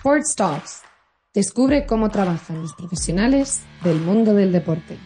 Sports 0.00 0.34
Talks. 0.34 0.82
Descubre 1.34 1.84
cómo 1.84 2.08
trabajan 2.08 2.62
los 2.62 2.72
profesionales 2.72 3.62
del 3.84 4.00
mundo 4.00 4.32
del 4.32 4.50
deporte. 4.50 4.96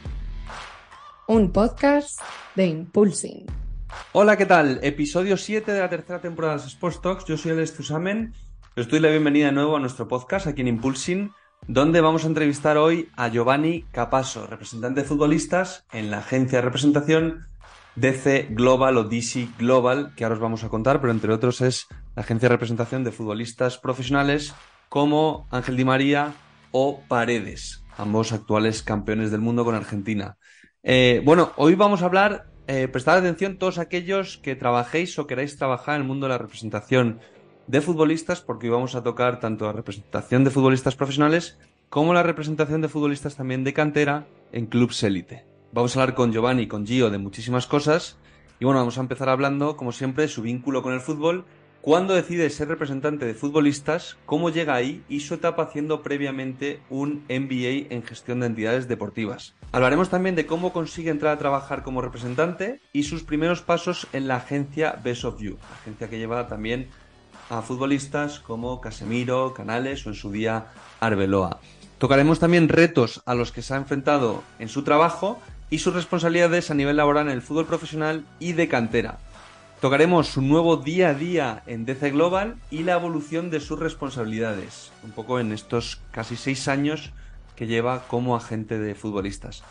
Un 1.27 1.51
podcast 1.51 2.21
de 2.55 2.67
Impulsing. 2.67 3.45
Hola, 4.12 4.37
¿qué 4.37 4.46
tal? 4.46 4.79
Episodio 4.85 5.37
7 5.37 5.72
de 5.72 5.80
la 5.80 5.91
tercera 5.91 6.21
temporada 6.21 6.59
de 6.59 6.68
Sports 6.68 7.03
Talks. 7.03 7.25
Yo 7.25 7.36
soy 7.36 7.50
el 7.50 7.72
Tusamen. 7.72 8.35
Os 8.77 8.86
doy 8.86 9.00
la 9.00 9.09
bienvenida 9.09 9.46
de 9.46 9.53
nuevo 9.53 9.75
a 9.75 9.80
nuestro 9.80 10.07
podcast 10.07 10.46
aquí 10.46 10.61
en 10.61 10.68
Impulsing, 10.68 11.32
donde 11.67 12.00
vamos 12.00 12.22
a 12.22 12.29
entrevistar 12.29 12.76
hoy 12.76 13.08
a 13.17 13.26
Giovanni 13.26 13.82
Capasso, 13.90 14.46
representante 14.46 15.00
de 15.00 15.08
futbolistas 15.08 15.86
en 15.90 16.13
la 16.13 16.18
agencia 16.18 16.58
de 16.58 16.67
representación 16.67 17.49
DC 17.96 18.46
Global 18.50 18.96
o 18.96 19.03
DC 19.03 19.49
Global, 19.58 20.13
que 20.14 20.22
ahora 20.22 20.36
os 20.36 20.40
vamos 20.40 20.63
a 20.63 20.68
contar, 20.68 21.00
pero 21.00 21.13
entre 21.13 21.32
otros 21.32 21.63
es 21.63 21.89
la 22.14 22.22
agencia 22.22 22.49
de 22.49 22.54
representación 22.54 23.03
de 23.03 23.11
futbolistas 23.11 23.76
profesionales 23.79 24.54
como 24.94 25.48
Ángel 25.50 25.76
Di 25.76 25.84
María 25.84 26.34
o 26.71 27.00
Paredes, 27.08 27.82
ambos 27.98 28.30
actuales 28.30 28.85
campeones 28.85 29.32
del 29.32 29.40
mundo 29.40 29.64
con 29.64 29.75
Argentina. 29.75 30.36
Eh, 30.85 31.21
bueno, 31.25 31.50
hoy 31.57 31.75
vamos 31.75 32.02
a 32.02 32.05
hablar, 32.05 32.47
eh, 32.69 32.86
prestad 32.86 33.16
atención 33.16 33.58
todos 33.58 33.78
aquellos 33.78 34.38
que 34.38 34.55
trabajéis 34.55 35.19
o 35.19 35.27
queráis 35.27 35.58
trabajar 35.58 35.97
en 35.97 36.02
el 36.02 36.06
mundo 36.06 36.27
de 36.27 36.34
la 36.34 36.38
representación 36.38 37.19
de 37.66 37.80
futbolistas, 37.80 38.41
porque 38.41 38.69
hoy 38.69 38.75
vamos 38.75 38.94
a 38.94 39.02
tocar 39.02 39.41
tanto 39.41 39.66
la 39.66 39.72
representación 39.72 40.44
de 40.44 40.52
futbolistas 40.52 40.94
profesionales 40.94 41.58
como 41.91 42.14
la 42.14 42.22
representación 42.22 42.80
de 42.80 42.88
futbolistas 42.88 43.34
también 43.34 43.64
de 43.64 43.72
cantera 43.72 44.28
en 44.52 44.66
clubs 44.66 45.02
élite. 45.02 45.44
Vamos 45.72 45.97
a 45.97 46.02
hablar 46.02 46.14
con 46.14 46.33
Giovanni 46.33 46.62
y 46.62 46.69
con 46.69 46.86
Gio 46.86 47.11
de 47.11 47.19
muchísimas 47.19 47.66
cosas. 47.66 48.16
Y 48.61 48.64
bueno, 48.64 48.78
vamos 48.78 48.97
a 48.97 49.00
empezar 49.00 49.28
hablando, 49.28 49.77
como 49.77 49.91
siempre, 49.91 50.22
de 50.22 50.28
su 50.28 50.42
vínculo 50.42 50.84
con 50.84 50.92
el 50.92 51.00
fútbol, 51.00 51.47
cuándo 51.84 52.14
decide 52.14 52.48
ser 52.48 52.69
representante 52.69 53.27
de 53.27 53.34
futbolistas, 53.34 54.16
cómo 54.24 54.48
llega 54.48 54.74
ahí 54.74 55.04
y 55.06 55.20
su 55.20 55.34
etapa 55.34 55.64
haciendo 55.64 56.02
previamente 56.02 56.80
un 56.88 57.24
MBA 57.28 57.92
en 57.94 58.02
gestión 58.02 58.41
de 58.41 58.46
entidades 58.46 58.88
deportivas. 58.88 59.54
Hablaremos 59.70 60.08
también 60.08 60.34
de 60.34 60.46
cómo 60.46 60.72
consigue 60.72 61.10
entrar 61.10 61.34
a 61.34 61.38
trabajar 61.38 61.82
como 61.82 62.00
representante 62.00 62.80
y 62.94 63.02
sus 63.02 63.22
primeros 63.22 63.60
pasos 63.60 64.06
en 64.14 64.28
la 64.28 64.36
agencia 64.36 64.98
Best 65.04 65.26
of 65.26 65.42
You, 65.42 65.58
agencia 65.82 66.08
que 66.08 66.16
lleva 66.16 66.48
también 66.48 66.88
a 67.50 67.60
futbolistas 67.60 68.41
como 68.41 68.80
Casemiro, 68.80 69.52
Canales 69.52 70.06
o 70.06 70.08
en 70.08 70.14
su 70.14 70.32
día 70.32 70.69
Arbeloa. 71.00 71.60
Tocaremos 71.98 72.38
también 72.38 72.70
retos 72.70 73.22
a 73.26 73.34
los 73.34 73.52
que 73.52 73.60
se 73.60 73.74
ha 73.74 73.76
enfrentado 73.76 74.42
en 74.58 74.70
su 74.70 74.84
trabajo 74.84 75.38
y 75.69 75.80
sus 75.80 75.92
responsabilidades 75.92 76.70
a 76.70 76.74
nivel 76.74 76.96
laboral 76.96 77.26
en 77.26 77.34
el 77.34 77.42
fútbol 77.42 77.66
profesional 77.66 78.24
y 78.38 78.54
de 78.54 78.69
cantera. 78.69 79.19
Tocaremos 79.80 80.28
su 80.28 80.41
nuevo 80.41 80.78
día 80.78 81.11
a 81.11 81.14
día 81.14 81.62
en 81.67 81.84
DC 81.84 82.11
Global 82.11 82.56
y 82.70 82.84
la 82.84 82.94
evolución 82.94 83.50
de 83.50 83.61
sus 83.61 83.78
responsabilidades, 83.78 84.92
un 85.03 85.11
poco 85.11 85.41
en 85.41 85.53
estos 85.53 86.00
casi 86.11 86.36
seis 86.36 86.69
años 86.69 87.12
que 87.55 87.66
lleva 87.66 88.05
como 88.08 88.34
agente 88.34 88.78
de 88.78 88.94
futbolistas. 88.94 89.62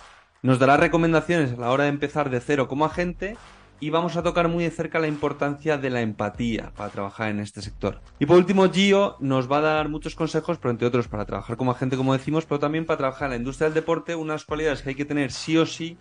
Nos 0.43 0.59
dará 0.59 0.77
recomendaciones 0.77 1.53
a 1.53 1.57
la 1.57 1.71
hora 1.71 1.85
de 1.85 1.89
empezar 1.89 2.29
de 2.29 2.41
cero 2.41 2.67
como 2.67 2.85
agente 2.85 3.37
y 3.79 3.89
vamos 3.89 4.15
a 4.15 4.23
tocar 4.23 4.47
muy 4.47 4.63
de 4.63 4.71
cerca 4.71 4.99
la 4.99 5.07
importancia 5.07 5.77
de 5.77 5.89
la 5.89 6.01
empatía 6.01 6.71
para 6.75 6.89
trabajar 6.89 7.29
en 7.29 7.39
este 7.39 7.61
sector. 7.61 7.99
Y 8.19 8.25
por 8.25 8.37
último, 8.37 8.69
Gio 8.71 9.17
nos 9.19 9.51
va 9.51 9.57
a 9.57 9.61
dar 9.61 9.89
muchos 9.89 10.15
consejos, 10.15 10.57
pero 10.57 10.71
entre 10.71 10.87
otros 10.87 11.07
para 11.07 11.25
trabajar 11.25 11.57
como 11.57 11.71
agente, 11.71 11.97
como 11.97 12.13
decimos, 12.13 12.45
pero 12.45 12.59
también 12.59 12.85
para 12.85 12.97
trabajar 12.97 13.25
en 13.25 13.31
la 13.31 13.37
industria 13.37 13.65
del 13.65 13.73
deporte, 13.73 14.15
unas 14.15 14.45
cualidades 14.45 14.81
que 14.81 14.89
hay 14.89 14.95
que 14.95 15.05
tener 15.05 15.31
sí 15.31 15.57
o 15.57 15.65
sí 15.65 15.97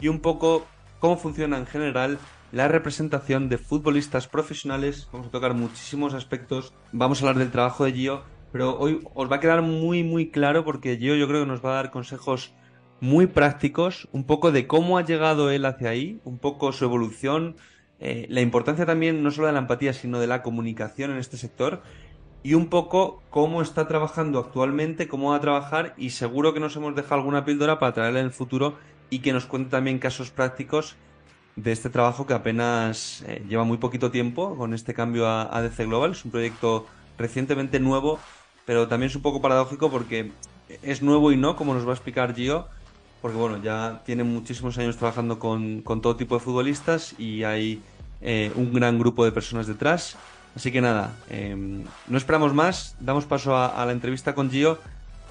y 0.00 0.08
un 0.08 0.20
poco 0.20 0.66
cómo 0.98 1.16
funciona 1.16 1.58
en 1.58 1.66
general 1.66 2.18
la 2.52 2.68
representación 2.68 3.48
de 3.48 3.58
futbolistas 3.58 4.26
profesionales. 4.26 5.08
Vamos 5.12 5.28
a 5.28 5.30
tocar 5.30 5.54
muchísimos 5.54 6.14
aspectos. 6.14 6.72
Vamos 6.92 7.22
a 7.22 7.26
hablar 7.26 7.38
del 7.38 7.52
trabajo 7.52 7.84
de 7.84 7.92
Gio, 7.92 8.22
pero 8.52 8.78
hoy 8.78 9.00
os 9.14 9.30
va 9.30 9.36
a 9.36 9.40
quedar 9.40 9.62
muy, 9.62 10.02
muy 10.02 10.30
claro 10.30 10.64
porque 10.64 10.96
Gio 10.96 11.14
yo 11.14 11.28
creo 11.28 11.42
que 11.42 11.50
nos 11.50 11.64
va 11.64 11.72
a 11.72 11.82
dar 11.82 11.90
consejos 11.90 12.52
muy 13.00 13.26
prácticos, 13.26 14.08
un 14.12 14.24
poco 14.24 14.52
de 14.52 14.66
cómo 14.66 14.98
ha 14.98 15.04
llegado 15.04 15.50
él 15.50 15.64
hacia 15.64 15.90
ahí, 15.90 16.20
un 16.24 16.38
poco 16.38 16.72
su 16.72 16.84
evolución, 16.84 17.56
eh, 17.98 18.26
la 18.28 18.40
importancia 18.40 18.84
también 18.84 19.22
no 19.22 19.30
solo 19.30 19.46
de 19.46 19.54
la 19.54 19.60
empatía, 19.60 19.92
sino 19.92 20.20
de 20.20 20.26
la 20.26 20.42
comunicación 20.42 21.10
en 21.10 21.18
este 21.18 21.36
sector 21.36 21.82
y 22.42 22.54
un 22.54 22.68
poco 22.68 23.22
cómo 23.30 23.62
está 23.62 23.86
trabajando 23.86 24.38
actualmente, 24.38 25.08
cómo 25.08 25.30
va 25.30 25.36
a 25.36 25.40
trabajar 25.40 25.94
y 25.96 26.10
seguro 26.10 26.54
que 26.54 26.60
nos 26.60 26.76
hemos 26.76 26.94
dejado 26.94 27.16
alguna 27.16 27.44
píldora 27.44 27.78
para 27.78 27.92
traerle 27.92 28.20
en 28.20 28.26
el 28.26 28.32
futuro 28.32 28.76
y 29.10 29.20
que 29.20 29.32
nos 29.32 29.46
cuente 29.46 29.70
también 29.70 29.98
casos 29.98 30.30
prácticos 30.30 30.96
de 31.62 31.72
este 31.72 31.90
trabajo 31.90 32.26
que 32.26 32.34
apenas 32.34 33.22
eh, 33.26 33.44
lleva 33.48 33.64
muy 33.64 33.78
poquito 33.78 34.10
tiempo 34.10 34.56
con 34.56 34.74
este 34.74 34.94
cambio 34.94 35.26
a, 35.26 35.54
a 35.56 35.62
DC 35.62 35.86
Global. 35.86 36.12
Es 36.12 36.24
un 36.24 36.30
proyecto 36.30 36.86
recientemente 37.18 37.80
nuevo, 37.80 38.18
pero 38.66 38.88
también 38.88 39.10
es 39.10 39.16
un 39.16 39.22
poco 39.22 39.40
paradójico 39.40 39.90
porque 39.90 40.30
es 40.82 41.02
nuevo 41.02 41.32
y 41.32 41.36
no, 41.36 41.56
como 41.56 41.74
nos 41.74 41.86
va 41.86 41.90
a 41.90 41.94
explicar 41.94 42.34
Gio, 42.34 42.66
porque 43.22 43.36
bueno, 43.36 43.62
ya 43.62 44.02
tiene 44.04 44.24
muchísimos 44.24 44.78
años 44.78 44.96
trabajando 44.96 45.38
con, 45.38 45.82
todo 45.82 46.16
tipo 46.16 46.36
de 46.36 46.40
futbolistas 46.40 47.14
y 47.18 47.44
hay 47.44 47.82
eh, 48.22 48.52
un 48.54 48.72
gran 48.72 48.98
grupo 48.98 49.24
de 49.24 49.32
personas 49.32 49.66
detrás. 49.66 50.16
Así 50.56 50.72
que 50.72 50.80
nada, 50.80 51.14
em, 51.28 51.84
no 52.08 52.18
esperamos 52.18 52.54
más, 52.54 52.96
damos 52.98 53.24
paso 53.24 53.56
a, 53.56 53.84
la 53.84 53.92
entrevista 53.92 54.34
con 54.34 54.50
Gio, 54.50 54.78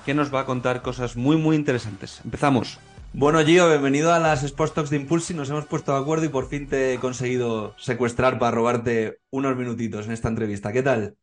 que 0.06 0.14
nos 0.14 0.34
va 0.34 0.42
a 0.42 0.46
contar 0.46 0.82
cosas 0.82 1.18
muy 1.18 1.36
muy 1.36 1.56
interesantes. 1.56 2.22
Empezamos. 2.24 2.80
Bueno, 3.12 3.40
Gio, 3.44 3.68
bienvenido 3.68 4.14
a 4.14 4.20
las 4.20 4.44
Sports 4.44 4.74
Talks 4.76 4.90
de 4.92 4.98
Impulsi. 4.98 5.34
Nos 5.34 5.50
hemos 5.50 5.66
puesto 5.66 5.94
de 5.94 6.00
acuerdo 6.00 6.26
y 6.26 6.30
por 6.30 6.48
fin 6.48 6.68
te 6.68 6.94
he 6.94 7.00
conseguido 7.00 7.74
secuestrar 7.78 8.38
para 8.38 8.52
robarte 8.52 9.18
unos 9.32 9.58
minutitos 9.58 10.06
en 10.06 10.12
esta 10.12 10.28
entrevista. 10.28 10.72
¿Qué 10.72 10.84
tal? 10.84 11.16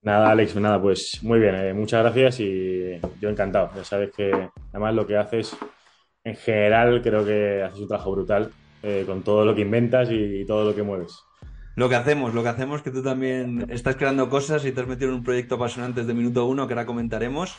Nada, 0.00 0.30
Alex, 0.30 0.54
nada, 0.56 0.80
pues 0.80 1.18
muy 1.22 1.40
bien. 1.40 1.56
Eh, 1.56 1.74
muchas 1.74 2.02
gracias 2.02 2.38
y 2.38 3.00
yo 3.20 3.28
encantado. 3.28 3.70
Ya 3.74 3.84
sabes 3.84 4.12
que 4.16 4.48
además 4.70 4.94
lo 4.94 5.06
que 5.06 5.16
haces 5.16 5.56
en 6.22 6.36
general 6.36 7.02
creo 7.02 7.24
que 7.24 7.62
haces 7.62 7.80
un 7.80 7.88
trabajo 7.88 8.12
brutal 8.12 8.52
eh, 8.82 9.04
con 9.04 9.22
todo 9.22 9.44
lo 9.44 9.54
que 9.54 9.62
inventas 9.62 10.10
y, 10.10 10.44
todo 10.46 10.64
lo 10.64 10.74
que 10.74 10.82
mueves. 10.82 11.18
Lo 11.74 11.88
que 11.88 11.96
hacemos, 11.96 12.32
lo 12.32 12.44
que 12.44 12.50
hacemos 12.50 12.82
que 12.82 12.92
tú 12.92 13.02
también 13.02 13.66
estás 13.70 13.96
creando 13.96 14.28
cosas 14.28 14.64
y 14.64 14.72
te 14.72 14.80
has 14.82 14.86
metido 14.86 15.08
en 15.08 15.16
un 15.16 15.24
proyecto 15.24 15.56
apasionante 15.56 16.00
desde 16.00 16.14
minuto 16.14 16.46
uno 16.46 16.68
que 16.68 16.74
ahora 16.74 16.86
comentaremos, 16.86 17.58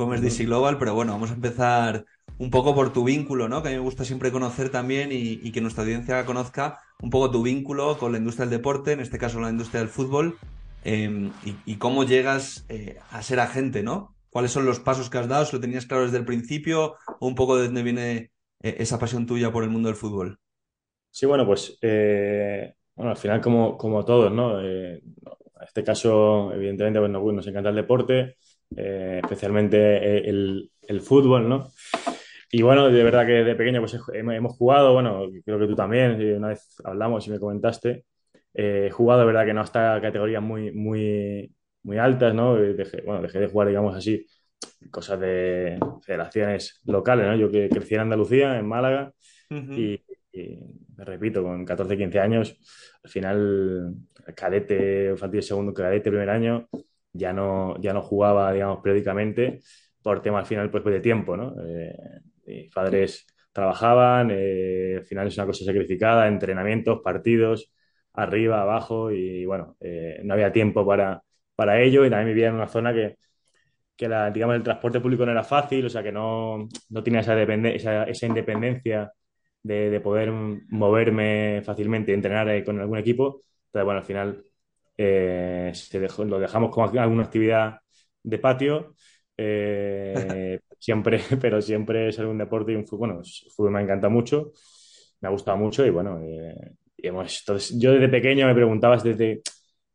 como 0.00 0.14
es 0.14 0.22
DC 0.22 0.44
Global, 0.46 0.78
pero 0.78 0.94
bueno, 0.94 1.12
vamos 1.12 1.30
a 1.30 1.34
empezar 1.34 2.06
un 2.38 2.50
poco 2.50 2.74
por 2.74 2.92
tu 2.92 3.04
vínculo, 3.04 3.48
¿no? 3.48 3.62
Que 3.62 3.68
a 3.68 3.70
mí 3.72 3.76
me 3.76 3.82
gusta 3.82 4.04
siempre 4.04 4.32
conocer 4.32 4.70
también 4.70 5.10
y, 5.12 5.52
que 5.52 5.60
nuestra 5.60 5.84
audiencia 5.84 6.24
conozca 6.24 6.78
un 7.02 7.10
poco 7.10 7.30
tu 7.30 7.42
vínculo 7.42 7.98
con 7.98 8.12
la 8.12 8.18
industria 8.18 8.46
del 8.46 8.58
deporte, 8.58 8.92
en 8.92 9.00
este 9.00 9.18
caso 9.18 9.40
la 9.40 9.50
industria 9.50 9.80
del 9.80 9.90
fútbol, 9.90 10.38
em, 10.84 11.32
y, 11.66 11.76
cómo 11.76 12.04
llegas 12.04 12.64
eh, 12.70 12.98
a 13.10 13.22
ser 13.22 13.40
agente, 13.40 13.82
¿no? 13.82 14.14
cuáles 14.30 14.52
son 14.52 14.64
los 14.64 14.80
pasos 14.80 15.10
que 15.10 15.18
has 15.18 15.28
dado, 15.28 15.44
si 15.44 15.56
lo 15.56 15.60
tenías 15.60 15.86
claro 15.86 16.04
desde 16.04 16.16
el 16.16 16.24
principio 16.24 16.94
o 17.18 17.26
un 17.26 17.34
poco 17.34 17.58
de 17.58 17.66
dónde 17.66 17.82
viene 17.82 18.30
eh, 18.62 18.76
esa 18.78 18.98
pasión 18.98 19.26
tuya 19.26 19.52
por 19.52 19.64
el 19.64 19.70
mundo 19.70 19.88
del 19.88 19.96
fútbol. 19.96 20.38
Sí, 21.10 21.26
bueno, 21.26 21.44
pues 21.44 21.76
eh, 21.82 22.72
bueno, 22.94 23.10
al 23.10 23.16
final 23.16 23.40
como, 23.40 23.76
como 23.76 24.04
todos, 24.04 24.32
¿no? 24.32 24.60
En 24.60 25.02
este 25.66 25.84
caso, 25.84 26.52
evidentemente, 26.54 27.00
bueno, 27.00 27.20
nos 27.32 27.46
encanta 27.46 27.68
el 27.68 27.76
deporte, 27.76 28.36
especialmente 28.74 30.28
el, 30.28 30.70
el, 30.86 31.00
fútbol, 31.00 31.48
¿no? 31.48 31.70
Y 32.52 32.62
bueno, 32.62 32.88
de 32.90 33.04
verdad 33.04 33.26
que 33.26 33.44
de 33.44 33.54
pequeño 33.54 33.80
pues 33.80 33.96
hemos 34.12 34.56
jugado, 34.56 34.92
bueno, 34.92 35.26
creo 35.44 35.58
que 35.58 35.66
tú 35.66 35.76
también, 35.76 36.20
una 36.36 36.48
vez 36.48 36.76
hablamos 36.84 37.26
y 37.26 37.30
me 37.30 37.38
comentaste, 37.38 38.04
he 38.54 38.90
jugado 38.90 39.20
de 39.20 39.26
verdad 39.26 39.46
que 39.46 39.54
no 39.54 39.60
hasta 39.60 40.00
categorías 40.00 40.42
muy, 40.42 40.72
muy, 40.72 41.54
muy 41.82 41.98
altas, 41.98 42.34
¿no? 42.34 42.56
Dejé, 42.56 43.02
bueno, 43.02 43.22
dejé 43.22 43.38
de 43.38 43.46
jugar, 43.48 43.68
digamos 43.68 43.94
así, 43.96 44.26
cosas 44.90 45.20
de 45.20 45.78
federaciones 46.02 46.80
locales, 46.84 47.26
¿no? 47.26 47.36
Yo 47.36 47.50
que 47.50 47.68
crecí 47.68 47.94
en 47.94 48.02
Andalucía, 48.02 48.58
en 48.58 48.66
Málaga, 48.66 49.12
y, 49.50 50.00
me 50.96 51.04
repito, 51.04 51.42
con 51.42 51.64
14, 51.64 51.96
15 51.96 52.20
años, 52.20 52.56
al 53.02 53.10
final, 53.10 53.94
cadete, 54.34 55.10
infantil 55.10 55.42
segundo, 55.42 55.74
cadete, 55.74 56.10
primer 56.10 56.30
año, 56.30 56.68
ya 57.12 57.32
no, 57.32 57.80
ya 57.80 57.92
no 57.92 58.02
jugaba, 58.02 58.52
digamos, 58.52 58.80
periódicamente, 58.82 59.60
por 60.02 60.22
tema 60.22 60.40
al 60.40 60.46
final, 60.46 60.70
pues, 60.70 60.84
de 60.84 61.00
tiempo, 61.00 61.36
¿no? 61.36 61.54
Eh, 61.66 61.94
mis 62.46 62.72
padres 62.72 63.26
trabajaban, 63.52 64.30
eh, 64.32 64.96
al 64.98 65.04
final 65.04 65.26
es 65.28 65.36
una 65.36 65.46
cosa 65.46 65.64
sacrificada, 65.64 66.28
entrenamientos, 66.28 67.00
partidos, 67.02 67.72
arriba, 68.14 68.62
abajo, 68.62 69.10
y 69.10 69.44
bueno, 69.46 69.76
eh, 69.80 70.20
no 70.24 70.34
había 70.34 70.52
tiempo 70.52 70.86
para 70.86 71.22
para 71.60 71.78
ello 71.82 72.06
y 72.06 72.10
también 72.10 72.28
vivía 72.34 72.48
en 72.48 72.54
una 72.54 72.68
zona 72.68 72.94
que, 72.94 73.18
que 73.96 74.08
la, 74.08 74.30
digamos, 74.30 74.56
el 74.56 74.62
transporte 74.62 75.00
público 75.00 75.26
no 75.26 75.32
era 75.32 75.44
fácil, 75.44 75.86
o 75.86 75.90
sea, 75.90 76.02
que 76.02 76.12
no, 76.12 76.68
no 76.88 77.02
tenía 77.02 77.20
esa, 77.20 77.40
esa, 77.42 78.04
esa 78.04 78.26
independencia 78.26 79.12
de, 79.62 79.90
de, 79.90 80.00
poder 80.00 80.30
moverme 80.32 81.62
fácilmente 81.64 82.14
entrenar 82.14 82.64
con 82.64 82.80
algún 82.80 82.98
equipo. 82.98 83.42
Entonces, 83.66 83.84
bueno, 83.84 84.00
al 84.00 84.06
final 84.06 84.44
eh, 85.02 85.72
se 85.74 85.98
dejó, 85.98 86.24
lo 86.26 86.38
dejamos 86.38 86.70
como 86.70 86.86
alguna 87.00 87.22
actividad 87.24 87.78
de 88.22 88.38
patio. 88.38 88.94
Eh, 89.36 90.60
siempre, 90.78 91.20
pero 91.40 91.62
siempre 91.62 92.08
es 92.08 92.18
algún 92.18 92.36
deporte 92.38 92.72
y 92.72 92.76
un 92.76 92.86
fútbol. 92.86 93.08
Bueno, 93.08 93.22
el 93.22 93.50
fútbol 93.50 93.72
me 93.72 93.82
encanta 93.82 94.10
mucho, 94.10 94.52
me 95.20 95.28
ha 95.28 95.30
gustado 95.30 95.56
mucho 95.56 95.86
y 95.86 95.90
bueno, 95.90 96.20
eh, 96.22 96.54
hemos, 96.98 97.40
entonces, 97.40 97.78
yo 97.80 97.92
desde 97.92 98.08
pequeño 98.10 98.46
me 98.46 98.54
preguntabas 98.54 99.02
desde, 99.02 99.40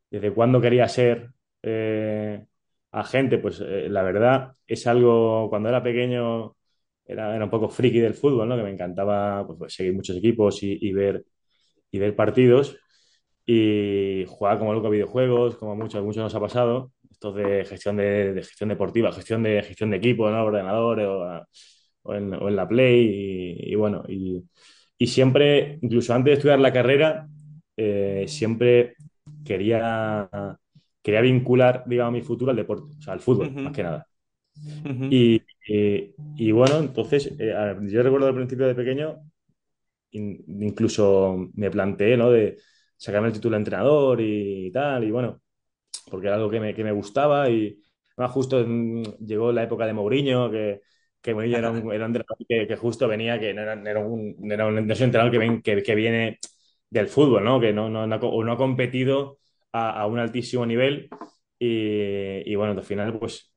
desde 0.10 0.34
cuándo 0.34 0.60
quería 0.60 0.88
ser 0.88 1.30
eh, 1.62 2.44
a 2.92 3.04
gente, 3.04 3.38
pues 3.38 3.60
la 3.60 4.02
verdad 4.04 4.54
es 4.66 4.88
algo, 4.88 5.50
cuando 5.50 5.69
era 5.69 5.84
pequeño 5.84 6.56
era, 7.06 7.36
era 7.36 7.44
un 7.46 7.52
poco 7.52 7.69
friki 7.69 8.00
del 8.00 8.16
fútbol, 8.16 8.48
¿no? 8.50 8.57
Que 8.57 8.63
me 8.63 8.72
encantaba 8.72 9.46
pues, 9.46 9.60
pues, 9.60 9.74
seguir 9.75 9.94
muchos 9.94 10.18
equipos 10.18 10.63
y, 10.63 10.78
y 10.81 10.94
ver, 10.94 11.24
y 11.92 12.00
ver 12.00 12.16
partidos 12.16 12.78
y 13.45 14.25
jugar 14.27 14.57
como 14.57 14.74
loco 14.74 14.88
a 14.88 14.89
videojuegos, 14.89 15.56
como 15.57 15.75
muchos, 15.75 16.03
muchos 16.03 16.24
nos 16.24 16.36
ha 16.36 16.39
pasado, 16.39 16.92
esto 17.12 17.31
de 17.31 17.63
gestión 17.65 17.97
de, 17.97 18.33
de 18.33 18.44
gestión 18.44 18.69
deportiva, 18.69 19.12
gestión 19.12 19.44
de 19.44 19.62
gestión 19.62 19.92
de 19.92 19.97
equipo, 19.97 20.30
¿no? 20.30 20.44
Ordenador 20.44 21.00
o, 21.01 21.45
o, 22.03 22.13
en, 22.13 22.33
o 22.33 22.47
en, 22.50 22.56
la 22.56 22.68
Play 22.68 23.57
y, 23.62 23.71
y 23.74 23.75
bueno, 23.75 24.03
y, 24.07 24.44
y, 24.97 25.07
siempre, 25.07 25.77
incluso 25.81 26.13
antes 26.13 26.31
de 26.31 26.33
estudiar 26.36 26.59
la 26.59 26.74
carrera, 26.74 27.27
eh, 27.77 28.25
siempre 28.27 28.95
quería, 29.44 30.30
quería 31.01 31.21
vincular, 31.21 31.83
digamos, 31.86 32.13
mi 32.13 32.21
futuro 32.21 32.51
al 32.51 32.57
deporte, 32.57 32.95
o 32.97 33.01
sea, 33.01 33.13
al 33.13 33.19
fútbol, 33.19 33.47
uh 33.47 33.51
-huh. 33.51 33.62
más 33.63 33.74
que 33.74 33.83
nada. 33.83 34.07
Uh 34.56 34.89
-huh. 34.89 35.07
y, 35.12 35.42
y, 35.68 36.15
y, 36.38 36.51
bueno, 36.51 36.80
entonces, 36.80 37.33
eh, 37.39 37.53
yo 37.81 38.03
recuerdo 38.03 38.27
al 38.27 38.36
principio 38.36 38.68
de 38.68 38.75
pequeño, 38.75 39.18
in, 40.12 40.44
incluso 40.62 41.50
me 41.53 41.69
planteé, 41.69 42.18
¿no? 42.18 42.31
De, 42.31 42.57
sacarme 42.97 43.27
el 43.27 43.33
título 43.33 43.56
de 43.56 43.59
entrenador 43.59 44.21
y 44.21 44.71
tal, 44.71 45.03
y 45.03 45.12
bueno, 45.12 45.42
porque 46.09 46.27
era 46.27 46.36
algo 46.36 46.50
que 46.50 46.59
me, 46.59 46.74
que 46.74 46.83
me 46.83 46.92
gustaba 46.92 47.50
y 47.50 47.81
además 48.18 48.31
justo 48.33 48.65
llegó 49.19 49.51
la 49.51 49.63
época 49.63 49.86
de 49.86 49.94
Mourinho, 49.94 50.50
que, 50.51 50.81
que 51.21 51.33
Mourinho 51.33 51.57
era 51.57 51.71
un, 51.71 51.77
era 51.92 52.06
un 52.06 52.15
entrenador 52.15 52.38
que, 52.47 52.68
que, 52.68 52.75
justo 52.75 53.07
venía, 53.07 53.39
que 53.39 53.53
no 53.53 53.62
era, 53.62 53.74
era 53.74 54.00
un, 54.00 54.51
era 54.51 54.68
un, 54.68 54.77
entrenador 54.77 55.31
que, 55.31 55.38
ven, 55.38 55.62
que, 55.62 55.95
viene 55.95 56.39
del 56.89 57.07
fútbol, 57.07 57.44
¿no? 57.44 57.59
Que 57.59 57.74
no, 57.74 57.89
no, 57.89 58.07
no, 58.07 58.18
no 58.18 58.51
ha 58.51 58.57
competido 58.57 59.39
a, 59.71 60.01
a, 60.01 60.07
un 60.07 60.19
altísimo 60.19 60.65
nivel 60.65 61.09
y, 61.59 62.51
y, 62.51 62.56
bueno, 62.56 62.74
al 62.74 62.83
final 62.83 63.18
pues 63.19 63.51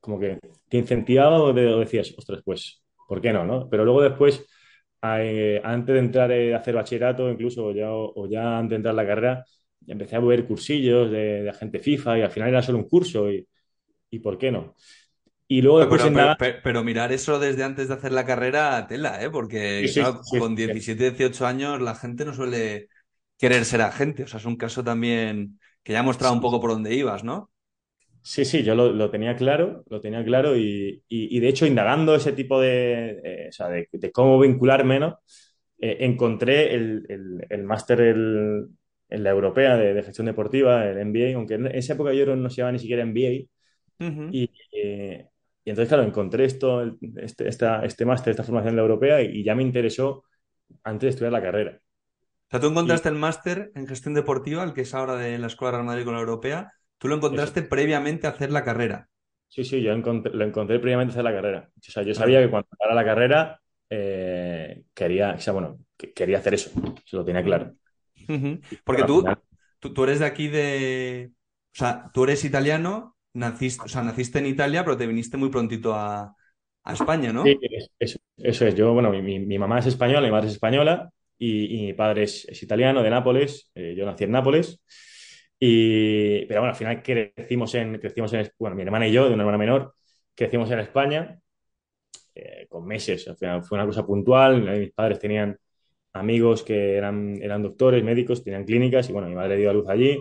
como 0.00 0.20
que 0.20 0.38
te 0.68 0.76
incentivaba 0.76 1.40
o 1.42 1.52
decías, 1.54 2.14
ostras, 2.18 2.42
pues, 2.44 2.82
¿por 3.08 3.22
qué 3.22 3.32
no? 3.32 3.44
no? 3.44 3.68
Pero 3.70 3.84
luego 3.84 4.02
después 4.02 4.46
eh, 5.20 5.60
antes 5.62 5.94
de 5.94 5.98
entrar 6.00 6.32
a 6.32 6.56
hacer 6.56 6.74
bachillerato, 6.74 7.30
incluso 7.30 7.72
ya, 7.72 7.90
o 7.90 8.26
ya 8.28 8.58
antes 8.58 8.70
de 8.70 8.76
entrar 8.76 8.92
a 8.92 8.96
la 8.96 9.06
carrera, 9.06 9.44
empecé 9.86 10.16
a 10.16 10.20
ver 10.20 10.46
cursillos 10.46 11.10
de, 11.10 11.42
de 11.42 11.50
agente 11.50 11.78
FIFA 11.78 12.18
y 12.18 12.22
al 12.22 12.30
final 12.30 12.48
era 12.48 12.62
solo 12.62 12.78
un 12.78 12.88
curso 12.88 13.30
y, 13.30 13.46
y 14.10 14.18
¿por 14.18 14.38
qué 14.38 14.50
no? 14.50 14.74
Y 15.46 15.60
luego 15.60 15.80
después 15.80 16.02
pero, 16.02 16.14
pero, 16.14 16.36
pero, 16.38 16.58
pero, 16.62 16.84
mirar 16.84 17.12
eso 17.12 17.38
desde 17.38 17.64
antes 17.64 17.88
de 17.88 17.94
hacer 17.94 18.12
la 18.12 18.24
carrera, 18.24 18.86
tela, 18.88 19.22
¿eh? 19.22 19.30
Porque 19.30 19.86
sí, 19.88 20.00
claro, 20.00 20.22
sí, 20.24 20.38
con 20.38 20.56
17, 20.56 21.10
18 21.10 21.46
años 21.46 21.82
la 21.82 21.94
gente 21.94 22.24
no 22.24 22.32
suele 22.32 22.88
querer 23.38 23.64
ser 23.66 23.82
agente. 23.82 24.24
O 24.24 24.26
sea, 24.26 24.40
es 24.40 24.46
un 24.46 24.56
caso 24.56 24.82
también 24.82 25.60
que 25.82 25.92
ya 25.92 26.00
ha 26.00 26.02
mostrado 26.02 26.32
un 26.32 26.40
poco 26.40 26.60
por 26.60 26.70
dónde 26.70 26.94
ibas, 26.94 27.24
¿no? 27.24 27.50
Sí, 28.26 28.46
sí, 28.46 28.62
yo 28.62 28.74
lo, 28.74 28.90
lo, 28.90 29.10
tenía 29.10 29.36
claro, 29.36 29.84
lo 29.90 30.00
tenía 30.00 30.24
claro 30.24 30.56
y, 30.56 31.02
y, 31.10 31.36
y 31.36 31.40
de 31.40 31.48
hecho 31.48 31.66
indagando 31.66 32.14
ese 32.14 32.32
tipo 32.32 32.58
de, 32.58 33.20
eh, 33.22 33.46
o 33.50 33.52
sea, 33.52 33.68
de, 33.68 33.86
de, 33.92 34.12
cómo 34.12 34.40
vincularme, 34.40 34.98
¿no? 34.98 35.18
Eh, 35.78 35.98
encontré 36.00 36.74
el, 36.74 37.04
el, 37.10 37.46
el 37.50 37.64
máster 37.64 38.00
en 38.00 39.22
la 39.22 39.28
europea 39.28 39.76
de, 39.76 39.92
de, 39.92 40.02
gestión 40.02 40.24
deportiva, 40.26 40.86
el 40.86 41.04
MBA, 41.04 41.36
aunque 41.36 41.54
en 41.54 41.66
esa 41.66 41.92
época 41.92 42.14
yo 42.14 42.34
no 42.34 42.48
se 42.48 42.56
llamaba 42.56 42.72
ni 42.72 42.78
siquiera 42.78 43.04
MBA. 43.04 43.44
Uh 44.00 44.04
-huh. 44.04 44.28
y, 44.32 44.50
eh, 44.72 45.28
y, 45.62 45.70
entonces, 45.70 45.88
claro, 45.90 46.04
encontré 46.04 46.46
esto, 46.46 46.96
este, 47.16 47.46
esta, 47.46 47.84
este 47.84 48.06
máster, 48.06 48.30
esta 48.30 48.42
formación 48.42 48.70
en 48.70 48.76
la 48.76 48.82
europea 48.82 49.20
y, 49.20 49.44
ya 49.44 49.54
me 49.54 49.62
interesó 49.62 50.24
antes 50.82 51.08
de 51.08 51.10
estudiar 51.10 51.32
la 51.32 51.42
carrera. 51.42 51.78
O 51.78 52.50
sea, 52.50 52.60
tú 52.60 52.68
encontraste 52.68 53.10
el 53.10 53.16
máster 53.16 53.70
en 53.74 53.86
gestión 53.86 54.14
deportiva, 54.14 54.64
el 54.64 54.72
que 54.72 54.80
es 54.80 54.94
ahora 54.94 55.16
de 55.16 55.38
la 55.38 55.48
Escuela 55.48 55.72
Real 55.72 55.84
Madrid 55.84 56.04
con 56.04 56.14
la 56.14 56.20
europea, 56.20 56.72
Tú 57.04 57.08
lo 57.08 57.16
encontraste 57.16 57.60
Eso. 57.60 57.68
previamente 57.68 58.26
a 58.26 58.30
hacer 58.30 58.50
la 58.50 58.64
carrera. 58.64 59.10
Sí, 59.48 59.62
sí, 59.62 59.82
yo 59.82 59.92
encontré, 59.92 60.32
lo 60.32 60.42
encontré 60.42 60.78
previamente 60.78 61.10
a 61.10 61.12
hacer 61.12 61.24
la 61.24 61.34
carrera. 61.34 61.68
O 61.76 61.82
sea, 61.82 62.02
yo 62.02 62.14
sabía 62.14 62.40
que 62.40 62.48
cuando 62.48 62.66
acabara 62.72 62.94
la 62.94 63.04
carrera 63.04 63.60
eh, 63.90 64.84
quería, 64.94 65.34
o 65.34 65.38
sea, 65.38 65.52
bueno, 65.52 65.80
que, 65.98 66.14
quería 66.14 66.38
hacer 66.38 66.54
eso. 66.54 66.70
Se 67.04 67.14
lo 67.14 67.22
tenía 67.22 67.44
claro. 67.44 67.74
Uh 68.26 68.32
-huh. 68.32 68.80
Porque 68.84 69.02
tú, 69.02 69.18
final... 69.18 69.38
tú, 69.80 69.92
tú, 69.92 70.04
eres 70.04 70.20
de 70.20 70.24
aquí 70.24 70.48
de. 70.48 71.32
O 71.74 71.78
sea, 71.78 72.10
tú 72.14 72.24
eres 72.24 72.42
italiano, 72.42 73.14
naciste, 73.34 73.84
o 73.84 73.88
sea, 73.88 74.02
naciste 74.02 74.38
en 74.38 74.46
Italia, 74.46 74.82
pero 74.82 74.96
te 74.96 75.06
viniste 75.06 75.36
muy 75.36 75.50
prontito 75.50 75.92
a, 75.92 76.34
a 76.84 76.92
España, 76.94 77.34
¿no? 77.34 77.42
Sí, 77.42 77.58
eso, 77.98 78.18
eso, 78.38 78.66
es. 78.66 78.74
Yo, 78.76 78.94
bueno, 78.94 79.10
mi, 79.10 79.40
mi, 79.40 79.58
mamá 79.58 79.78
es 79.78 79.84
española, 79.84 80.22
mi 80.26 80.32
madre 80.32 80.46
es 80.46 80.54
española 80.54 81.10
y, 81.36 81.82
y 81.82 81.82
mi 81.84 81.92
padre 81.92 82.22
es, 82.22 82.46
es, 82.48 82.62
italiano, 82.62 83.02
de 83.02 83.10
Nápoles. 83.10 83.70
Eh, 83.74 83.94
yo 83.94 84.06
nací 84.06 84.24
en 84.24 84.30
Nápoles. 84.30 84.80
Y, 85.66 86.44
pero 86.44 86.60
bueno, 86.60 86.72
al 86.72 86.76
final 86.76 87.02
crecimos 87.02 87.74
en, 87.74 87.98
crecimos 87.98 88.30
en, 88.34 88.50
bueno, 88.58 88.76
mi 88.76 88.82
hermana 88.82 89.08
y 89.08 89.12
yo, 89.12 89.28
de 89.28 89.32
una 89.32 89.44
hermana 89.44 89.56
menor, 89.56 89.94
crecimos 90.34 90.70
en 90.70 90.80
España 90.80 91.40
eh, 92.34 92.66
con 92.68 92.84
meses. 92.86 93.26
Al 93.28 93.36
final 93.38 93.64
fue 93.64 93.78
una 93.78 93.86
cosa 93.86 94.04
puntual. 94.04 94.60
Mis 94.78 94.92
padres 94.92 95.18
tenían 95.18 95.56
amigos 96.12 96.62
que 96.62 96.96
eran, 96.96 97.40
eran 97.42 97.62
doctores, 97.62 98.04
médicos, 98.04 98.44
tenían 98.44 98.64
clínicas 98.64 99.08
y 99.08 99.14
bueno, 99.14 99.26
mi 99.26 99.34
madre 99.34 99.56
dio 99.56 99.70
a 99.70 99.72
luz 99.72 99.88
allí. 99.88 100.18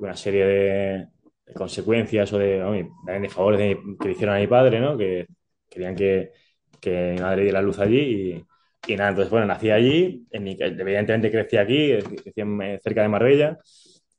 Una 0.00 0.16
serie 0.16 0.46
de, 0.46 1.06
de 1.44 1.54
consecuencias 1.54 2.32
o 2.32 2.38
de, 2.38 2.86
de, 3.06 3.28
favores 3.28 3.60
de, 3.60 3.78
que 4.00 4.08
le 4.08 4.12
hicieron 4.12 4.36
a 4.36 4.38
mi 4.40 4.46
padre, 4.46 4.80
¿no? 4.80 4.96
Que 4.96 5.26
querían 5.68 5.94
que, 5.94 6.32
que 6.80 7.12
mi 7.14 7.20
madre 7.20 7.42
diera 7.42 7.60
luz 7.60 7.78
allí 7.78 7.98
y, 8.88 8.92
y 8.92 8.96
nada, 8.96 9.10
entonces 9.10 9.30
bueno, 9.30 9.46
nací 9.46 9.70
allí, 9.70 10.26
en 10.30 10.48
evidentemente 10.48 11.30
crecí 11.30 11.58
aquí, 11.58 11.92
crecí 12.24 12.42
cerca 12.82 13.02
de 13.02 13.08
Marbella 13.08 13.58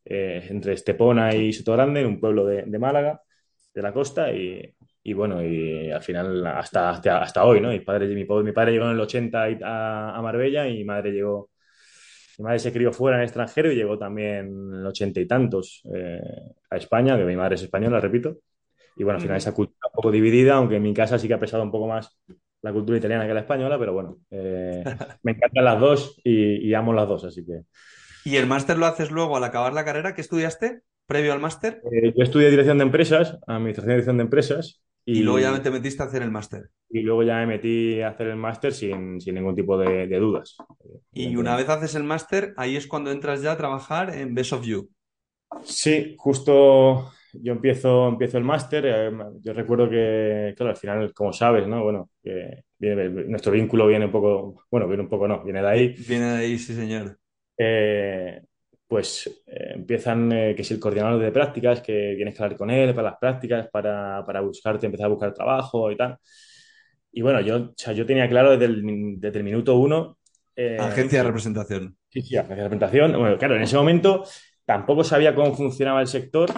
eh, 0.06 0.46
entre 0.50 0.74
Estepona 0.74 1.34
y 1.36 1.54
Sotogrande, 1.54 2.02
en 2.02 2.08
un 2.08 2.20
pueblo 2.20 2.46
de, 2.46 2.64
de 2.64 2.80
Málaga, 2.80 3.22
de 3.74 3.82
la 3.82 3.94
costa, 3.94 4.32
y, 4.32 4.76
y, 5.04 5.14
bueno, 5.14 5.44
y 5.44 5.92
al 5.92 6.02
final 6.02 6.46
hasta, 6.48 6.92
hasta, 6.92 7.22
hasta 7.22 7.46
hoy, 7.46 7.62
¿no? 7.62 7.70
Mi 7.70 7.80
padre, 7.80 8.08
mi, 8.08 8.26
mi, 8.26 8.52
padre 8.52 8.72
llegó 8.74 8.86
en 8.86 8.92
el 8.92 9.00
80 9.00 9.44
a, 9.64 10.18
a, 10.18 10.22
Marbella 10.22 10.68
y 10.68 10.78
mi 10.78 10.84
madre 10.86 11.12
llegó, 11.12 11.50
mi 12.38 12.44
madre 12.44 12.60
se 12.60 12.74
crió 12.74 12.92
fuera 12.92 13.18
en 13.18 13.22
el 13.22 13.28
extranjero 13.28 13.72
y 13.72 13.76
llegó 13.76 13.98
también 13.98 14.48
en 14.48 14.80
el 14.80 14.86
80 14.86 15.20
y 15.20 15.28
tantos 15.28 15.82
eh, 15.94 16.20
a 16.70 16.78
España, 16.78 17.18
que 17.18 17.26
mi 17.26 17.36
madre 17.36 17.56
es 17.56 17.64
española, 17.64 18.00
repito, 18.00 18.38
y 18.96 19.04
bueno, 19.04 19.18
al 19.18 19.22
final 19.22 19.38
esa 19.38 19.54
cultura 19.54 19.88
un 19.92 19.96
poco 19.96 20.12
dividida, 20.12 20.56
aunque 20.56 20.76
en 20.76 20.84
mi 20.84 20.94
casa 20.94 21.18
sí 21.18 21.28
que 21.28 21.34
ha 21.34 21.40
pesado 21.40 21.64
un 21.64 21.72
poco 21.72 21.88
más 21.88 22.20
la 22.62 22.72
cultura 22.72 22.98
italiana 22.98 23.28
que 23.28 23.34
la 23.34 23.42
española, 23.42 23.78
pero 23.78 23.94
bueno, 23.94 24.18
eh, 24.32 24.84
me 25.24 25.34
encantan 25.34 25.66
las 25.66 25.80
dos 25.80 26.20
y, 26.24 26.68
y 26.68 26.74
amo 26.74 26.94
las 26.94 27.08
dos, 27.08 27.26
así 27.26 27.46
que... 27.46 27.64
¿Y 28.26 28.38
el 28.38 28.48
máster 28.48 28.78
lo 28.78 28.86
haces 28.86 29.12
luego 29.12 29.38
al 29.38 29.44
acabar 29.44 29.74
la 29.74 29.86
carrera? 29.86 30.16
¿Qué 30.16 30.22
estudiaste 30.22 30.82
previo 31.06 31.34
al 31.34 31.40
máster? 31.40 31.82
Eh, 31.92 32.14
yo 32.16 32.24
estudié 32.24 32.50
dirección 32.50 32.78
de 32.78 32.86
empresas, 32.86 33.38
administración 33.48 33.92
y 33.92 33.94
dirección 33.96 34.18
de 34.18 34.24
empresas. 34.24 34.82
Y, 35.06 35.20
y 35.20 35.24
luego 35.24 35.40
ya 35.40 35.62
te 35.62 35.70
metiste 35.70 36.02
a 36.02 36.06
hacer 36.06 36.22
el 36.22 36.32
máster. 36.32 36.70
Y 36.90 37.02
luego 37.02 37.24
ya 37.24 37.36
me 37.40 37.48
metí 37.48 38.02
a 38.02 38.10
hacer 38.10 38.28
el 38.28 38.38
máster 38.38 38.72
sin, 38.74 39.20
sin, 39.20 39.36
ningún 39.36 39.56
tipo 39.56 39.78
de, 39.78 40.08
de 40.08 40.18
dudas. 40.18 40.56
Y 41.12 41.36
una 41.36 41.58
vez 41.58 41.68
haces 41.68 41.96
el 41.96 42.04
máster, 42.04 42.54
ahí 42.56 42.78
es 42.78 42.88
cuando 42.88 43.12
entras 43.12 43.42
ya 43.42 43.52
a 43.52 43.58
trabajar 43.58 44.16
en 44.16 44.34
Best 44.34 44.54
of 44.54 44.64
You. 44.66 44.90
Sí, 45.66 46.16
justo 46.18 47.12
yo 47.34 47.52
empiezo, 47.52 48.08
empiezo 48.08 48.38
el 48.38 48.46
máster. 48.46 48.86
Eh, 48.88 49.12
yo 49.42 49.54
recuerdo 49.54 49.90
que, 49.90 50.54
claro, 50.56 50.72
al 50.72 50.78
final, 50.78 51.14
como 51.14 51.34
sabes, 51.34 51.68
¿no? 51.68 51.84
Bueno, 51.84 52.10
que 52.24 52.64
viene, 52.80 53.10
nuestro 53.10 53.52
vínculo 53.52 53.88
viene 53.88 54.06
un 54.06 54.12
poco, 54.12 54.64
bueno, 54.72 54.88
viene 54.88 55.04
un 55.04 55.10
poco, 55.10 55.28
no, 55.28 55.44
viene 55.44 55.62
de 55.62 55.68
ahí. 55.68 55.96
Viene 56.08 56.26
de 56.28 56.38
ahí, 56.38 56.58
sí, 56.58 56.74
señor 56.74 57.18
eh, 57.58 58.42
pues 58.88 59.28
eh, 59.48 59.74
empiezan 59.76 60.32
eh, 60.32 60.54
que 60.56 60.62
es 60.62 60.72
el 60.72 60.80
coordinador 60.80 61.22
de 61.22 61.32
prácticas, 61.32 61.82
que 61.82 62.14
tienes 62.16 62.36
que 62.36 62.44
hablar 62.44 62.58
con 62.58 62.70
él 62.70 62.94
para 62.94 63.10
las 63.10 63.20
prácticas, 63.20 63.68
para, 63.70 64.24
para 64.26 64.42
buscarte, 64.42 64.86
empezar 64.86 65.08
a 65.08 65.10
buscar 65.10 65.34
trabajo 65.34 65.92
y 65.92 65.98
tal. 65.98 66.18
Y 67.12 67.22
bueno, 67.22 67.42
yo, 67.42 67.58
o 67.58 67.74
sea, 67.76 67.94
yo 67.94 68.06
tenía 68.06 68.28
claro 68.28 68.52
desde 68.52 68.66
el, 68.66 69.20
desde 69.20 69.40
el 69.40 69.44
minuto 69.44 69.78
uno. 69.78 70.18
Agencia 70.80 71.20
de 71.20 71.28
representación. 71.28 71.98
Sí, 72.10 72.22
sí, 72.22 72.38
agencia 72.38 72.56
de 72.56 72.64
representación. 72.64 73.12
Bueno, 73.14 73.38
claro, 73.38 73.56
en 73.56 73.64
ese 73.64 73.76
momento 73.76 74.24
tampoco 74.66 75.04
sabía 75.04 75.36
cómo 75.36 75.54
funcionaba 75.56 76.02
el 76.02 76.08
sector 76.08 76.52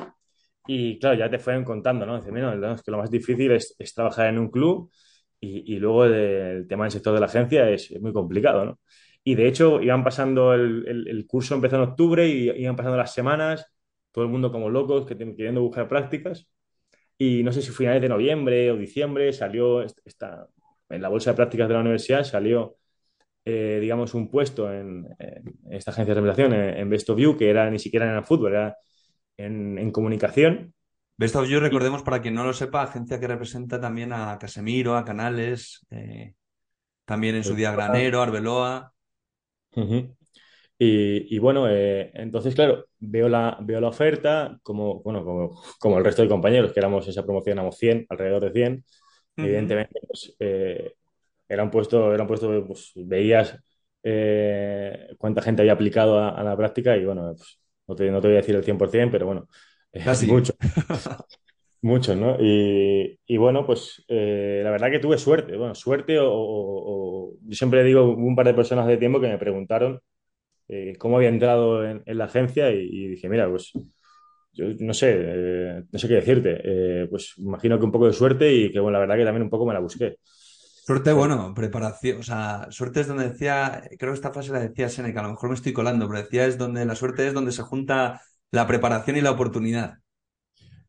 y 0.68 1.00
claro, 1.00 1.18
ya 1.18 1.30
te 1.30 1.40
fueron 1.40 1.64
contando, 1.64 2.06
¿no? 2.06 2.18
Dice, 2.18 2.32
mira, 2.32 2.54
es 2.74 2.82
que 2.82 2.92
lo 2.92 2.98
más 2.98 3.12
difícil 3.12 3.52
es, 3.52 3.76
es 3.78 3.94
trabajar 3.94 4.28
en 4.28 4.40
un 4.40 4.50
club 4.50 4.92
y, 5.40 5.76
y 5.76 5.80
luego 5.80 6.06
el, 6.06 6.14
el, 6.14 6.68
tema 6.68 6.86
del 6.86 6.92
sector 6.92 7.14
de 7.14 7.20
la 7.20 7.28
agencia 7.28 7.70
es, 7.70 7.92
es 7.92 8.02
muy 8.02 8.14
complicado, 8.14 8.66
¿no? 8.66 8.80
Y 9.28 9.34
de 9.34 9.48
hecho, 9.48 9.82
iban 9.82 10.04
pasando 10.04 10.54
el, 10.54 10.88
el, 10.88 11.08
el, 11.08 11.26
curso 11.26 11.56
empezó 11.56 11.78
en 11.78 11.82
octubre 11.82 12.28
y 12.28 12.52
iban 12.62 12.76
pasando 12.76 12.96
las 12.96 13.12
semanas, 13.12 13.66
todo 14.12 14.24
el 14.24 14.30
mundo 14.30 14.52
como 14.52 14.70
locos, 14.70 15.08
que, 15.08 15.18
queriendo 15.18 15.62
buscar 15.62 15.88
prácticas. 15.88 16.48
Y 17.18 17.42
no 17.42 17.52
sé 17.52 17.64
si 17.64 17.72
finales 17.72 18.04
de 18.04 18.10
noviembre 18.10 18.70
o 18.72 18.78
diciembre 18.78 19.34
salió 19.34 19.82
esta, 19.82 20.48
en 20.90 21.02
la 21.02 21.10
bolsa 21.10 21.32
de 21.32 21.38
prácticas 21.38 21.68
de 21.68 21.74
la 21.74 21.80
universidad, 21.80 22.24
salió, 22.24 22.78
eh, 23.46 23.80
digamos, 23.82 24.14
un 24.14 24.30
puesto 24.30 24.72
en, 24.72 25.08
en, 25.18 25.56
esta 25.72 25.90
agencia 25.90 26.14
de 26.14 26.22
revelación, 26.22 26.54
en, 26.54 26.78
en 26.78 26.90
Best 26.90 27.10
of 27.10 27.20
You, 27.20 27.36
que 27.36 27.50
era 27.50 27.68
ni 27.72 27.80
siquiera 27.80 28.08
en 28.08 28.18
el 28.18 28.24
fútbol, 28.24 28.52
era 28.52 28.78
en, 29.38 29.80
en 29.80 29.92
comunicación. 29.92 30.76
Best 31.18 31.36
of 31.36 31.48
You, 31.48 31.60
recordemos 31.60 32.04
para 32.04 32.22
quien 32.22 32.36
no 32.36 32.44
lo 32.44 32.54
sepa, 32.54 32.84
agencia 32.84 33.20
que 33.20 33.28
representa 33.28 33.82
también 33.82 34.14
a 34.14 34.38
Casemiro, 34.38 34.96
a 34.96 35.04
Canales, 35.04 35.84
eh, 35.90 36.36
también 37.06 37.36
en 37.36 37.44
su 37.44 37.56
día 37.56 37.72
Granero, 37.72 38.22
Arbeloa. 38.22 38.95
Uh 39.76 39.82
-huh. 39.82 40.16
Y, 40.78 41.36
y 41.36 41.40
bueno, 41.40 41.70
eh, 41.70 42.12
entonces, 42.16 42.56
claro, 42.56 42.86
veo 43.00 43.30
la, 43.30 43.58
veo 43.62 43.82
la 43.82 43.90
oferta, 43.90 44.60
como, 44.64 45.02
bueno, 45.04 45.24
como, 45.26 45.62
como 45.80 45.98
el 45.98 46.06
resto 46.06 46.22
de 46.24 46.30
compañeros, 46.30 46.74
que 46.74 46.80
éramos 46.82 47.08
esa 47.08 47.24
promoción, 47.24 47.58
éramos 47.58 47.78
100, 47.78 48.06
alrededor 48.10 48.44
de 48.46 48.52
100. 48.52 48.86
Ujú. 49.38 49.46
Evidentemente, 49.48 50.00
pues, 50.08 50.36
eh, 50.40 50.96
era 51.50 51.64
un 51.64 51.72
puesto, 51.72 52.14
era 52.14 52.24
un 52.24 52.28
puesto, 52.30 52.66
pues, 52.68 52.92
veías 52.96 53.58
eh, 54.04 55.10
cuánta 55.18 55.42
gente 55.42 55.62
había 55.64 55.74
aplicado 55.74 56.20
a, 56.20 56.30
a 56.32 56.44
la 56.44 56.58
práctica 56.58 56.98
y 56.98 57.06
bueno, 57.06 57.34
pues, 57.38 57.60
no 57.88 57.96
te, 57.96 58.12
no 58.12 58.22
te 58.22 58.28
voy 58.30 58.36
a 58.38 58.42
decir 58.42 58.56
el 58.56 58.64
100%, 58.64 59.12
pero 59.14 59.28
bueno, 59.28 59.48
Casi. 60.04 60.28
mucho. 60.28 60.54
Muchos, 61.86 62.18
¿no? 62.18 62.36
Y, 62.40 63.38
bueno, 63.38 63.64
pues 63.64 64.04
eh, 64.08 64.62
la 64.64 64.72
verdad 64.72 64.90
que 64.90 64.98
tuve 64.98 65.20
suerte. 65.20 65.56
Bueno, 65.56 65.76
suerte 65.76 66.18
o, 66.20 67.34
Yo 67.44 67.56
siempre 67.56 67.84
digo, 67.84 68.06
un 68.10 68.36
par 68.36 68.48
de 68.48 68.56
personas 68.56 68.88
de 68.88 68.98
tiempo 68.98 69.22
que 69.22 69.28
me 69.28 69.38
preguntaron 69.38 70.00
eh, 70.68 70.96
cómo 70.98 71.18
había 71.18 71.30
entrado 71.30 71.86
en, 71.86 72.04
la 72.08 72.26
agencia 72.26 72.72
y, 72.72 73.10
dije, 73.10 73.30
mira, 73.30 73.48
pues 73.50 73.72
yo 74.54 74.66
no 74.80 74.96
sé, 74.96 75.14
eh, 75.16 75.84
no 75.92 76.00
sé 76.00 76.08
qué 76.08 76.16
decirte. 76.16 76.62
Eh, 76.64 77.08
pues 77.08 77.36
imagino 77.38 77.78
que 77.78 77.86
un 77.86 77.92
poco 77.92 78.08
de 78.08 78.14
suerte 78.14 78.52
y 78.52 78.72
que, 78.72 78.80
bueno, 78.80 78.94
la 78.94 79.02
verdad 79.02 79.18
que 79.18 79.26
también 79.26 79.44
un 79.44 79.52
poco 79.52 79.68
me 79.68 79.74
la 79.74 79.80
busqué. 79.80 80.18
Suerte, 80.24 81.14
bueno, 81.14 81.54
preparación, 81.56 82.20
o 82.20 82.24
sea, 82.24 82.68
suerte 82.72 83.02
es 83.02 83.08
donde 83.08 83.30
decía, 83.30 83.84
creo 84.00 84.12
que 84.12 84.16
esta 84.16 84.34
frase 84.34 84.52
la 84.52 84.60
decía 84.60 84.90
Seneca, 84.90 85.20
a 85.20 85.24
lo 85.24 85.30
mejor 85.32 85.50
me 85.50 85.56
estoy 85.56 85.74
colando, 85.74 86.08
pero 86.08 86.24
decía 86.24 86.48
es 86.48 86.58
donde 86.58 86.86
la 86.86 86.96
suerte 86.96 87.28
es 87.28 87.34
donde 87.34 87.52
se 87.52 87.62
junta 87.64 88.22
la 88.52 88.66
preparación 88.68 89.18
y 89.18 89.22
la 89.22 89.32
oportunidad. 89.32 90.00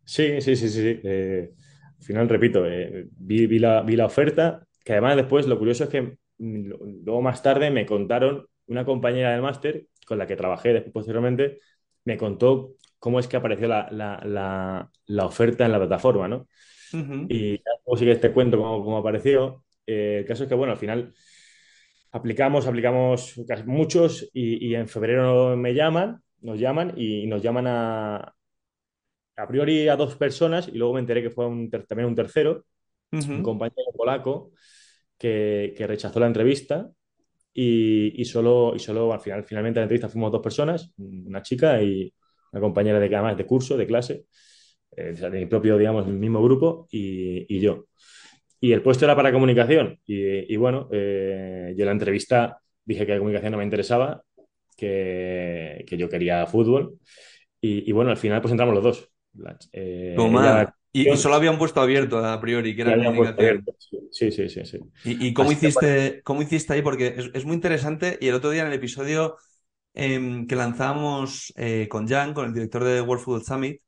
Sí, 0.06 0.40
sí, 0.40 0.56
sí, 0.56 0.68
sí. 0.68 1.00
Eh, 1.04 1.50
al 1.98 2.04
final, 2.04 2.28
repito, 2.28 2.66
eh, 2.66 3.06
vi, 3.10 3.46
vi 3.46 3.58
la, 3.58 3.82
vi 3.82 3.96
la 3.96 4.06
oferta, 4.06 4.66
que 4.84 4.92
además 4.92 5.16
después 5.16 5.46
lo 5.46 5.58
curioso 5.58 5.84
es 5.84 5.90
que 5.90 6.02
mm, 6.38 6.72
luego 7.04 7.20
más 7.20 7.42
tarde 7.42 7.70
me 7.70 7.84
contaron 7.84 8.46
una 8.66 8.84
compañera 8.84 9.32
del 9.32 9.42
máster 9.42 9.86
con 10.06 10.18
la 10.18 10.26
que 10.26 10.36
trabajé 10.36 10.72
después, 10.72 10.92
posteriormente, 10.92 11.58
me 12.04 12.16
contó 12.16 12.74
cómo 12.98 13.18
es 13.18 13.28
que 13.28 13.36
apareció 13.36 13.68
la, 13.68 13.88
la, 13.90 14.88
la, 15.06 15.26
oferta 15.26 15.66
en 15.66 15.72
la 15.72 15.78
plataforma, 15.78 16.28
¿no? 16.28 16.48
Y 17.28 17.60
luego 17.84 17.96
sí 17.98 18.04
que 18.04 18.16
te 18.16 18.32
cuento 18.32 18.56
cómo, 18.56 18.82
cómo 18.82 18.98
apareció. 18.98 19.64
Eh, 19.86 20.18
el 20.20 20.24
caso 20.24 20.44
es 20.44 20.48
que, 20.48 20.54
bueno, 20.54 20.72
al 20.72 20.78
final 20.78 21.12
aplicamos, 22.12 22.66
aplicamos 22.66 23.34
muchos 23.66 24.30
y, 24.32 24.66
y 24.66 24.74
en 24.74 24.88
febrero 24.88 25.56
me 25.56 25.74
llaman, 25.74 26.22
nos 26.40 26.58
llaman 26.58 26.94
y 26.96 27.26
nos 27.26 27.42
llaman 27.42 27.66
a, 27.66 28.35
a 29.36 29.46
priori 29.48 29.88
a 29.88 29.96
dos 29.96 30.16
personas 30.16 30.68
y 30.68 30.72
luego 30.78 30.94
me 30.94 31.00
enteré 31.00 31.22
que 31.22 31.30
fue 31.30 31.46
un 31.46 31.70
también 31.70 32.08
un 32.08 32.14
tercero, 32.14 32.64
un 33.34 33.42
ujú. 33.42 33.42
compañero 33.42 33.92
polaco 33.96 34.52
que, 35.18 35.74
que 35.76 35.86
rechazó 35.86 36.20
la 36.20 36.26
entrevista 36.28 36.90
y, 37.54 38.20
y 38.20 38.24
solo, 38.26 38.74
y 38.76 38.78
solo 38.80 39.12
al 39.12 39.20
final, 39.20 39.44
finalmente 39.44 39.80
en 39.80 39.82
la 39.82 39.84
entrevista 39.84 40.08
fuimos 40.08 40.32
dos 40.32 40.42
personas, 40.42 40.92
una 40.98 41.42
chica 41.42 41.82
y 41.82 42.12
una 42.52 42.60
compañera 42.62 42.98
de, 43.00 43.06
además 43.06 43.36
de 43.36 43.46
curso, 43.46 43.76
de 43.76 43.86
clase, 43.86 44.26
eh, 44.96 45.12
de 45.14 45.30
mi 45.30 45.46
propio, 45.46 45.78
digamos, 45.78 46.06
el 46.06 46.14
mismo 46.14 46.42
grupo 46.42 46.88
y, 46.90 47.46
y 47.54 47.60
yo. 47.60 47.86
Y 48.60 48.72
el 48.72 48.82
puesto 48.82 49.04
era 49.04 49.16
para 49.16 49.32
comunicación. 49.32 50.00
Y, 50.06 50.52
y 50.52 50.56
bueno, 50.56 50.88
eh, 50.92 51.74
yo 51.76 51.82
en 51.82 51.86
la 51.86 51.92
entrevista 51.92 52.58
dije 52.84 53.06
que 53.06 53.12
la 53.12 53.18
comunicación 53.18 53.52
no 53.52 53.58
me 53.58 53.64
interesaba, 53.64 54.22
que, 54.76 55.84
que 55.88 55.96
yo 55.96 56.08
quería 56.08 56.46
fútbol. 56.46 56.98
Y 57.60 57.92
bueno, 57.92 58.10
al 58.12 58.16
final 58.16 58.40
pues 58.42 58.52
entramos 58.52 58.74
los 58.74 58.84
dos. 58.84 59.10
Eh, 59.72 60.14
Toma. 60.14 60.74
Y, 60.92 61.12
y 61.14 61.16
solo 61.18 61.34
había 61.36 61.50
un 61.50 61.58
puesto 61.58 61.80
abierto 61.80 62.18
a 62.24 62.40
priori, 62.40 62.74
que 62.74 62.82
era 62.82 62.92
abierto. 62.92 63.42
Sí, 64.10 64.30
sí, 64.30 64.48
sí, 64.48 64.64
sí. 64.64 64.78
¿Y, 65.02 65.28
y 65.28 65.34
cómo 65.34 65.52
Así 65.52 65.58
que 65.60 65.68
bueno, 65.68 65.90
hiciste, 65.92 66.22
cómo 66.24 66.42
hiciste 66.42 66.72
ahí? 66.72 66.82
Porque 66.82 67.14
es, 67.16 67.30
es 67.34 67.44
muy 67.44 67.54
interesante. 67.54 68.18
Y 68.20 68.28
el 68.28 68.34
otro 68.34 68.50
día 68.50 68.62
en 68.62 68.68
el 68.68 68.74
episodio 68.74 69.36
em, 69.94 70.46
que 70.46 70.56
lanzamos 70.56 71.52
eh, 71.56 71.88
con 71.90 72.08
Jan, 72.08 72.34
con 72.34 72.46
el 72.46 72.54
director 72.54 72.84
de 72.84 73.00
World 73.02 73.24
Football 73.24 73.44
Summit, 73.46 73.82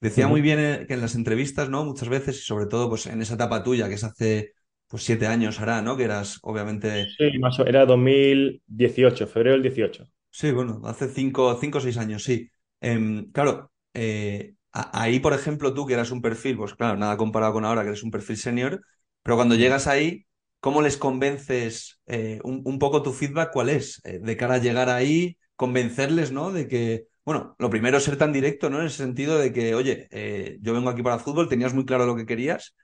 decía 0.00 0.28
muy 0.28 0.40
bien 0.42 0.60
eh, 0.60 0.86
que 0.88 0.94
en 0.94 1.02
las 1.02 1.14
entrevistas, 1.16 1.70
¿no? 1.70 1.84
Muchas 1.86 2.08
veces, 2.10 2.38
y 2.40 2.42
sobre 2.42 2.66
todo 2.66 2.88
pues, 2.90 3.06
en 3.06 3.22
esa 3.22 3.34
etapa 3.36 3.62
tuya, 3.64 3.88
que 3.88 3.94
es 3.96 4.04
hace 4.04 4.52
pues, 4.88 5.04
siete 5.04 5.26
años 5.28 5.60
ahora, 5.60 5.82
¿no? 5.82 5.96
Que 5.96 6.04
eras, 6.04 6.38
obviamente, 6.42 7.14
Sí, 7.16 7.38
más 7.38 7.58
o- 7.60 7.66
era 7.66 7.84
2018, 7.86 9.26
febrero 9.26 9.54
del 9.54 9.62
18. 9.62 10.08
sí, 10.30 10.52
bueno, 10.52 10.80
hace 10.84 11.08
cinco, 11.08 11.56
cinco 11.60 11.78
o 11.78 11.80
seis 11.80 11.96
años, 11.98 12.22
sí. 12.24 12.50
Em, 12.80 13.30
claro, 13.32 13.72
eh, 13.94 14.54
ahí, 14.72 15.20
por 15.20 15.32
ejemplo, 15.34 15.74
tú 15.74 15.86
que 15.86 15.94
eras 15.94 16.10
un 16.10 16.22
perfil, 16.22 16.56
pues 16.56 16.74
claro, 16.74 16.96
nada 16.96 17.16
comparado 17.16 17.52
con 17.54 17.64
ahora, 17.64 17.82
que 17.82 17.88
eres 17.88 18.02
un 18.02 18.10
perfil 18.10 18.36
senior, 18.36 18.82
pero 19.22 19.36
cuando 19.36 19.54
llegas 19.54 19.86
ahí, 19.86 20.26
¿cómo 20.60 20.82
les 20.82 20.96
convences? 20.96 22.00
eh, 22.06 22.40
un, 22.44 22.62
un 22.64 22.78
poco 22.78 23.02
tu 23.02 23.12
feedback, 23.12 23.50
¿cuál 23.52 23.68
es? 23.70 24.00
Eh, 24.04 24.18
de 24.22 24.36
cara 24.36 24.54
a 24.54 24.58
llegar 24.58 24.88
ahí, 24.88 25.36
convencerles, 25.56 26.32
¿no? 26.32 26.52
De 26.52 26.68
que, 26.68 27.06
bueno, 27.24 27.54
lo 27.58 27.70
primero 27.70 27.98
es 27.98 28.04
ser 28.04 28.16
tan 28.18 28.32
directo, 28.32 28.70
¿no? 28.70 28.80
En 28.80 28.86
ese 28.86 28.98
sentido 28.98 29.38
de 29.38 29.52
que, 29.52 29.74
oye, 29.74 30.08
eh, 30.10 30.58
yo 30.60 30.72
vengo 30.74 30.90
aquí 30.90 31.02
para 31.02 31.18
fútbol, 31.18 31.48
tenías 31.48 31.74
muy 31.74 31.84
claro 31.84 32.06
lo 32.06 32.16
que 32.16 32.26
querías, 32.26 32.74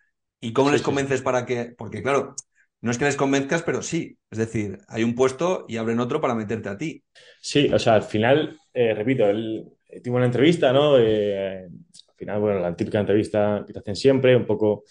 ¿y 0.41 0.53
cómo 0.53 0.71
Sí, 0.71 0.73
les 0.73 0.83
sí. 0.83 0.83
convences 0.83 1.23
para 1.23 1.47
que? 1.47 1.75
Porque, 1.77 2.03
claro, 2.03 2.35
no 2.81 2.91
es 2.91 2.99
que 2.99 3.05
les 3.07 3.17
convenzcas, 3.17 3.63
pero 3.63 3.83
sí, 3.83 4.19
es 4.31 4.39
decir, 4.39 4.79
hay 4.89 5.05
un 5.05 5.15
puesto 5.15 5.65
y 5.69 5.77
abren 5.79 6.01
otro 6.01 6.21
para 6.21 6.35
meterte 6.35 6.69
a 6.69 6.77
ti. 6.79 7.03
Sí, 7.41 7.71
o 7.73 7.79
sea, 7.79 7.95
al 7.95 8.03
final, 8.03 8.59
repito, 8.75 9.25
él 9.29 9.73
eh, 9.95 10.01
tuvo 10.01 10.17
una 10.17 10.27
entrevista, 10.27 10.73
¿no? 10.73 10.99
Eh, 10.99 11.65
al 11.67 12.15
final, 12.17 12.41
bueno, 12.41 12.61
la 12.61 12.75
típica 12.75 13.01
entrevista 13.01 13.65
que 13.67 13.73
te 13.73 13.79
hacen 13.79 13.97
siempre, 13.97 14.35
un 14.37 14.47
poco, 14.47 14.85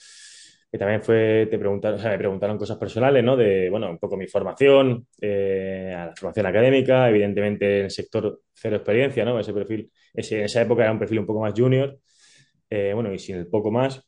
que 0.72 0.78
también 0.78 1.02
fue, 1.04 1.48
te 1.50 1.60
preguntaron, 1.60 2.00
o 2.00 2.02
sea, 2.02 2.12
me 2.12 2.18
preguntaron 2.18 2.58
cosas 2.58 2.78
personales, 2.78 3.24
¿no? 3.24 3.36
De, 3.36 3.70
bueno, 3.70 3.90
un 3.90 4.00
poco 4.00 4.18
mi 4.18 4.28
formación, 4.28 5.08
eh, 5.20 5.92
la 5.94 6.14
formación 6.16 6.46
académica, 6.46 7.10
evidentemente 7.10 7.80
en 7.80 7.86
el 7.86 7.92
sector 7.92 8.42
cero 8.54 8.78
experiencia, 8.78 9.26
¿no? 9.26 9.40
Ese 9.40 9.54
perfil, 9.54 9.92
ese, 10.14 10.40
en 10.40 10.46
esa 10.46 10.62
época 10.62 10.84
era 10.84 10.92
un 10.92 11.00
perfil 11.00 11.20
un 11.20 11.26
poco 11.26 11.42
más 11.42 11.54
junior, 11.56 11.98
eh, 12.70 12.92
bueno, 12.94 13.14
y 13.14 13.20
sin 13.20 13.38
el 13.38 13.48
poco 13.48 13.72
más. 13.72 14.02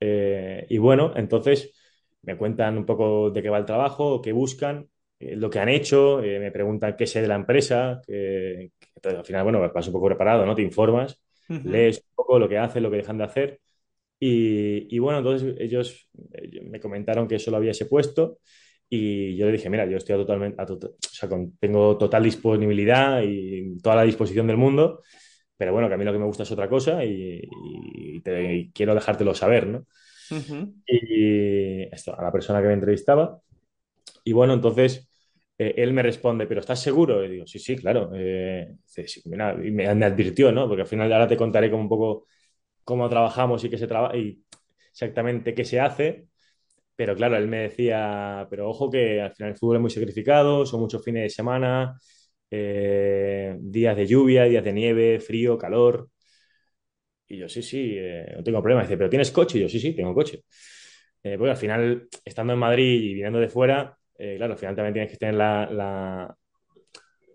Y 0.00 0.78
bueno, 0.78 1.12
entonces 1.16 1.74
me 2.22 2.36
cuentan 2.36 2.78
un 2.78 2.86
poco 2.86 3.30
de 3.30 3.42
qué 3.42 3.50
va 3.50 3.58
el 3.58 3.64
trabajo, 3.64 4.22
qué 4.22 4.32
buscan 4.32 4.88
eh, 5.20 5.36
lo 5.36 5.50
que 5.50 5.58
han 5.60 5.68
hecho, 5.68 6.22
eh, 6.22 6.38
me 6.40 6.50
preguntan 6.52 6.96
qué 6.96 7.06
sé 7.06 7.22
de 7.22 7.28
la 7.28 7.34
empresa, 7.36 8.00
que, 8.06 8.70
al 9.04 9.24
final, 9.24 9.44
bueno, 9.44 9.60
vas 9.72 9.86
un 9.86 9.92
poco 9.92 10.06
preparado, 10.06 10.46
¿no? 10.46 10.54
Te 10.54 10.62
informas, 10.62 11.20
lees 11.62 11.98
un 11.98 12.14
poco 12.14 12.38
lo 12.38 12.48
que 12.48 12.58
hacen, 12.58 12.82
lo 12.82 12.90
que 12.90 12.98
dejan 12.98 13.18
de 13.18 13.24
hacer. 13.24 13.60
Y, 14.20 14.94
y 14.94 14.98
bueno, 14.98 15.18
entonces 15.18 15.54
ellos, 15.60 16.08
ellos 16.32 16.64
me 16.64 16.80
comentaron 16.80 17.28
que 17.28 17.38
solo 17.38 17.56
había 17.58 17.70
ese 17.72 17.86
puesto 17.86 18.38
y 18.88 19.36
yo 19.36 19.46
le 19.46 19.52
dije, 19.52 19.70
mira, 19.70 19.86
yo 19.86 19.96
estoy 19.98 20.14
a 20.14 20.18
totalmente, 20.18 20.60
a 20.62 20.66
tota- 20.66 20.88
o 20.88 20.96
sea, 21.00 21.28
con- 21.28 21.56
tengo 21.58 21.96
total 21.98 22.24
disponibilidad 22.24 23.22
y 23.24 23.78
toda 23.82 23.96
la 23.96 24.02
disposición 24.04 24.46
del 24.48 24.56
mundo, 24.56 25.02
pero 25.56 25.72
bueno, 25.72 25.88
que 25.88 25.94
a 25.94 25.98
mí 25.98 26.04
lo 26.04 26.12
que 26.12 26.18
me 26.18 26.26
gusta 26.26 26.44
es 26.44 26.52
otra 26.52 26.68
cosa 26.68 27.04
y, 27.04 27.42
y 27.50 28.20
te- 28.22 28.54
y 28.54 28.72
quiero 28.72 28.94
dejártelo 28.94 29.34
saber, 29.34 29.66
¿no? 29.68 29.86
Y 30.86 31.82
esto, 31.94 32.18
a 32.18 32.22
la 32.22 32.32
persona 32.32 32.60
que 32.62 32.68
me 32.68 32.74
entrevistaba. 32.74 33.40
Y 34.24 34.32
bueno, 34.32 34.54
entonces 34.54 35.07
eh, 35.58 35.74
él 35.76 35.92
me 35.92 36.02
responde, 36.02 36.46
¿pero 36.46 36.60
estás 36.60 36.80
seguro? 36.80 37.24
Y 37.24 37.28
digo, 37.30 37.46
sí, 37.46 37.58
sí, 37.58 37.76
claro. 37.76 38.10
Eh, 38.14 38.74
"Sí, 38.84 39.04
mira", 39.26 39.54
y 39.62 39.70
me, 39.70 39.94
me 39.94 40.04
advirtió, 40.06 40.52
¿no? 40.52 40.68
Porque 40.68 40.82
al 40.82 40.88
final 40.88 41.12
ahora 41.12 41.28
te 41.28 41.36
contaré 41.36 41.70
como 41.70 41.82
un 41.84 41.88
poco 41.88 42.26
cómo 42.84 43.08
trabajamos 43.08 43.64
y 43.64 43.70
qué 43.70 43.78
se 43.78 43.86
trabaja 43.88 44.16
y 44.16 44.42
exactamente 44.92 45.54
qué 45.54 45.64
se 45.64 45.80
hace. 45.80 46.28
Pero 46.96 47.14
claro, 47.16 47.36
él 47.36 47.48
me 47.48 47.58
decía, 47.58 48.46
pero 48.50 48.68
ojo 48.70 48.90
que 48.90 49.20
al 49.22 49.32
final 49.34 49.52
el 49.52 49.58
fútbol 49.58 49.76
es 49.76 49.82
muy 49.82 49.90
sacrificado, 49.90 50.66
son 50.66 50.80
muchos 50.80 51.04
fines 51.04 51.22
de 51.24 51.30
semana, 51.30 51.98
eh, 52.50 53.56
días 53.60 53.96
de 53.96 54.06
lluvia, 54.06 54.44
días 54.44 54.64
de 54.64 54.72
nieve, 54.72 55.20
frío, 55.20 55.58
calor. 55.58 56.10
Y 57.28 57.36
yo, 57.38 57.48
sí, 57.48 57.62
sí, 57.62 57.94
eh, 57.98 58.32
no 58.36 58.42
tengo 58.42 58.62
problema. 58.62 58.82
Dice, 58.82 58.96
¿pero 58.96 59.10
tienes 59.10 59.30
coche? 59.30 59.58
Y 59.58 59.62
yo, 59.62 59.68
sí, 59.68 59.78
sí, 59.80 59.94
tengo 59.94 60.14
coche. 60.14 60.44
Eh, 61.22 61.36
porque 61.36 61.50
al 61.50 61.56
final, 61.56 62.08
estando 62.24 62.52
en 62.54 62.58
Madrid 62.58 63.02
y 63.02 63.14
viniendo 63.14 63.38
de 63.40 63.48
fuera, 63.48 63.97
eh, 64.18 64.36
claro, 64.36 64.54
al 64.54 64.58
final 64.58 64.76
también 64.76 64.94
tienes 64.94 65.10
que 65.12 65.18
tener 65.18 65.34
la, 65.34 65.68
la- 65.70 66.36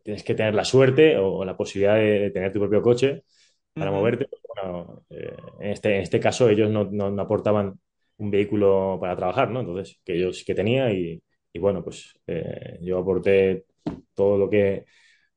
tienes 0.04 0.24
que 0.24 0.36
tener 0.36 0.54
la 0.54 0.66
suerte 0.66 1.18
o 1.18 1.46
la 1.46 1.56
posibilidad 1.58 1.96
de, 1.96 2.20
de 2.20 2.32
tener 2.32 2.52
tu 2.52 2.60
propio 2.60 2.82
coche 2.82 3.24
para 3.78 3.92
moverte. 3.92 4.28
Bueno, 4.56 5.06
eh, 5.10 5.36
en 5.62 5.72
este, 5.72 5.96
en 5.96 6.02
este 6.04 6.20
caso 6.20 6.50
ellos 6.50 6.70
no, 6.70 6.86
no- 6.86 7.10
no 7.12 7.22
aportaban 7.22 7.80
un 8.18 8.32
vehículo 8.32 8.98
para 9.02 9.16
trabajar, 9.16 9.50
¿no? 9.52 9.62
Entonces, 9.62 10.00
que 10.04 10.20
yo 10.20 10.32
sí 10.34 10.46
que 10.46 10.56
tenía 10.56 10.92
y, 10.94 11.22
y 11.54 11.60
bueno, 11.60 11.84
pues 11.84 12.14
eh, 12.28 12.80
yo 12.82 13.00
aporté 13.00 13.66
todo 14.14 14.38
lo 14.38 14.50
que, 14.50 14.86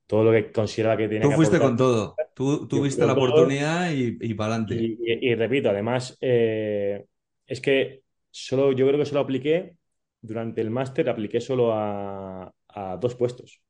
todo 0.07 0.25
lo 0.25 0.33
que 0.33 0.53
consideraba 0.53 0.97
que 0.99 1.09
tenía 1.09 1.27
Tú 1.27 1.29
que 1.29 1.35
fuiste 1.35 1.61
aportar. 1.61 1.61
con 1.61 1.77
todo. 1.77 2.23
Tú 2.35 2.67
Yo 2.71 2.85
fui 2.85 2.97
tuviste 2.97 3.07
la 3.07 3.15
todo 3.15 3.15
oportunidad 3.15 3.91
y, 3.93 4.17
y 4.21 4.35
para 4.35 4.55
adelante. 4.55 4.89
y, 4.89 4.93
y- 5.29 5.31
y 5.33 5.35
repito, 5.35 5.71
además, 5.71 6.17
eh, 6.21 7.05
es 7.47 7.61
que 7.61 8.03
solo, 8.31 8.73
yo 8.73 8.87
creo 8.87 8.99
que 8.99 9.07
solo 9.07 9.21
apliqué, 9.21 9.77
durante 10.21 10.61
el 10.61 10.71
máster, 10.71 11.09
apliqué 11.09 11.41
solo 11.41 11.73
a, 11.73 12.53
a 12.69 12.97
dos 12.97 13.15
puestos. 13.15 13.61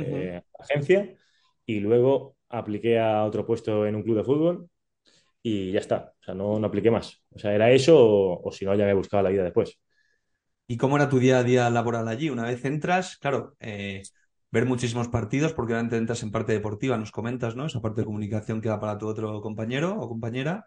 Eh, 0.00 0.42
agencia 0.58 1.14
y 1.64 1.80
luego 1.80 2.36
apliqué 2.48 2.98
a 3.00 3.24
otro 3.24 3.46
puesto 3.46 3.86
en 3.86 3.96
un 3.96 4.02
club 4.02 4.18
de 4.18 4.24
fútbol 4.24 4.70
y 5.42 5.72
ya 5.72 5.80
está. 5.80 6.14
O 6.20 6.24
sea, 6.24 6.34
no, 6.34 6.58
no 6.58 6.66
apliqué 6.66 6.90
más. 6.90 7.22
O 7.30 7.38
sea, 7.38 7.54
era 7.54 7.70
eso 7.70 7.98
o, 7.98 8.42
o 8.48 8.52
si 8.52 8.64
no, 8.64 8.74
ya 8.74 8.86
me 8.86 8.94
buscaba 8.94 9.22
la 9.22 9.30
vida 9.30 9.44
después. 9.44 9.78
¿Y 10.66 10.76
cómo 10.76 10.96
era 10.96 11.08
tu 11.08 11.18
día 11.18 11.38
a 11.38 11.44
día 11.44 11.70
laboral 11.70 12.08
allí? 12.08 12.30
Una 12.30 12.44
vez 12.44 12.64
entras, 12.64 13.18
claro, 13.18 13.56
eh, 13.60 14.02
ver 14.50 14.66
muchísimos 14.66 15.08
partidos, 15.08 15.52
porque 15.54 15.72
obviamente 15.74 15.96
entras 15.96 16.22
en 16.22 16.32
parte 16.32 16.52
deportiva, 16.52 16.96
nos 16.98 17.12
comentas, 17.12 17.54
¿no? 17.56 17.66
Esa 17.66 17.80
parte 17.80 18.00
de 18.00 18.06
comunicación 18.06 18.60
que 18.60 18.68
da 18.68 18.80
para 18.80 18.98
tu 18.98 19.06
otro 19.06 19.40
compañero 19.40 19.96
o 20.00 20.08
compañera. 20.08 20.66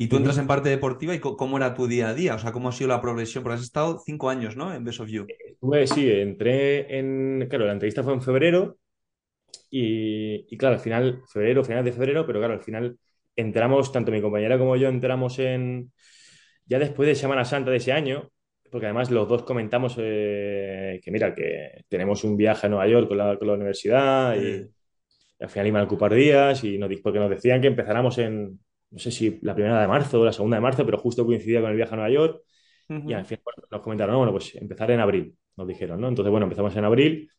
Y 0.00 0.06
tú 0.06 0.16
entras 0.16 0.38
en 0.38 0.46
parte 0.46 0.68
deportiva 0.68 1.12
y 1.12 1.18
cómo 1.18 1.56
era 1.56 1.74
tu 1.74 1.88
día 1.88 2.10
a 2.10 2.14
día, 2.14 2.36
o 2.36 2.38
sea, 2.38 2.52
cómo 2.52 2.68
ha 2.68 2.72
sido 2.72 2.86
la 2.86 3.00
progresión, 3.00 3.42
porque 3.42 3.56
has 3.56 3.64
estado 3.64 3.98
cinco 3.98 4.30
años, 4.30 4.56
¿no? 4.56 4.72
En 4.72 4.84
Best 4.84 5.00
of 5.00 5.08
You. 5.08 5.26
Pues 5.58 5.90
sí, 5.90 6.08
entré 6.08 6.96
en, 6.96 7.48
claro, 7.50 7.66
la 7.66 7.72
entrevista 7.72 8.04
fue 8.04 8.12
en 8.12 8.22
febrero 8.22 8.78
y, 9.72 10.56
claro, 10.56 10.76
al 10.76 10.80
final, 10.80 11.22
febrero, 11.26 11.64
final 11.64 11.84
de 11.84 11.90
febrero, 11.90 12.24
pero 12.24 12.38
claro, 12.38 12.54
al 12.54 12.62
final 12.62 12.96
entramos, 13.34 13.90
tanto 13.90 14.12
mi 14.12 14.22
compañera 14.22 14.56
como 14.56 14.76
yo 14.76 14.88
entramos 14.88 15.40
en, 15.40 15.90
ya 16.64 16.78
después 16.78 17.08
de 17.08 17.16
Semana 17.16 17.44
Santa 17.44 17.72
de 17.72 17.78
ese 17.78 17.90
año, 17.90 18.30
porque 18.70 18.86
además 18.86 19.10
los 19.10 19.28
dos 19.28 19.42
comentamos 19.42 19.96
eh, 19.98 21.00
que 21.02 21.10
mira, 21.10 21.34
que 21.34 21.82
tenemos 21.88 22.22
un 22.22 22.36
viaje 22.36 22.68
a 22.68 22.70
Nueva 22.70 22.86
York 22.86 23.08
con 23.08 23.18
la, 23.18 23.36
con 23.36 23.48
la 23.48 23.54
universidad 23.54 24.36
y, 24.36 24.64
al 25.40 25.50
final 25.50 25.66
iban 25.66 25.82
a 25.82 25.84
ocupar 25.86 26.14
días 26.14 26.62
y 26.62 26.78
nos, 26.78 26.88
porque 27.00 27.18
nos 27.18 27.30
decían 27.30 27.60
que 27.60 27.68
empezáramos 27.68 28.18
en, 28.18 28.58
no 28.90 28.98
sé 28.98 29.10
si 29.10 29.38
la 29.42 29.54
primera 29.54 29.80
de 29.80 29.88
marzo 29.88 30.20
o 30.20 30.24
la 30.24 30.32
segunda 30.32 30.56
de 30.56 30.62
marzo, 30.62 30.84
pero 30.84 30.98
justo 30.98 31.26
coincidía 31.26 31.60
con 31.60 31.70
el 31.70 31.76
viaje 31.76 31.92
a 31.94 31.96
Nueva 31.96 32.10
York. 32.10 32.42
Y 33.06 33.12
al 33.12 33.26
final 33.26 33.42
nos 33.70 33.82
comentaron, 33.82 34.14
no, 34.14 34.18
bueno, 34.18 34.32
pues 34.32 34.54
empezar 34.54 34.90
en 34.90 35.00
abril, 35.00 35.36
nos 35.56 35.68
dijeron, 35.68 36.00
¿no? 36.00 36.08
Entonces, 36.08 36.30
bueno, 36.30 36.46
empezamos 36.46 36.74
en 36.74 36.84
abril. 36.86 37.30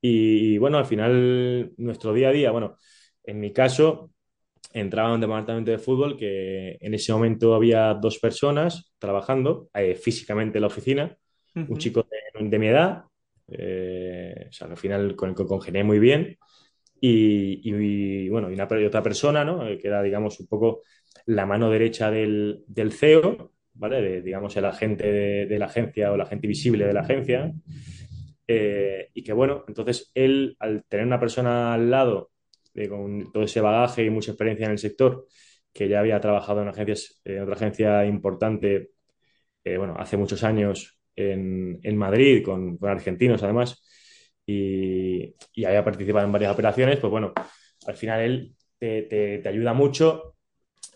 Y, 0.00 0.56
bueno, 0.56 0.78
al 0.78 0.86
final, 0.86 1.72
nuestro 1.76 2.14
día 2.14 2.30
a 2.30 2.32
día, 2.32 2.50
bueno, 2.50 2.76
en 3.22 3.38
mi 3.38 3.52
caso, 3.52 4.10
entraba 4.72 5.08
en 5.08 5.16
un 5.16 5.20
departamento 5.20 5.70
de 5.70 5.78
fútbol 5.78 6.16
que 6.16 6.78
en 6.80 6.94
ese 6.94 7.12
momento 7.12 7.54
había 7.54 7.92
dos 7.92 8.18
personas 8.18 8.94
trabajando 8.98 9.68
eh, 9.74 9.96
físicamente 9.96 10.56
en 10.56 10.62
la 10.62 10.68
oficina, 10.68 11.16
un 11.54 11.76
chico 11.76 12.06
de, 12.38 12.58
mi 12.58 12.68
edad, 12.68 13.04
eh, 13.48 14.46
o 14.48 14.52
sea, 14.52 14.68
al 14.68 14.76
final 14.76 15.14
con 15.14 15.30
el 15.30 15.34
que 15.34 15.44
congenié 15.44 15.84
muy 15.84 15.98
bien, 15.98 16.38
y, 17.00 18.28
bueno, 18.28 18.50
y, 18.50 18.54
una, 18.54 18.64
otra 18.64 19.02
persona, 19.02 19.44
¿no? 19.44 19.66
Eh, 19.66 19.78
que 19.78 19.88
era, 19.88 20.02
digamos, 20.02 20.40
un 20.40 20.46
poco 20.46 20.82
la 21.26 21.46
mano 21.46 21.70
derecha 21.70 22.10
del, 22.10 22.64
del 22.66 22.92
CEO, 22.92 23.52
¿vale? 23.74 24.22
digamos, 24.22 24.56
el 24.56 24.64
agente 24.64 25.10
de, 25.46 25.58
la 25.58 25.66
agencia 25.66 26.10
o 26.10 26.14
el 26.14 26.20
agente 26.20 26.46
visible 26.46 26.86
de 26.86 26.92
la 26.92 27.00
agencia. 27.00 27.52
Eh, 28.48 29.10
y 29.12 29.22
que 29.22 29.32
bueno, 29.32 29.64
entonces 29.66 30.10
él, 30.14 30.56
al 30.60 30.84
tener 30.84 31.06
una 31.06 31.18
persona 31.18 31.74
al 31.74 31.90
lado 31.90 32.30
con 32.88 33.32
todo 33.32 33.42
ese 33.42 33.60
bagaje 33.60 34.04
y 34.04 34.10
mucha 34.10 34.32
experiencia 34.32 34.66
en 34.66 34.72
el 34.72 34.78
sector, 34.78 35.26
que 35.72 35.88
ya 35.88 36.00
había 36.00 36.20
trabajado 36.20 36.62
en, 36.62 36.68
agencias, 36.68 37.20
en 37.24 37.42
otra 37.42 37.54
agencia 37.54 38.04
importante, 38.04 38.90
eh, 39.64 39.78
bueno, 39.78 39.94
hace 39.98 40.16
muchos 40.16 40.44
años 40.44 40.98
en, 41.16 41.80
en 41.82 41.96
Madrid, 41.96 42.44
con, 42.44 42.76
con 42.76 42.90
argentinos 42.90 43.42
además, 43.42 43.82
y, 44.46 45.34
y 45.54 45.64
había 45.64 45.84
participado 45.84 46.24
en 46.24 46.32
varias 46.32 46.52
operaciones, 46.52 46.98
pues 46.98 47.10
bueno, 47.10 47.32
al 47.86 47.96
final 47.96 48.20
él 48.20 48.54
te, 48.78 49.02
te, 49.02 49.48
ayuda 49.48 49.72
mucho 49.74 50.36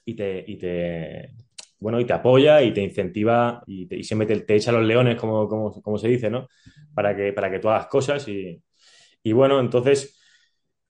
y 0.04 0.14
te, 0.14 0.44
y 0.46 0.56
te, 0.56 1.32
bueno, 1.78 1.98
y 2.00 2.04
te 2.04 2.12
apoya 2.12 2.62
y 2.62 2.72
te 2.72 2.80
incentiva 2.82 3.62
y, 3.66 3.92
y 3.94 4.04
siempre 4.04 4.26
te, 4.26 4.40
te, 4.40 4.54
echa 4.54 4.72
los 4.72 4.84
leones, 4.84 5.16
como, 5.16 5.48
como, 5.48 5.82
como, 5.82 5.98
se 5.98 6.08
dice, 6.08 6.30
¿no? 6.30 6.48
Para 6.94 7.16
que, 7.16 7.32
para 7.32 7.50
que 7.50 7.58
tú 7.58 7.68
hagas 7.68 7.86
cosas 7.86 8.26
y, 8.28 8.62
y 9.22 9.32
bueno, 9.32 9.60
entonces, 9.60 10.18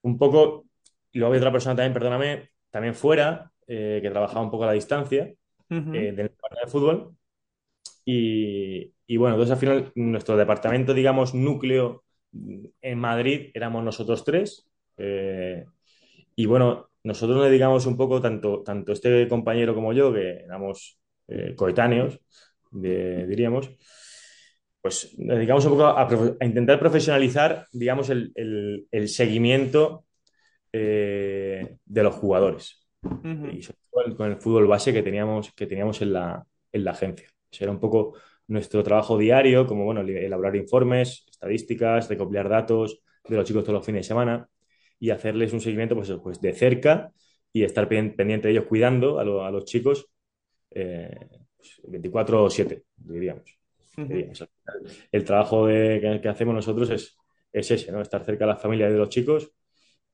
un 0.02 0.18
poco, 0.18 0.66
y 1.12 1.18
luego 1.18 1.32
había 1.32 1.40
otra 1.40 1.52
persona 1.52 1.76
también, 1.76 1.94
perdóname, 1.94 2.50
también 2.70 2.94
fuera, 2.94 3.50
eh, 3.66 4.00
que 4.02 4.10
trabajaba 4.10 4.42
un 4.42 4.50
poco 4.50 4.64
a 4.64 4.68
la 4.68 4.72
distancia 4.72 5.32
uh 5.70 5.74
-huh. 5.74 5.96
eh, 5.96 6.12
del 6.12 6.28
departamento 6.28 6.66
de 6.66 6.70
fútbol. 6.70 7.16
Y, 8.04 8.92
y, 9.06 9.16
bueno, 9.16 9.36
entonces 9.36 9.52
al 9.52 9.58
final 9.60 9.92
nuestro 9.94 10.36
departamento, 10.36 10.94
digamos, 10.94 11.34
núcleo 11.34 12.04
en 12.32 12.98
Madrid 12.98 13.50
éramos 13.54 13.84
nosotros 13.84 14.24
tres. 14.24 14.68
Eh, 14.96 15.64
y 16.36 16.46
bueno, 16.46 16.90
nosotros 17.04 17.36
nos 17.38 17.46
dedicamos 17.46 17.86
un 17.86 17.96
poco, 17.96 18.20
tanto, 18.20 18.62
tanto 18.62 18.92
este 18.92 19.26
compañero 19.28 19.74
como 19.74 19.92
yo, 19.92 20.12
que 20.12 20.40
éramos 20.44 20.98
eh, 21.28 21.54
coetáneos, 21.56 22.20
de, 22.70 23.26
diríamos, 23.26 23.70
pues 24.82 25.14
nos 25.18 25.36
dedicamos 25.36 25.64
un 25.66 25.72
poco 25.72 25.84
a, 25.86 26.08
a 26.40 26.44
intentar 26.44 26.78
profesionalizar, 26.78 27.66
digamos, 27.72 28.10
el, 28.10 28.32
el, 28.34 28.86
el 28.90 29.08
seguimiento 29.08 30.04
eh, 30.72 31.76
de 31.84 32.02
los 32.02 32.14
jugadores. 32.14 32.86
Uh 33.02 33.08
-huh. 33.08 33.58
Y 33.58 33.62
sobre 33.62 33.78
todo 33.90 34.16
con 34.16 34.30
el 34.30 34.36
fútbol 34.36 34.66
base 34.66 34.92
que 34.92 35.02
teníamos, 35.02 35.52
que 35.52 35.66
teníamos 35.66 36.00
en, 36.02 36.12
la, 36.12 36.44
en 36.72 36.84
la 36.84 36.90
agencia. 36.92 37.28
Eso 37.50 37.64
era 37.64 37.72
un 37.72 37.80
poco 37.80 38.14
nuestro 38.50 38.82
trabajo 38.82 39.16
diario, 39.16 39.66
como 39.66 39.84
bueno, 39.84 40.00
elaborar 40.00 40.56
informes, 40.56 41.24
estadísticas, 41.30 42.08
recopilar 42.08 42.48
datos 42.48 43.00
de 43.28 43.36
los 43.36 43.44
chicos 43.44 43.62
todos 43.62 43.74
los 43.74 43.86
fines 43.86 44.00
de 44.00 44.08
semana 44.08 44.48
y 44.98 45.10
hacerles 45.10 45.52
un 45.52 45.60
seguimiento 45.60 45.94
pues, 45.94 46.12
pues 46.22 46.40
de 46.40 46.52
cerca 46.52 47.12
y 47.52 47.62
estar 47.62 47.88
pendiente 47.88 48.48
de 48.48 48.50
ellos 48.50 48.64
cuidando 48.64 49.18
a, 49.20 49.24
lo, 49.24 49.44
a 49.44 49.50
los 49.50 49.64
chicos 49.64 50.08
eh, 50.72 51.16
24/7, 51.84 52.82
diríamos. 52.96 53.56
Uh 53.96 54.02
-huh. 54.02 54.48
El 55.12 55.24
trabajo 55.24 55.66
de, 55.66 56.00
que, 56.00 56.20
que, 56.20 56.28
hacemos 56.28 56.54
nosotros 56.54 56.90
es, 56.90 57.16
es 57.52 57.70
ese, 57.70 57.92
¿no? 57.92 58.00
estar 58.00 58.24
cerca 58.24 58.46
de 58.46 58.52
las 58.52 58.62
familias 58.62 58.92
de 58.92 58.98
los 58.98 59.08
chicos, 59.08 59.52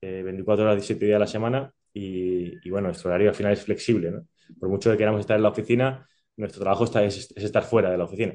eh, 0.01 0.22
24 0.22 0.64
horas, 0.64 0.77
17 0.77 1.07
días 1.07 1.16
a 1.16 1.20
la 1.20 1.27
semana 1.27 1.72
y, 1.92 2.53
y, 2.66 2.70
bueno, 2.70 2.88
nuestro 2.88 3.09
horario 3.09 3.31
al 3.31 3.35
final 3.35 3.53
es 3.53 3.62
flexible. 3.62 4.11
¿no? 4.11 4.27
Por 4.59 4.68
mucho 4.68 4.90
que 4.90 4.99
queramos 4.99 5.20
estar 5.20 5.37
en 5.37 5.42
la 5.42 5.49
oficina, 5.49 6.07
nuestro 6.37 6.62
trabajo 6.62 6.85
está, 6.85 7.05
es, 7.05 7.31
es, 7.35 7.44
estar 7.44 7.64
fuera 7.64 7.90
de 7.90 7.99
la 7.99 8.05
oficina. 8.05 8.35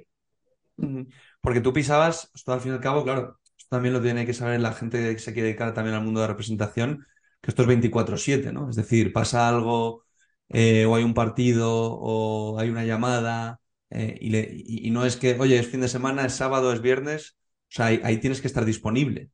Porque 1.41 1.61
tú 1.61 1.73
pisabas, 1.73 2.31
esto 2.33 2.53
al 2.53 2.61
fin 2.61 2.71
y 2.71 2.75
al 2.75 2.81
cabo, 2.81 3.03
claro, 3.03 3.39
esto 3.57 3.69
también 3.69 3.93
lo 3.93 4.01
tiene 4.01 4.25
que 4.25 4.33
saber 4.33 4.59
la 4.59 4.73
gente 4.73 5.13
que 5.13 5.19
se 5.19 5.33
quiere 5.33 5.49
dedicar 5.49 5.73
también 5.73 5.95
al 5.95 6.03
mundo 6.03 6.19
de 6.21 6.27
la 6.27 6.33
representación, 6.33 7.05
que 7.41 7.51
esto 7.51 7.61
es 7.63 7.67
24-7, 7.67 8.51
¿no? 8.51 8.69
Es 8.69 8.75
decir, 8.75 9.13
pasa 9.13 9.47
algo 9.47 10.05
eh, 10.49 10.85
o 10.85 10.95
hay 10.95 11.03
un 11.03 11.13
partido 11.13 11.69
o 11.71 12.59
hay 12.59 12.69
una 12.69 12.85
llamada 12.85 13.59
eh, 13.89 14.17
y, 14.19 14.29
le, 14.29 14.49
y, 14.51 14.87
y, 14.87 14.91
no 14.91 15.05
es 15.05 15.17
que, 15.17 15.37
oye, 15.39 15.59
es 15.59 15.67
fin 15.67 15.81
de 15.81 15.87
semana, 15.87 16.25
es 16.25 16.33
sábado, 16.33 16.73
es 16.73 16.81
viernes, 16.81 17.37
o 17.69 17.73
sea, 17.75 17.87
ahí, 17.87 18.01
ahí 18.03 18.17
tienes 18.17 18.41
que 18.41 18.47
estar 18.47 18.65
disponible. 18.65 19.29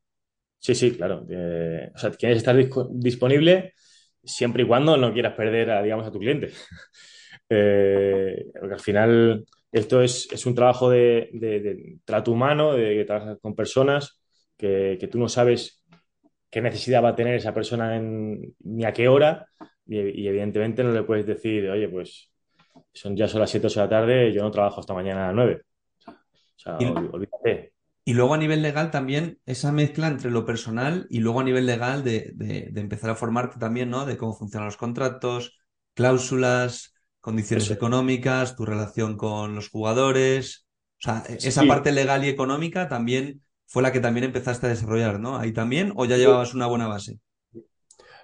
Sí, 0.58 0.74
sí, 0.74 0.96
claro. 0.96 1.24
Eh, 1.30 1.90
o 1.94 1.98
sea, 1.98 2.10
quieres 2.10 2.38
estar 2.38 2.56
disponible 2.90 3.74
siempre 4.24 4.64
y 4.64 4.66
cuando 4.66 4.96
no 4.96 5.12
quieras 5.12 5.34
perder, 5.34 5.70
a, 5.70 5.82
digamos, 5.82 6.06
a 6.06 6.10
tu 6.10 6.18
cliente. 6.18 6.52
Eh, 7.50 8.50
porque 8.58 8.74
al 8.74 8.80
final 8.80 9.46
esto 9.72 10.02
es, 10.02 10.28
es 10.32 10.46
un 10.46 10.54
trabajo 10.54 10.90
de, 10.90 11.30
de, 11.32 11.60
de, 11.60 11.98
trato 12.04 12.32
humano, 12.32 12.74
de 12.74 12.94
que 12.94 13.04
trabajas 13.04 13.38
con 13.40 13.54
personas, 13.54 14.20
que, 14.56 14.96
que, 15.00 15.08
tú 15.08 15.18
no 15.18 15.28
sabes 15.28 15.82
qué 16.50 16.60
necesidad 16.60 17.02
va 17.02 17.10
a 17.10 17.14
tener 17.14 17.34
esa 17.34 17.54
persona 17.54 17.96
en, 17.96 18.54
ni 18.60 18.84
a 18.84 18.92
qué 18.92 19.08
hora, 19.08 19.46
y, 19.86 19.98
y, 19.98 20.28
evidentemente 20.28 20.82
no 20.82 20.92
le 20.92 21.02
puedes 21.02 21.26
decir, 21.26 21.68
oye, 21.70 21.88
pues 21.88 22.30
son 22.92 23.16
ya 23.16 23.28
son 23.28 23.40
las 23.40 23.50
7 23.50 23.68
de 23.68 23.76
la 23.76 23.88
tarde, 23.88 24.32
yo 24.32 24.42
no 24.42 24.50
trabajo 24.50 24.80
hasta 24.80 24.94
mañana 24.94 25.24
a 25.24 25.26
las 25.28 25.36
9. 25.36 25.62
O 26.06 26.12
sea, 26.56 26.76
y, 26.80 26.86
olvídate. 26.86 27.72
Y 28.04 28.14
luego 28.14 28.32
a 28.32 28.38
nivel 28.38 28.62
legal 28.62 28.90
también 28.90 29.38
esa 29.44 29.70
mezcla 29.70 30.08
entre 30.08 30.30
lo 30.30 30.46
personal 30.46 31.06
y 31.10 31.20
luego 31.20 31.40
a 31.40 31.44
nivel 31.44 31.66
legal 31.66 32.04
de, 32.04 32.32
de, 32.34 32.70
de 32.72 32.80
empezar 32.80 33.10
a 33.10 33.14
formarte 33.14 33.58
también, 33.58 33.90
¿no? 33.90 34.06
De 34.06 34.16
cómo 34.16 34.32
funcionan 34.32 34.66
los 34.66 34.78
contratos, 34.78 35.58
cláusulas, 35.92 36.97
condiciones 37.28 37.64
Eso. 37.64 37.74
económicas, 37.74 38.56
tu 38.56 38.64
relación 38.64 39.18
con 39.18 39.54
los 39.54 39.68
jugadores. 39.68 40.66
O 40.98 41.02
sea, 41.02 41.24
sí. 41.26 41.48
esa 41.48 41.64
parte 41.64 41.92
legal 41.92 42.24
y 42.24 42.28
económica 42.28 42.88
también 42.88 43.42
fue 43.66 43.82
la 43.82 43.92
que 43.92 44.00
también 44.00 44.24
empezaste 44.24 44.66
a 44.66 44.70
desarrollar, 44.70 45.20
¿no? 45.20 45.36
Ahí 45.36 45.52
también, 45.52 45.92
o 45.94 46.06
ya 46.06 46.16
llevabas 46.16 46.54
una 46.54 46.66
buena 46.66 46.88
base. 46.88 47.18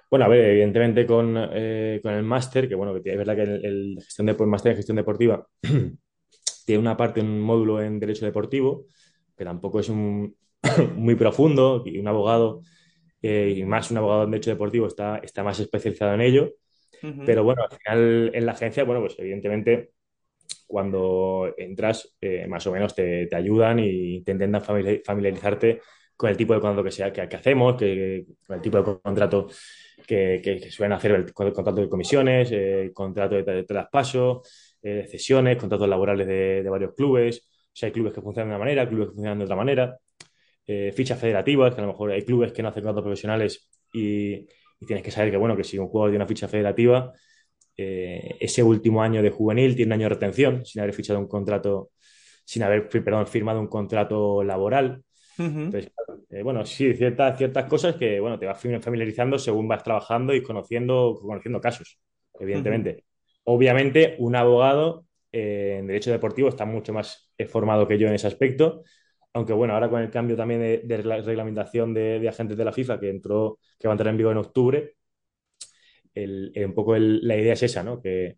Bueno, 0.09 0.25
a 0.25 0.27
ver, 0.27 0.49
evidentemente 0.49 1.05
con, 1.05 1.35
eh, 1.37 1.99
con 2.01 2.13
el 2.13 2.23
máster, 2.23 2.67
que 2.67 2.73
bueno, 2.73 2.99
que 2.99 3.11
es 3.11 3.17
verdad 3.17 3.35
que 3.35 3.43
el, 3.43 3.63
el 3.63 3.97
gestión 4.01 4.25
de, 4.25 4.35
el 4.39 4.47
máster 4.47 4.71
en 4.71 4.77
gestión 4.77 4.97
deportiva 4.97 5.47
tiene 6.65 6.81
una 6.81 6.97
parte, 6.97 7.21
un 7.21 7.39
módulo 7.41 7.83
en 7.83 7.99
derecho 7.99 8.25
deportivo, 8.25 8.85
que 9.37 9.45
tampoco 9.45 9.79
es 9.81 9.89
un, 9.89 10.35
muy 10.95 11.13
profundo, 11.13 11.83
y 11.85 11.99
un 11.99 12.07
abogado, 12.07 12.61
eh, 13.21 13.53
y 13.55 13.63
más 13.65 13.91
un 13.91 13.97
abogado 13.97 14.23
en 14.23 14.31
derecho 14.31 14.49
deportivo, 14.49 14.87
está, 14.87 15.17
está 15.17 15.43
más 15.43 15.59
especializado 15.59 16.15
en 16.15 16.21
ello. 16.21 16.49
Pero 17.25 17.43
bueno, 17.43 17.63
al 17.63 17.77
final 17.77 18.31
en 18.33 18.45
la 18.45 18.53
agencia, 18.53 18.83
bueno, 18.83 19.01
pues 19.01 19.15
evidentemente 19.19 19.91
cuando 20.67 21.53
entras, 21.57 22.15
eh, 22.19 22.47
más 22.47 22.65
o 22.67 22.71
menos 22.71 22.95
te, 22.95 23.27
te, 23.27 23.35
ayudan 23.35 23.79
y 23.79 24.21
te 24.23 24.31
intentan 24.31 24.61
familiarizarte 24.61 25.81
con 26.15 26.29
el 26.29 26.37
tipo 26.37 26.53
de 26.53 26.59
contrato 26.59 26.83
que, 26.83 26.91
sea, 26.91 27.11
que, 27.11 27.21
hacemos, 27.21 27.75
que, 27.75 28.25
con 28.47 28.55
el 28.55 28.61
tipo 28.61 28.77
de 28.77 28.99
contrato 29.01 29.47
que, 30.07 30.67
suelen 30.71 30.93
hacer, 30.93 31.11
el, 31.11 31.33
contrato 31.33 31.81
de 31.81 31.89
comisiones, 31.89 32.49
eh, 32.51 32.91
contrato 32.93 33.35
de, 33.35 33.43
de 33.43 33.63
traspaso, 33.63 34.41
eh, 34.81 35.07
cesiones, 35.09 35.57
contratos 35.57 35.89
laborales 35.89 36.27
de, 36.27 36.63
de, 36.63 36.69
varios 36.69 36.93
clubes. 36.93 37.47
O 37.81 37.85
hay 37.85 37.91
clubes 37.91 38.13
que 38.13 38.21
funcionan 38.21 38.49
de 38.49 38.55
una 38.55 38.59
manera, 38.59 38.87
clubes 38.87 39.09
que 39.09 39.13
funcionan 39.15 39.39
de 39.39 39.45
otra 39.45 39.55
manera. 39.55 39.97
Eh, 40.67 40.91
fichas 40.93 41.19
federativas, 41.19 41.75
que 41.75 41.81
a 41.81 41.83
lo 41.83 41.91
mejor 41.91 42.11
hay 42.11 42.23
clubes 42.23 42.51
que 42.51 42.63
no 42.63 42.69
hacen 42.69 42.83
contratos 42.83 43.03
profesionales 43.03 43.69
y 43.93 44.47
y 44.79 44.85
tienes 44.85 45.03
que 45.03 45.11
saber 45.11 45.31
que, 45.31 45.37
bueno, 45.37 45.55
que 45.55 45.63
si 45.63 45.77
un 45.77 45.87
jugador 45.87 46.11
tiene 46.11 46.23
una 46.23 46.27
ficha 46.27 46.47
federativa, 46.47 47.13
eh, 47.77 48.37
ese 48.39 48.63
último 48.63 49.01
año 49.01 49.21
de 49.21 49.29
juvenil 49.29 49.75
tiene 49.75 49.89
un 49.89 49.93
año 49.93 50.05
de 50.05 50.15
retención 50.15 50.65
sin 50.65 50.81
haber 50.81 50.93
fichado 50.93 51.19
un 51.19 51.27
contrato, 51.27 51.91
sin 52.43 52.63
haber, 52.63 52.87
perdón, 52.87 53.27
firmado 53.27 53.59
un 53.59 53.67
contrato 53.67 54.43
laboral. 54.43 55.03
Entonces, 55.37 55.91
eh, 56.29 56.43
bueno, 56.43 56.65
sí, 56.65 56.93
ciertas, 56.93 57.37
ciertas 57.37 57.65
cosas 57.65 57.95
que, 57.95 58.19
bueno, 58.19 58.39
te 58.39 58.45
vas 58.45 58.59
familiarizando 58.59 59.37
según 59.37 59.67
vas 59.67 59.83
trabajando 59.83 60.33
y 60.33 60.41
conociendo, 60.41 61.17
conociendo 61.21 61.59
casos, 61.59 61.99
evidentemente. 62.39 63.03
Obviamente, 63.43 64.15
un 64.19 64.35
abogado 64.35 65.05
eh, 65.31 65.77
en 65.79 65.87
derecho 65.87 66.11
deportivo 66.11 66.49
está 66.49 66.65
mucho 66.65 66.93
más 66.93 67.31
eh, 67.37 67.45
formado 67.45 67.87
que 67.87 67.97
yo 67.97 68.07
en 68.07 68.13
ese 68.13 68.27
aspecto, 68.27 68.83
aunque 69.35 69.53
bueno, 69.53 69.73
ahora 69.73 69.89
con 69.89 70.01
el 70.01 70.09
cambio 70.09 70.37
también 70.37 70.61
de, 70.61 70.77
de 70.85 70.97
reglamentación 70.97 71.93
de, 71.93 72.27
agentes 72.27 72.57
de 72.57 72.65
la 72.65 72.71
FIFA 72.71 72.99
que 72.99 73.09
entró, 73.09 73.59
que 73.77 73.87
va 73.87 73.93
a 73.93 73.95
entrar 73.95 74.11
en 74.11 74.17
vigor 74.17 74.31
en 74.31 74.37
octubre, 74.39 74.95
el, 76.13 76.51
un 76.65 76.73
poco 76.73 76.95
el, 76.95 77.25
la 77.27 77.35
idea 77.37 77.53
es 77.53 77.63
esa, 77.63 77.83
¿no? 77.83 78.01
Que, 78.01 78.37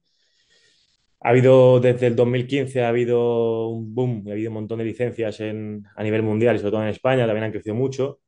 ha 1.19 1.29
habido 1.29 1.79
desde 1.79 2.07
el 2.07 2.15
2015 2.15 2.83
ha 2.83 2.89
habido 2.89 3.69
un 3.69 3.93
boom, 3.93 4.23
ha 4.27 4.31
habido 4.31 4.49
un 4.49 4.55
montón 4.55 4.79
de 4.79 4.85
licencias 4.85 5.39
en, 5.39 5.83
a 5.95 6.03
nivel 6.03 6.23
mundial 6.23 6.55
y 6.55 6.59
sobre 6.59 6.71
todo 6.71 6.83
en 6.83 6.89
España 6.89 7.25
también 7.25 7.45
han 7.45 7.51
crecido 7.51 7.75
mucho. 7.75 8.21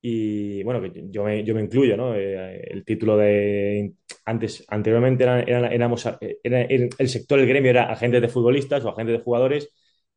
Y 0.00 0.62
bueno, 0.64 0.80
yo 1.10 1.24
me, 1.24 1.44
yo 1.44 1.54
me 1.54 1.62
incluyo, 1.62 1.96
¿no? 1.96 2.14
Eh, 2.14 2.60
el 2.70 2.84
título 2.84 3.16
de 3.16 3.94
antes, 4.26 4.64
anteriormente 4.68 5.24
éramos, 5.24 6.06
era, 6.42 6.62
el 6.62 7.08
sector, 7.08 7.38
el 7.40 7.48
gremio 7.48 7.70
era 7.70 7.90
agentes 7.92 8.22
de 8.22 8.28
futbolistas 8.28 8.84
o 8.84 8.90
agentes 8.90 9.18
de 9.18 9.24
jugadores 9.24 9.70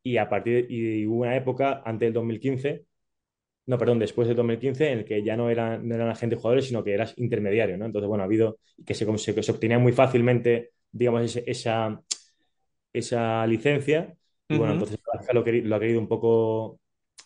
y 0.03 0.17
a 0.17 0.27
partir 0.29 0.67
y 0.69 1.05
hubo 1.05 1.21
una 1.21 1.35
época 1.35 1.81
antes 1.85 2.07
del 2.07 2.13
2015, 2.13 2.85
no, 3.67 3.77
perdón, 3.77 3.99
después 3.99 4.27
del 4.27 4.37
2015 4.37 4.91
en 4.91 4.99
el 4.99 5.05
que 5.05 5.23
ya 5.23 5.37
no 5.37 5.49
eran, 5.49 5.87
no 5.87 5.95
eran 5.95 6.09
agentes 6.09 6.39
jugadores, 6.39 6.67
sino 6.67 6.83
que 6.83 6.93
eras 6.93 7.13
intermediario, 7.17 7.77
¿no? 7.77 7.85
Entonces, 7.85 8.07
bueno, 8.07 8.23
ha 8.23 8.25
habido 8.25 8.57
que 8.85 8.93
se, 8.93 9.05
se, 9.17 9.43
se 9.43 9.51
obtenía 9.51 9.79
muy 9.79 9.93
fácilmente 9.93 10.71
digamos, 10.91 11.35
esa, 11.45 12.01
esa 12.91 13.47
licencia. 13.47 14.15
Y 14.47 14.57
bueno, 14.57 14.73
entonces 14.73 14.99
lo, 15.31 15.43
lo, 15.45 15.75
ha 15.75 15.79
querido 15.79 15.99
un 15.99 16.07
poco, 16.07 16.79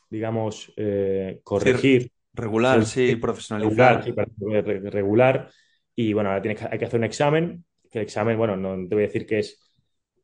digamos, 0.09 0.71
eh, 0.77 1.39
corregir. 1.43 2.11
regular, 2.33 2.85
sí, 2.85 3.15
profesionalizar. 3.15 4.05
Regular, 4.05 4.63
regular, 4.93 5.49
Y 5.95 6.13
bueno, 6.13 6.29
ahora 6.29 6.41
tienes 6.41 6.59
que, 6.59 6.67
hay 6.71 6.77
que 6.77 6.85
hacer 6.85 6.99
un 6.99 7.05
examen, 7.05 7.65
que 7.89 7.99
el 7.99 8.03
examen, 8.03 8.37
bueno, 8.37 8.55
no 8.55 8.87
te 8.87 8.93
voy 8.93 9.05
a 9.05 9.07
decir 9.07 9.25
que 9.25 9.39
es, 9.39 9.59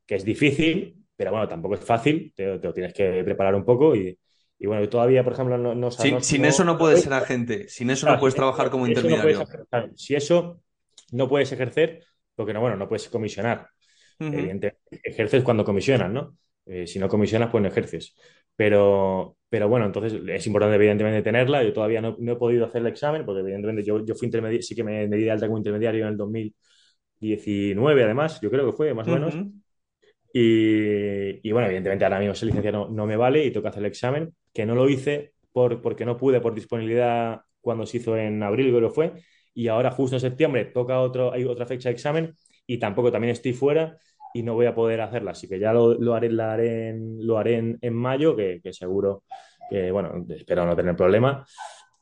que 0.06 0.14
es 0.14 0.24
difícil, 0.24 1.01
pero 1.16 1.30
bueno, 1.30 1.48
tampoco 1.48 1.74
es 1.74 1.80
fácil, 1.80 2.32
te, 2.34 2.58
te 2.58 2.66
lo 2.66 2.72
tienes 2.72 2.92
que 2.94 3.22
preparar 3.24 3.54
un 3.54 3.64
poco 3.64 3.94
y, 3.94 4.18
y 4.62 4.66
bueno, 4.66 4.88
todavía, 4.88 5.24
por 5.24 5.32
ejemplo, 5.32 5.58
no, 5.58 5.74
no 5.74 5.90
Sin, 5.90 6.22
sin 6.22 6.44
eso 6.44 6.64
no 6.64 6.78
puedes 6.78 7.02
ser 7.02 7.12
agente, 7.14 7.68
sin 7.68 7.90
eso 7.90 8.08
no 8.08 8.16
puedes 8.20 8.36
trabajar 8.36 8.70
como 8.70 8.86
intermediario. 8.86 9.44
si 9.96 10.14
eso 10.14 10.62
no 11.10 11.28
puedes 11.28 11.50
ejercer, 11.50 12.04
porque 12.36 12.52
no, 12.52 12.60
bueno, 12.60 12.76
no 12.76 12.88
puedes 12.88 13.08
comisionar. 13.08 13.68
Evidentemente, 14.20 14.78
ejerces 15.02 15.42
cuando 15.42 15.64
comisionas, 15.64 16.12
¿no? 16.12 16.36
Eh, 16.64 16.86
si 16.86 17.00
no 17.00 17.08
comisionas, 17.08 17.50
pues 17.50 17.60
no 17.60 17.68
ejerces. 17.68 18.14
Pero, 18.54 19.36
pero 19.48 19.68
bueno, 19.68 19.86
entonces 19.86 20.20
es 20.28 20.46
importante, 20.46 20.76
evidentemente, 20.76 21.22
tenerla. 21.22 21.64
Yo 21.64 21.72
todavía 21.72 22.00
no, 22.00 22.16
he 22.16 22.36
podido 22.36 22.66
hacer 22.66 22.82
el 22.82 22.86
examen, 22.86 23.24
porque 23.26 23.40
evidentemente 23.40 23.82
yo, 23.82 24.04
yo 24.04 24.14
fui 24.14 24.26
intermediario, 24.26 24.62
sí 24.62 24.76
que 24.76 24.84
me, 24.84 25.08
di 25.08 25.24
de 25.24 25.30
alta 25.32 25.46
como 25.46 25.58
intermediario 25.58 26.02
en 26.02 26.12
el 26.12 26.16
2019, 26.16 28.04
además, 28.04 28.40
yo 28.40 28.48
creo 28.48 28.66
que 28.66 28.76
fue, 28.76 28.94
más 28.94 29.08
o 29.08 29.10
menos. 29.10 29.34
Y, 30.32 31.46
y, 31.46 31.52
bueno, 31.52 31.66
evidentemente 31.66 32.04
ahora 32.04 32.18
mismo 32.18 32.32
esa 32.32 32.46
licencia 32.46 32.72
no, 32.72 32.88
no, 32.88 33.06
me 33.06 33.16
vale 33.16 33.44
y 33.44 33.50
tengo 33.50 33.62
que 33.62 33.68
hacer 33.68 33.82
el 33.82 33.86
examen, 33.86 34.34
que 34.52 34.64
no 34.64 34.74
lo 34.74 34.88
hice 34.88 35.34
por, 35.52 35.82
porque 35.82 36.06
no 36.06 36.16
pude 36.16 36.40
por 36.40 36.54
disponibilidad 36.54 37.42
cuando 37.60 37.86
se 37.86 37.98
hizo 37.98 38.16
en 38.16 38.42
abril, 38.42 38.74
creo 38.74 38.88
que 38.88 38.94
fue, 38.94 39.12
y 39.54 39.68
ahora 39.68 39.90
justo 39.90 40.16
en 40.16 40.20
septiembre 40.20 40.64
toca 40.66 41.00
otro, 41.00 41.32
hay 41.32 41.44
otra 41.44 41.66
fecha 41.66 41.88
de 41.88 41.94
examen 41.94 42.34
y 42.66 42.78
tampoco 42.78 43.12
también 43.12 43.32
estoy 43.32 43.52
fuera 43.52 43.98
y 44.34 44.42
no 44.42 44.54
voy 44.54 44.66
a 44.66 44.74
poder 44.74 45.00
hacerla. 45.00 45.32
Así 45.32 45.48
que 45.48 45.58
ya 45.58 45.72
lo, 45.72 45.94
lo 45.94 46.14
haré, 46.14 46.30
lo 46.30 46.44
haré, 46.44 46.88
en, 46.88 47.26
lo 47.26 47.38
haré 47.38 47.76
en, 47.80 47.94
mayo, 47.94 48.34
que, 48.34 48.60
que, 48.62 48.72
seguro 48.72 49.24
que, 49.68 49.90
bueno, 49.90 50.24
espero 50.30 50.64
no 50.64 50.74
tener 50.74 50.96
problema. 50.96 51.44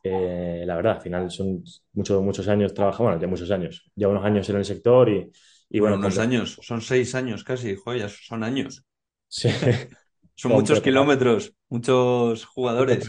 Eh, 0.03 0.62
la 0.66 0.77
verdad, 0.77 0.95
al 0.95 1.01
final 1.03 1.31
son 1.31 1.62
muchos, 1.93 2.23
muchos 2.23 2.49
años 2.49 2.73
trabajando, 2.73 3.11
bueno, 3.11 3.21
ya 3.21 3.29
muchos 3.29 3.51
años, 3.51 3.90
ya 3.95 4.09
unos 4.09 4.25
años 4.25 4.49
en 4.49 4.57
el 4.57 4.64
sector 4.64 5.09
y, 5.09 5.31
y 5.70 5.78
bueno. 5.78 5.96
unos 5.96 6.18
años, 6.18 6.59
son 6.62 6.83
seis 6.83 7.14
años 7.14 7.44
casi, 7.44 7.76
joyas, 7.76 8.18
son 8.26 8.42
años. 8.42 8.85
Sí. 9.28 9.48
son 10.35 10.52
muchos 10.52 10.80
kilómetros, 10.80 11.54
muchos 11.68 12.44
jugadores. 12.44 13.09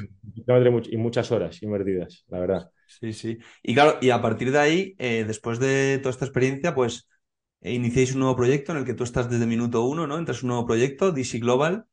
Y 0.91 0.97
muchas 0.97 1.31
horas 1.31 1.61
invertidas, 1.63 2.23
la 2.27 2.39
verdad. 2.39 2.71
Sí, 2.85 3.13
sí. 3.13 3.39
Y 3.63 3.73
claro, 3.73 3.97
y 3.99 4.11
a 4.11 4.21
partir 4.21 4.51
de 4.51 4.59
ahí, 4.59 4.95
eh, 4.99 5.23
después 5.25 5.59
de 5.59 5.97
toda 5.99 6.11
esta 6.11 6.25
experiencia, 6.25 6.75
pues 6.75 7.09
eh, 7.61 7.73
iniciáis 7.73 8.13
un 8.13 8.19
nuevo 8.19 8.35
proyecto 8.35 8.73
en 8.73 8.79
el 8.79 8.85
que 8.85 8.93
tú 8.93 9.03
estás 9.03 9.29
desde 9.29 9.47
minuto 9.47 9.83
uno, 9.83 10.05
¿no? 10.05 10.17
Entras 10.17 10.43
un 10.43 10.49
nuevo 10.49 10.67
proyecto, 10.67 11.11
DC 11.11 11.39
Global, 11.39 11.85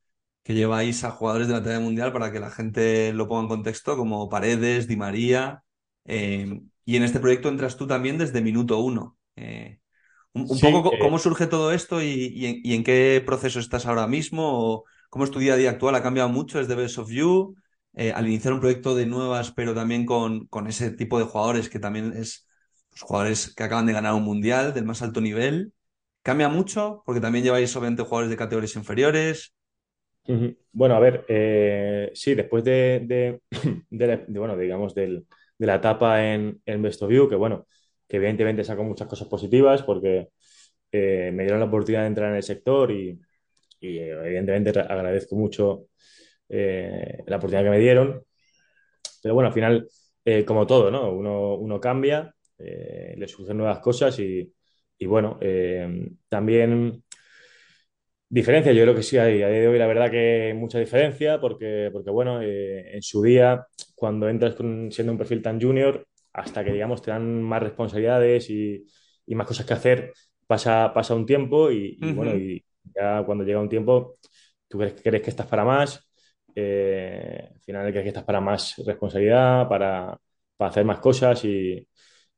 que 0.43 0.53
lleváis 0.53 1.03
a 1.03 1.11
jugadores 1.11 1.47
de 1.47 1.53
la 1.53 1.63
talla 1.63 1.79
mundial 1.79 2.11
para 2.13 2.31
que 2.31 2.39
la 2.39 2.51
gente 2.51 3.11
lo 3.13 3.27
ponga 3.27 3.43
en 3.43 3.47
contexto, 3.47 3.97
como 3.97 4.29
Paredes, 4.29 4.87
Di 4.87 4.97
María. 4.97 5.63
Eh, 6.05 6.61
y 6.85 6.95
en 6.95 7.03
este 7.03 7.19
proyecto 7.19 7.49
entras 7.49 7.75
tú 7.75 7.87
también 7.87 8.19
desde 8.19 8.41
minuto 8.41 8.79
uno. 8.79 9.17
Un, 10.47 10.59
poco 10.59 10.91
cómo 10.99 11.19
surge 11.19 11.47
todo 11.47 11.71
esto 11.71 12.01
y, 12.01 12.63
en, 12.63 12.83
qué 12.83 13.21
proceso 13.25 13.59
estás 13.59 13.85
ahora 13.85 14.07
mismo, 14.07 14.83
cómo 15.09 15.25
es 15.25 15.31
tu 15.31 15.39
día 15.39 15.53
a 15.53 15.57
día 15.57 15.71
actual, 15.71 15.95
ha 15.95 16.03
cambiado 16.03 16.29
mucho, 16.29 16.59
es 16.59 16.67
de 16.67 16.75
Best 16.75 16.97
of 16.97 17.09
You. 17.11 17.55
Eh, 17.95 18.13
al 18.13 18.27
iniciar 18.27 18.53
un 18.53 18.59
proyecto 18.59 18.95
de 18.95 19.07
nuevas, 19.07 19.51
pero 19.51 19.73
también 19.73 20.05
con, 20.05 20.45
con 20.47 20.67
ese 20.67 20.91
tipo 20.91 21.17
de 21.17 21.25
jugadores 21.25 21.69
que 21.69 21.79
también 21.79 22.13
es 22.15 22.47
los 22.91 23.01
jugadores 23.01 23.53
que 23.55 23.63
acaban 23.63 23.87
de 23.87 23.93
ganar 23.93 24.13
un 24.13 24.23
mundial 24.23 24.73
del 24.73 24.85
más 24.85 25.01
alto 25.01 25.21
nivel. 25.21 25.73
¿Cambia 26.21 26.49
mucho? 26.49 27.01
Porque 27.05 27.21
también 27.21 27.43
lleváis 27.43 27.75
obviamente 27.75 28.03
jugadores 28.03 28.29
de 28.29 28.37
categorías 28.37 28.75
inferiores. 28.75 29.53
Bueno, 30.71 30.95
a 30.95 30.99
ver, 30.99 31.25
eh, 31.27 32.11
sí, 32.13 32.35
después 32.35 32.63
de, 32.63 33.01
de, 33.05 33.41
bueno, 34.27 34.55
digamos, 34.55 34.93
de 34.93 35.23
la 35.57 35.75
etapa 35.75 36.23
en, 36.23 36.61
en 36.65 36.81
Best 36.81 37.01
of 37.01 37.11
You, 37.11 37.27
que 37.27 37.35
bueno, 37.35 37.65
que 38.09 38.17
evidentemente 38.17 38.65
sacó 38.65 38.83
muchas 38.83 39.07
cosas 39.07 39.29
positivas 39.29 39.83
porque 39.83 40.29
eh, 40.91 41.31
me 41.33 41.43
dieron 41.43 41.59
la 41.61 41.67
oportunidad 41.67 42.01
de 42.03 42.07
entrar 42.07 42.31
en 42.31 42.37
el 42.37 42.43
sector 42.43 42.91
y, 42.91 43.19
y 43.79 43.99
evidentemente 43.99 44.71
agradezco 44.79 45.35
mucho 45.35 45.87
eh, 46.49 47.23
la 47.27 47.37
oportunidad 47.37 47.65
que 47.65 47.71
me 47.71 47.79
dieron. 47.79 48.23
Pero 49.21 49.33
bueno, 49.35 49.47
al 49.47 49.53
final, 49.53 49.87
eh, 50.25 50.45
como 50.45 50.65
todo, 50.67 50.91
¿no? 50.91 51.11
Uno, 51.11 51.55
uno 51.55 51.79
cambia, 51.79 52.33
eh, 52.57 53.15
le 53.17 53.27
surgen 53.27 53.57
nuevas 53.57 53.79
cosas 53.79 54.17
y, 54.19 54.53
y 54.97 55.05
bueno, 55.05 55.39
también 56.29 57.03
diferencia, 58.29 58.71
yo 58.73 58.83
creo 58.83 58.95
que 58.95 59.03
sí, 59.03 59.17
hay, 59.17 59.41
a 59.43 59.49
día 59.49 59.59
de 59.59 59.67
hoy 59.67 59.77
la 59.79 59.87
verdad 59.87 60.11
que 60.11 60.53
mucha 60.55 60.79
diferencia 60.79 61.39
porque, 61.41 61.89
porque 61.91 62.11
bueno, 62.11 62.41
en 62.41 63.01
su 63.01 63.21
día, 63.23 63.65
cuando 63.95 64.29
entras 64.29 64.55
con, 64.55 64.91
siendo 64.91 65.11
un 65.13 65.17
perfil 65.17 65.41
tan 65.41 65.59
junior, 65.59 66.07
hasta 66.39 66.63
que, 66.63 66.71
digamos, 66.73 67.01
te 67.01 67.11
dan 67.11 67.41
más 67.41 67.61
responsabilidades 67.61 68.49
y, 68.49 68.85
y 69.25 69.35
más 69.35 69.47
cosas 69.47 69.65
que 69.65 69.73
hacer, 69.73 70.13
pasa, 70.47 70.91
pasa 70.93 71.15
un 71.15 71.25
tiempo 71.25 71.71
y, 71.71 71.97
bueno, 72.13 72.35
y 72.35 72.63
ya 72.95 73.23
cuando 73.25 73.43
llega 73.43 73.59
un 73.59 73.69
tiempo, 73.69 74.15
tú 74.67 74.77
crees, 74.79 75.01
crees 75.01 75.23
que 75.23 75.29
estás 75.29 75.47
para 75.47 75.63
más 75.63 76.09
eh, 76.55 77.49
al 77.53 77.61
final 77.61 77.93
que 77.93 78.07
estás 78.07 78.23
para 78.23 78.41
más 78.41 78.75
responsabilidad, 78.85 79.67
para, 79.67 80.19
para 80.57 80.69
hacer 80.69 80.85
más 80.85 80.99
cosas 80.99 81.43
y, 81.45 81.87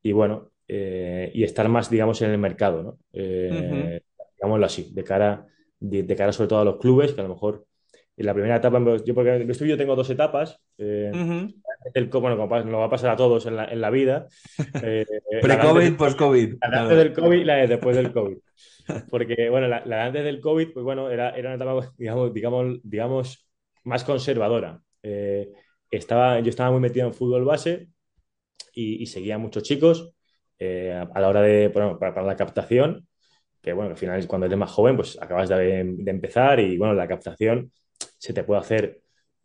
y 0.04 0.12
bueno, 0.12 0.52
eh, 0.68 1.32
y 1.34 1.44
estar 1.44 1.68
más, 1.70 1.90
digamos, 1.90 2.22
en 2.22 2.32
el 2.32 2.38
mercado, 2.38 2.84
¿no? 2.84 3.00
Eh, 3.14 4.02
digámoslo 4.36 4.66
así, 4.66 4.92
de 4.94 5.04
cara, 5.04 5.46
de, 5.80 6.16
cara 6.16 6.32
sobre 6.34 6.50
todo 6.50 6.60
a 6.60 6.66
los 6.66 6.78
clubes, 6.78 7.14
que 7.14 7.22
a 7.22 7.24
lo 7.24 7.34
mejor 7.34 7.66
en 8.18 8.26
la 8.26 8.34
primera 8.34 8.58
etapa, 8.58 8.80
yo 9.06 9.16
porque 9.16 9.36
en 9.36 9.42
el 9.42 9.50
estudio 9.50 9.78
tengo 9.78 9.96
dos 9.96 10.10
etapas, 10.10 10.60
el, 10.78 12.08
bueno, 12.10 12.38
como 12.38 12.60
nos 12.60 12.80
va 12.80 12.86
a 12.86 12.90
pasar 12.90 13.12
a 13.12 13.16
todos 13.16 13.46
en 13.46 13.56
la, 13.56 13.66
en 13.66 13.82
la 13.82 13.90
vida. 13.90 14.28
Pre-COVID, 15.42 15.96
post-COVID. 15.96 16.56
La 16.62 16.82
antes 16.82 16.98
del 16.98 17.14
COVID 17.14 17.40
y 17.40 17.44
la 17.44 17.56
de 17.56 17.68
después 17.68 17.96
del 17.96 18.12
COVID. 18.12 18.38
Porque, 19.10 19.50
bueno, 19.50 19.68
la, 19.68 19.84
la 19.86 20.06
antes 20.06 20.24
del 20.24 20.40
COVID, 20.40 20.74
pues 20.74 20.84
bueno, 20.84 21.10
era, 21.10 21.32
era 21.32 21.50
una 21.50 21.56
etapa, 21.56 21.94
digamos, 21.98 22.34
digamos, 22.34 22.80
digamos 22.84 23.48
más 23.84 24.04
conservadora. 24.04 24.82
Eh, 25.04 25.50
estaba, 25.90 26.40
yo 26.40 26.50
estaba 26.50 26.72
muy 26.72 26.80
metido 26.80 27.08
en 27.08 27.14
fútbol 27.14 27.46
base 27.46 27.90
y, 28.74 29.06
seguía 29.08 29.36
a 29.36 29.38
muchos 29.38 29.64
chicos 29.64 30.14
eh, 30.60 30.92
a 30.92 31.20
la 31.20 31.28
hora 31.28 31.42
de, 31.42 31.68
bueno, 31.70 32.00
para, 32.00 32.22
la 32.22 32.36
captación, 32.36 33.08
que 33.62 33.74
bueno, 33.74 33.92
al 33.92 33.98
final 33.98 34.26
cuando 34.28 34.48
eres 34.48 34.58
más 34.58 34.72
joven, 34.72 34.96
pues 34.96 35.18
acabas 35.22 35.50
de, 35.50 35.80
empezar 35.80 36.60
y 36.60 36.78
bueno, 36.78 36.94
la 36.94 37.08
captación 37.08 37.72
se 38.22 38.34
te 38.34 38.44
puede 38.44 38.62
hacer 38.62 39.02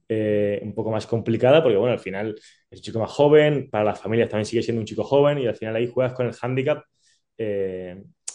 eh, 0.08 0.60
un 0.62 0.74
poco 0.74 0.90
más 0.90 1.06
complicada 1.06 1.62
porque 1.62 1.76
bueno, 1.78 1.92
al 1.92 2.00
final 2.00 2.36
es 2.70 2.78
un 2.78 2.82
chico 2.82 3.00
más 3.00 3.10
joven, 3.10 3.68
para 3.70 3.84
las 3.84 4.00
familias 4.00 4.28
también 4.28 4.46
sigue 4.46 4.62
siendo 4.62 4.80
un 4.80 4.86
chico 4.86 5.04
joven 5.04 5.38
y 5.38 5.46
al 5.46 5.56
final 5.56 5.76
ahí 5.76 5.88
juegas 5.88 6.12
con 6.12 6.26
el 6.26 6.32
hándicap 6.32 6.84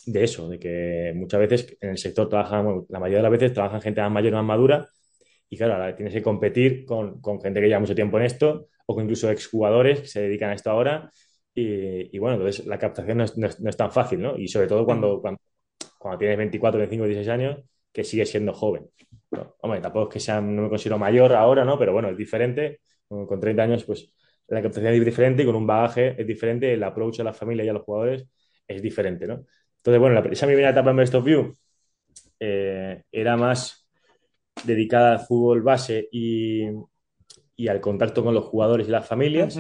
de 0.06 0.24
eso, 0.24 0.50
de 0.50 0.60
que 0.60 1.14
muchas 1.16 1.40
veces 1.40 1.78
en 1.80 1.92
el 1.92 1.98
sector 1.98 2.28
trabajan, 2.30 2.86
la 2.90 3.00
mayoría 3.00 3.20
de 3.20 3.24
las 3.24 3.32
veces 3.32 3.54
trabajan 3.54 3.82
gente 3.82 4.02
más 4.02 4.12
mayor, 4.12 4.34
más 4.34 4.46
madura 4.46 4.88
y 5.52 5.58
claro, 5.58 5.74
ahora 5.74 5.96
tienes 5.96 6.14
que 6.14 6.22
competir 6.22 6.86
con, 6.86 7.22
con, 7.22 7.42
gente 7.42 7.60
que 7.60 7.68
lleva 7.68 7.82
mucho 7.82 7.94
tiempo 7.94 8.18
en 8.18 8.24
esto 8.24 8.70
o 8.86 8.96
con 8.96 9.04
incluso 9.04 9.30
exjugadores 9.30 10.00
que 10.02 10.08
se 10.08 10.22
dedican 10.22 10.50
a 10.50 10.54
esto 10.54 10.72
ahora. 10.72 11.12
Y, 11.54 12.16
y 12.16 12.20
bueno, 12.20 12.38
entonces 12.38 12.66
la 12.66 12.80
captación 12.80 13.18
no 13.18 13.26
es, 13.26 13.38
no, 13.38 13.48
es, 13.48 13.78
tan 13.78 13.92
fácil, 13.92 14.22
¿no? 14.22 14.38
Y 14.38 14.48
sobre 14.48 14.68
todo 14.68 14.86
cuando, 14.86 15.20
cuando, 15.22 15.42
cuando, 16.00 16.20
tienes 16.20 16.38
24, 16.38 16.78
25, 16.80 17.06
16 17.06 17.30
años, 17.30 17.60
que 17.92 18.04
sigue 18.04 18.26
siendo 18.26 18.54
joven. 18.54 18.90
Hombre, 19.62 19.82
tampoco 19.82 20.10
es 20.10 20.14
que 20.14 20.20
sea, 20.20 20.42
no 20.42 20.64
me 20.64 20.70
considero 20.70 20.98
mayor 20.98 21.34
ahora, 21.34 21.64
¿no? 21.64 21.78
Pero 21.78 21.94
bueno, 21.94 22.10
es 22.10 22.18
diferente. 22.18 22.82
Con 23.08 23.40
30 23.40 23.64
años, 23.64 23.84
pues 23.84 24.14
la 24.48 24.62
capacidad 24.62 24.94
es 24.94 25.06
diferente 25.06 25.44
y 25.44 25.46
con 25.46 25.56
un 25.56 25.66
bagaje 25.66 26.16
es 26.20 26.28
diferente, 26.28 26.74
el 26.74 26.84
approach 26.84 27.22
a 27.22 27.24
la 27.24 27.34
familia 27.34 27.64
y 27.64 27.70
a 27.70 27.74
los 27.74 27.84
jugadores 27.84 28.28
es 28.68 28.82
diferente, 28.82 29.28
¿no? 29.28 29.46
Entonces, 29.78 30.00
bueno, 30.00 30.22
la, 30.22 30.30
esa 30.30 30.46
primera 30.46 30.70
etapa 30.70 30.92
en 30.92 30.98
Best 30.98 31.16
of 31.16 31.26
View 31.26 31.54
eh, 32.40 33.02
era 33.12 33.38
más 33.38 33.88
dedicada 34.66 35.14
al 35.14 35.20
fútbol 35.20 35.62
base 35.62 36.08
y, 36.12 36.68
y, 37.56 37.68
al 37.68 37.80
contacto 37.82 38.24
con 38.24 38.34
los 38.34 38.46
jugadores 38.46 38.88
y 38.88 38.92
las 38.92 39.08
familias, 39.08 39.60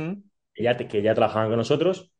que, 0.53 0.63
ya, 0.63 0.75
que 0.77 1.01
ya 1.01 1.13
trabajaban 1.13 1.49
con 1.49 1.57
nosotros, 1.57 2.11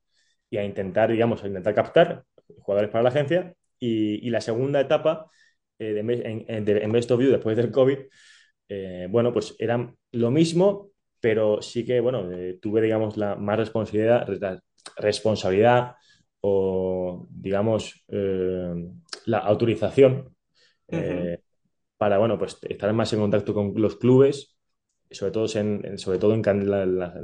y 0.50 0.58
a 0.58 0.64
intentar, 0.64 1.12
digamos, 1.12 1.44
a 1.44 1.48
intentar 1.48 1.76
captar 1.76 2.24
jugadores 2.60 2.90
para 2.90 3.04
la 3.04 3.10
agencia. 3.10 3.54
Y, 3.80 4.26
y 4.26 4.30
la 4.30 4.42
segunda 4.42 4.80
etapa 4.80 5.30
eh, 5.82 5.98
en, 5.98 6.46
en, 6.48 6.92
Best 6.92 7.10
of 7.10 7.20
View 7.20 7.32
después 7.32 7.58
del 7.58 7.72
COVID, 7.72 7.98
eh, 8.70 9.08
bueno, 9.10 9.34
pues 9.34 9.56
era 9.58 9.92
lo 10.12 10.30
mismo, 10.30 10.92
pero 11.20 11.60
sí 11.62 11.84
que, 11.84 12.00
bueno, 12.00 12.32
eh, 12.32 12.60
tuve, 12.62 12.82
digamos, 12.82 13.18
la 13.18 13.36
más 13.36 13.58
responsabilidad, 13.58 14.28
responsabilidad 14.98 15.96
o, 16.42 17.28
digamos, 17.32 18.06
la 19.26 19.40
autorización 19.40 20.36
para, 21.98 22.18
bueno, 22.20 22.38
pues 22.38 22.60
estar 22.62 22.94
más 22.94 23.12
en 23.14 23.20
contacto 23.20 23.54
con 23.54 23.74
los 23.76 23.96
clubes, 23.96 24.56
sobre 25.10 25.32
todo 25.32 25.46
en, 25.56 25.98
sobre 25.98 26.20
todo 26.20 26.34
en 26.34 26.70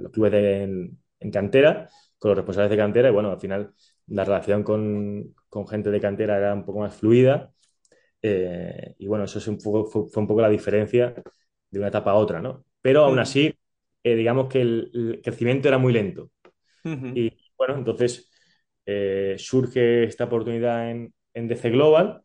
los 0.02 0.12
clubes 0.12 0.32
de, 0.32 0.64
en, 0.64 1.32
cantera, 1.32 1.90
con 2.18 2.30
los 2.30 2.38
responsables 2.38 2.72
de 2.72 2.78
cantera, 2.78 3.10
y 3.10 3.12
bueno, 3.12 3.32
al 3.32 3.40
final 3.40 3.74
la 4.08 4.26
relación 4.26 4.64
con, 4.64 5.36
con 5.48 5.68
gente 5.68 5.92
de 5.92 6.02
cantera 6.02 6.38
era 6.38 6.54
un 6.56 6.66
poco 6.66 6.80
más 6.80 6.96
fluida 6.96 7.54
eh, 8.22 8.96
y 8.98 9.08
bueno, 9.08 9.26
eso 9.26 9.40
un 9.50 9.60
fue, 9.60 9.84
un 10.16 10.28
poco 10.28 10.42
la 10.42 10.50
diferencia 10.50 11.14
de 11.70 11.80
una 11.80 11.90
etapa 11.90 12.12
a 12.12 12.16
otra, 12.16 12.42
¿no? 12.42 12.66
Pero 12.82 13.04
aún 13.04 13.20
así, 13.20 13.54
eh, 14.04 14.16
digamos 14.16 14.48
que 14.48 14.62
el, 14.62 15.20
crecimiento 15.24 15.68
era 15.68 15.78
muy 15.78 15.94
lento. 15.94 16.32
Y 16.84 17.34
bueno, 17.58 17.76
entonces 17.76 18.32
eh, 18.86 19.36
surge 19.38 20.06
esta 20.06 20.24
oportunidad 20.24 20.90
en, 20.90 21.14
en 21.34 21.48
DC 21.50 21.70
Global, 21.72 22.22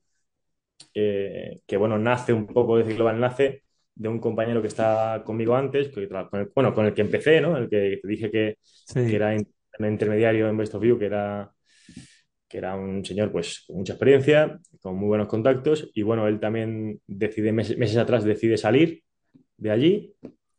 que 0.94 1.76
bueno, 1.76 1.98
nace 1.98 2.32
un 2.32 2.46
poco, 2.46 2.78
DC 2.78 2.94
Global 2.94 3.18
nace 3.18 3.64
de 3.94 4.08
un 4.08 4.20
compañero 4.20 4.62
que 4.62 4.68
está 4.68 5.22
conmigo 5.24 5.56
antes, 5.56 5.88
que, 5.88 6.08
con 6.08 6.40
el, 6.40 6.52
bueno, 6.54 6.72
con 6.74 6.86
el 6.86 6.94
que 6.94 7.02
empecé, 7.02 7.40
¿no? 7.40 7.56
El 7.56 7.68
que 7.68 7.98
te 8.00 8.08
dije 8.08 8.30
que, 8.30 8.58
que 8.94 9.16
era 9.16 9.34
intermediario 9.34 10.48
en 10.48 10.56
Best 10.56 10.74
of 10.74 10.82
View, 10.82 10.98
que 10.98 11.06
era 11.06 11.52
que 12.52 12.58
era 12.58 12.76
un 12.76 13.02
señor 13.02 13.32
pues 13.32 13.64
con 13.66 13.78
mucha 13.78 13.94
experiencia, 13.94 14.60
con 14.82 14.96
muy 14.96 15.08
buenos 15.08 15.28
contactos 15.28 15.90
y 15.94 16.02
bueno, 16.02 16.26
él 16.28 16.40
también 16.40 17.00
decide 17.06 17.52
meses, 17.52 17.96
atrás 17.96 18.24
decide 18.24 18.56
salir 18.56 19.02
de 19.56 19.70
allí 19.70 20.14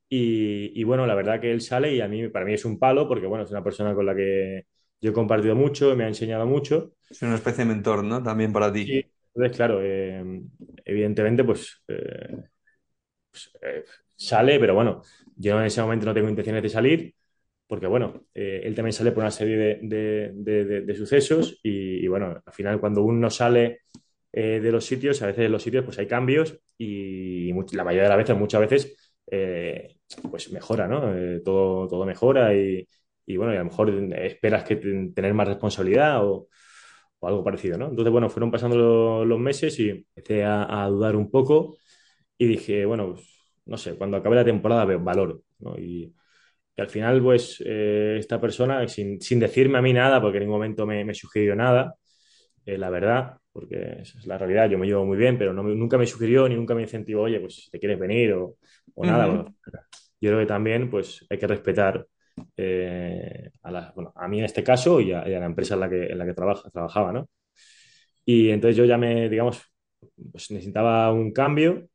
y, 0.10 0.84
bueno, 0.84 1.08
la 1.08 1.16
verdad 1.16 1.42
que 1.42 1.52
él 1.52 1.62
sale 1.62 1.96
y 1.96 2.00
a 2.00 2.08
mí 2.08 2.28
para 2.30 2.46
mí 2.46 2.54
es 2.54 2.66
un 2.66 2.78
palo 2.78 3.08
porque 3.08 3.26
bueno, 3.26 3.46
es 3.46 3.52
una 3.52 3.64
persona 3.64 3.96
con 3.96 4.06
la 4.06 4.16
que 4.16 4.66
yo 5.02 5.10
he 5.10 5.14
compartido 5.14 5.56
mucho, 5.56 5.96
me 5.96 6.04
ha 6.04 6.08
enseñado 6.08 6.46
mucho. 6.46 6.94
Es 7.10 7.22
una 7.24 7.36
especie 7.36 7.66
de 7.66 7.74
mentor, 7.74 8.04
¿no? 8.04 8.22
También 8.22 8.54
para 8.54 8.72
ti. 8.72 9.04
Entonces 9.34 9.58
claro, 9.58 9.80
eh, 9.82 10.24
evidentemente 10.86 11.44
pues, 11.44 11.82
eh, 11.88 12.44
pues 13.32 13.52
eh, 13.62 13.84
sale, 14.16 14.60
pero 14.60 14.76
bueno, 14.76 15.02
yo 15.36 15.60
en 15.60 15.66
ese 15.66 15.82
momento 15.82 16.06
no 16.06 16.14
tengo 16.14 16.30
intenciones 16.30 16.62
de 16.62 16.70
salir 16.70 17.16
porque 17.74 17.88
bueno, 17.88 18.28
eh, 18.36 18.62
él 18.64 18.76
también 18.76 18.94
sale 18.94 19.12
por 19.12 19.24
una 19.24 19.32
serie 19.32 19.80
de, 19.82 20.96
sucesos 20.96 21.60
y, 21.64 22.08
bueno, 22.08 22.42
al 22.46 22.54
final 22.54 22.80
cuando 22.80 23.02
uno 23.02 23.32
sale 23.32 23.82
eh, 24.34 24.60
de 24.60 24.72
los 24.72 24.86
sitios, 24.86 25.22
a 25.22 25.28
veces 25.28 25.46
en 25.46 25.52
los 25.52 25.64
sitios 25.64 25.86
pues 25.86 26.00
hay 26.00 26.08
cambios 26.08 26.60
y 26.78 27.54
la 27.74 27.84
mayoría 27.84 28.04
de 28.04 28.10
las 28.10 28.18
veces, 28.18 28.38
muchas 28.38 28.62
veces, 28.62 29.14
eh, 29.28 29.98
pues 30.30 30.52
mejora, 30.52 30.88
¿no? 30.88 31.02
todo, 31.44 31.88
todo 31.88 32.06
mejora 32.06 32.54
y, 32.56 32.88
bueno, 33.38 33.54
y 33.54 33.56
a 33.58 33.60
lo 33.60 33.66
mejor 33.66 33.90
esperas 34.16 34.64
que 34.64 34.76
tener 34.78 35.34
más 35.34 35.48
responsabilidad 35.48 36.26
o, 36.26 36.48
algo 37.22 37.44
parecido, 37.44 37.78
¿no? 37.78 37.88
Entonces, 37.90 38.12
bueno, 38.12 38.30
fueron 38.30 38.52
pasando 38.52 39.24
los, 39.26 39.40
meses 39.40 39.80
y 39.80 39.90
empecé 39.90 40.44
a, 40.44 40.88
dudar 40.90 41.16
un 41.16 41.32
poco 41.32 41.78
y 42.38 42.48
dije, 42.48 42.86
bueno, 42.86 43.14
pues, 43.14 43.26
no 43.66 43.78
sé, 43.78 43.96
cuando 43.98 44.18
acabe 44.18 44.36
la 44.38 44.46
temporada 44.46 44.86
valoro, 44.86 45.44
¿no? 45.60 45.78
Y, 45.78 46.14
y 46.76 46.82
al 46.82 46.90
final, 46.90 47.22
pues, 47.22 47.64
eh, 47.66 48.18
esta 48.20 48.42
persona, 48.42 48.88
sin, 48.88 49.22
sin, 49.22 49.40
decirme 49.40 49.78
a 49.78 49.82
mí 49.82 49.94
nada, 49.94 50.22
porque 50.22 50.38
en 50.38 50.44
ningún 50.44 50.58
momento 50.58 50.86
me, 50.86 51.06
me 51.06 51.14
sugirió 51.14 51.56
nada, 51.56 51.96
eh, 52.66 52.78
la 52.78 52.90
verdad, 52.90 53.38
porque 53.54 54.00
esa 54.02 54.20
es 54.20 54.26
la 54.26 54.38
realidad, 54.38 54.70
yo 54.70 54.78
me 54.78 54.88
llevo 54.88 55.06
muy 55.06 55.18
bien, 55.18 55.38
pero 55.38 55.54
no 55.54 55.64
nunca 55.64 55.98
me 55.98 56.08
sugirió 56.08 56.50
ni 56.50 56.56
nunca 56.56 56.76
me 56.76 56.82
incentivó, 56.82 57.24
oye, 57.24 57.40
pues, 57.40 57.70
te 57.72 57.80
quieres 57.80 58.00
venir 58.00 58.34
o, 58.34 58.58
o 58.96 59.06
nada. 59.06 59.28
bueno, 59.28 59.56
yo 60.20 60.30
creo 60.30 60.40
que 60.40 60.46
también, 60.46 60.90
pues, 60.90 61.26
hay 61.30 61.38
que 61.38 61.48
respetar 61.48 62.06
eh, 62.58 63.52
a, 63.62 63.72
la, 63.72 63.92
bueno, 63.96 64.12
a, 64.16 64.28
mí 64.28 64.40
en 64.40 64.46
este 64.46 64.64
caso 64.64 65.00
y 65.00 65.12
a, 65.12 65.24
la 65.26 65.46
empresa 65.46 65.76
en 65.76 65.80
la 65.82 65.90
que, 65.90 66.06
en 66.08 66.18
la 66.18 66.26
que 66.26 66.34
trabaja, 66.34 66.70
trabajaba, 66.72 67.14
¿no? 67.14 67.30
Y 68.26 68.50
entonces 68.50 68.78
yo 68.78 68.86
ya 68.86 68.98
me, 68.98 69.30
digamos, 69.30 69.62
pues 70.32 70.52
necesitaba 70.52 71.12
un 71.14 71.32
cambio 71.32 71.88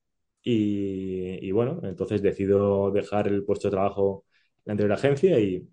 y, 0.43 1.47
y 1.47 1.51
bueno, 1.53 1.81
entonces 1.83 2.23
decido 2.23 2.91
dejar 2.91 3.29
el 3.29 3.45
puesto 3.45 3.69
de 3.69 3.73
trabajo 3.73 4.25
la 4.65 4.73
anterior 4.73 4.93
agencia 4.93 5.41
y, 5.41 5.67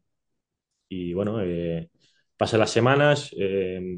y 0.89 1.13
bueno, 1.13 1.41
eh, 1.43 1.89
pasan 2.38 2.62
las 2.62 2.71
semanas 2.71 3.32
eh, 3.38 3.98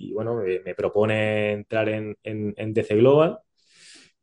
y 0.00 0.12
bueno, 0.12 0.42
eh, 0.44 0.62
me 0.64 0.74
propone 0.74 1.52
entrar 1.52 1.88
en, 1.88 2.16
en, 2.22 2.72
DC 2.74 2.96
Global 2.96 3.38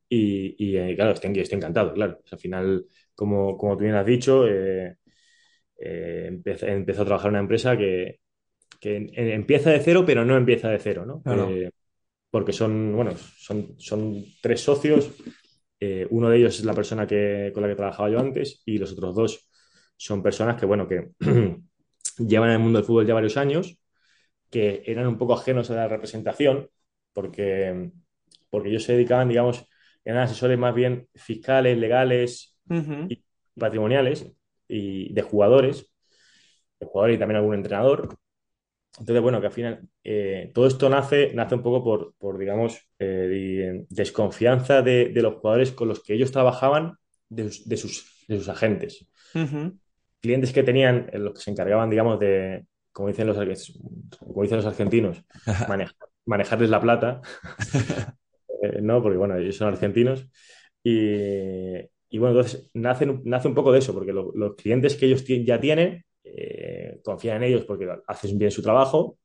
y, 0.10 0.56
y 0.58 0.96
claro, 0.96 1.12
estoy, 1.12 1.40
estoy, 1.40 1.58
encantado, 1.58 1.94
claro. 1.94 2.20
al 2.32 2.40
final, 2.40 2.86
como, 3.16 3.58
como 3.58 3.78
tú 3.78 3.84
bien 3.84 3.96
has 3.96 4.06
dicho, 4.06 4.46
empezó 5.78 7.02
a 7.02 7.06
trabajar 7.06 7.28
en 7.28 7.34
una 7.34 7.40
empresa 7.42 7.78
que, 7.78 8.20
que 8.80 9.10
empieza 9.16 9.70
de 9.72 9.80
cero, 9.80 10.04
pero 10.06 10.26
no 10.26 10.36
empieza 10.38 10.70
de 10.70 10.80
cero, 10.80 11.06
¿no? 11.06 11.22
porque 12.30 12.54
son, 12.54 12.94
bueno, 12.96 13.12
son, 13.16 13.76
son 13.78 14.24
tres 14.42 14.62
socios. 14.62 15.12
uno 16.10 16.30
de 16.30 16.38
ellos 16.38 16.60
es 16.60 16.66
la 16.66 16.74
persona 16.74 17.06
que, 17.06 17.52
con 17.54 17.64
la 17.64 17.70
que 17.70 17.76
trabajaba 17.76 18.10
yo 18.10 18.20
antes 18.20 18.62
y 18.66 18.78
los 18.78 18.94
otros 18.94 19.16
dos 19.16 19.50
son 19.98 20.22
personas 20.24 20.60
que, 20.60 20.66
bueno, 20.66 20.88
que 20.88 21.10
llevan 22.20 22.50
en 22.50 22.56
el 22.56 22.60
mundo 22.60 22.80
del 22.80 22.86
fútbol 22.86 23.06
ya 23.06 23.14
varios 23.14 23.38
años, 23.38 23.78
que 24.50 24.84
eran 24.86 25.08
un 25.08 25.18
poco 25.18 25.34
ajenos 25.34 25.70
a 25.72 25.76
la 25.76 25.88
representación, 25.88 26.70
porque, 27.14 27.92
porque 28.50 28.70
ellos 28.70 28.84
se 28.84 28.94
dedicaban, 28.94 29.30
digamos, 29.30 29.68
eran 30.08 30.24
asesores 30.24 30.58
más 30.58 30.74
bien 30.74 31.10
fiscales, 31.16 31.78
legales 31.78 32.58
y 33.10 33.24
patrimoniales 33.60 34.32
y 34.68 35.14
de 35.14 35.22
jugadores, 35.22 35.92
de 36.80 36.86
jugadores 36.86 37.18
y 37.18 37.20
también 37.20 37.38
algún 37.38 37.56
entrenador. 37.56 38.18
Entonces, 39.00 39.22
bueno, 39.22 39.42
que 39.42 39.48
al 39.48 39.54
final 39.54 39.82
eh, 40.04 40.52
todo 40.54 40.66
esto 40.66 40.90
nace, 40.90 41.34
nace 41.34 41.56
un 41.56 41.62
poco 41.62 41.84
por, 41.84 42.16
por 42.18 42.38
digamos, 42.38 42.88
eh, 43.00 43.86
desconfianza 43.90 44.82
de, 44.82 45.10
de, 45.10 45.22
los 45.22 45.36
jugadores 45.36 45.72
con 45.72 45.88
los 45.88 46.02
que 46.02 46.14
ellos 46.14 46.32
trabajaban 46.32 46.98
de, 47.30 47.44
de, 47.44 47.78
sus, 47.78 48.26
de 48.28 48.38
sus, 48.38 48.50
agentes. 48.50 49.08
Clientes 50.22 50.54
que 50.54 50.64
tenían, 50.64 51.10
los 51.14 51.34
que 51.34 51.42
se 51.42 51.52
encargaban, 51.52 51.90
digamos, 51.90 52.20
de, 52.20 52.66
como 52.98 53.10
dicen 53.10 53.28
los, 53.28 53.38
como 54.18 54.42
dicen 54.42 54.58
los 54.58 54.66
argentinos, 54.66 55.24
manejarles 56.26 56.70
la 56.72 56.82
plata, 56.82 57.22
eh, 58.64 58.82
¿no? 58.82 59.04
Porque, 59.04 59.20
bueno, 59.20 59.38
ellos 59.38 59.56
son 59.56 59.68
argentinos. 59.68 60.28
Y, 60.82 61.76
y 62.10 62.18
bueno, 62.18 62.40
entonces 62.40 62.72
nace, 62.74 63.06
nace 63.24 63.48
un 63.48 63.54
poco 63.54 63.72
de 63.72 63.78
eso, 63.78 63.94
porque 63.94 64.12
los 64.12 64.56
clientes 64.56 64.96
que 64.96 65.06
ellos 65.06 65.24
ya 65.46 65.60
tienen 65.60 66.04
eh, 66.24 67.00
confían 67.04 67.38
en 67.38 67.50
ellos 67.50 67.66
porque 67.66 67.88
hacen 68.08 68.36
bien 68.40 68.50
su 68.50 68.64
trabajo 68.64 69.20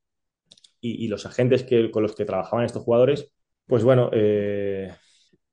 y, 0.78 1.06
y 1.06 1.08
los 1.08 1.24
agentes 1.24 1.62
que, 1.62 1.90
con 1.90 2.02
los 2.02 2.14
que 2.14 2.26
trabajaban 2.26 2.66
estos 2.66 2.82
jugadores, 2.82 3.32
pues 3.66 3.84
bueno, 3.84 4.10
eh, 4.12 4.92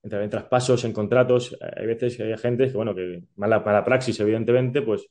en 0.03 0.29
traspasos, 0.29 0.83
en 0.83 0.91
contratos, 0.91 1.57
hay 1.61 1.87
veces 1.87 2.17
que 2.17 2.23
hay 2.23 2.33
agentes 2.33 2.71
que, 2.71 2.75
bueno, 2.75 2.93
que 2.93 3.23
mala, 3.37 3.61
mala 3.61 3.85
praxis, 3.85 4.19
evidentemente, 4.19 4.81
pues 4.81 5.07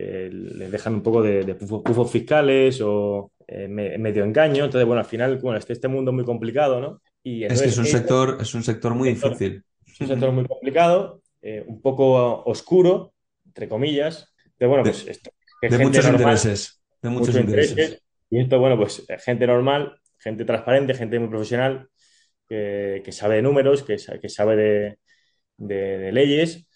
eh, 0.00 0.30
les 0.32 0.70
dejan 0.70 0.94
un 0.94 1.02
poco 1.02 1.22
de, 1.22 1.54
pufos, 1.56 2.10
fiscales 2.10 2.80
o 2.82 3.32
eh, 3.48 3.66
medio 3.66 4.22
engaño. 4.22 4.64
Entonces, 4.64 4.86
bueno, 4.86 5.00
al 5.00 5.06
final, 5.06 5.38
bueno, 5.38 5.58
este, 5.58 5.72
este 5.72 5.88
mundo 5.88 6.12
muy 6.12 6.24
complicado, 6.24 6.80
¿no? 6.80 7.02
Y 7.24 7.42
es 7.42 7.60
que 7.60 7.68
es 7.68 7.78
un, 7.78 7.84
sector, 7.84 8.38
es 8.40 8.54
un 8.54 8.62
sector 8.62 8.94
muy 8.94 9.08
difícil. 9.08 9.64
Es 9.84 10.00
un 10.00 10.06
sector 10.06 10.30
muy 10.30 10.46
complicado, 10.46 11.20
eh, 11.42 11.64
un 11.66 11.82
poco 11.82 12.44
oscuro, 12.44 13.12
entre 13.44 13.68
comillas. 13.68 14.32
Pero 14.56 14.68
bueno, 14.68 14.84
pues 14.84 15.04
esto, 15.08 15.32
de 15.60 15.78
muchos 15.78 16.06
intereses. 16.06 16.80
De 17.02 17.10
muchos 17.10 17.34
intereses. 17.34 18.00
Y 18.30 18.38
esto, 18.38 18.60
bueno, 18.60 18.76
pues 18.76 19.04
gente 19.24 19.48
normal, 19.48 19.98
gente 20.18 20.44
transparente, 20.44 20.94
gente 20.94 21.18
muy 21.18 21.28
profesional, 21.28 21.88
que, 22.48 23.02
que 23.04 23.10
sabe 23.10 23.36
de 23.36 23.42
números, 23.42 23.82
que, 23.82 23.96
que 23.96 24.28
sabe 24.28 24.56
de, 24.56 24.98
de 25.56 26.12
leyes 26.12 26.67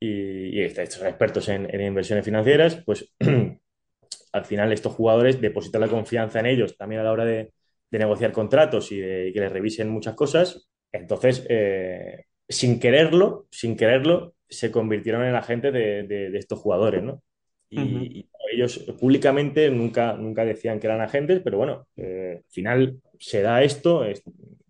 y, 0.00 0.60
estos 0.62 1.02
expertos 1.02 1.48
en, 1.48 1.68
inversiones 1.80 2.24
financieras, 2.24 2.82
pues 2.84 3.12
al 4.32 4.44
final 4.44 4.72
estos 4.72 4.94
jugadores 4.94 5.40
depositan 5.40 5.82
la 5.82 5.88
confianza 5.88 6.40
en 6.40 6.46
ellos 6.46 6.76
también 6.76 7.02
a 7.02 7.04
la 7.04 7.12
hora 7.12 7.24
de, 7.24 7.52
negociar 7.92 8.30
contratos 8.32 8.92
y 8.92 9.00
de 9.00 9.32
que 9.34 9.40
les 9.40 9.52
revisen 9.52 9.88
muchas 9.88 10.14
cosas. 10.14 10.68
Entonces, 10.92 11.44
eh, 11.48 12.26
sin 12.48 12.78
quererlo, 12.78 13.46
sin 13.50 13.76
quererlo, 13.76 14.34
se 14.48 14.70
convirtieron 14.70 15.24
en 15.24 15.34
agentes 15.34 15.72
de, 15.72 16.04
de, 16.04 16.30
de 16.30 16.38
estos 16.38 16.60
jugadores, 16.60 17.02
¿no? 17.02 17.22
Y, 17.70 18.26
ellos 18.52 18.78
públicamente 18.98 19.70
nunca, 19.70 20.14
nunca 20.14 20.44
decían 20.44 20.80
que 20.80 20.88
eran 20.88 21.00
agentes, 21.00 21.40
pero 21.44 21.58
bueno, 21.58 21.86
eh, 21.96 22.38
al 22.38 22.50
final 22.50 23.00
se 23.18 23.42
da 23.42 23.62
esto, 23.62 24.04
es- 24.04 24.24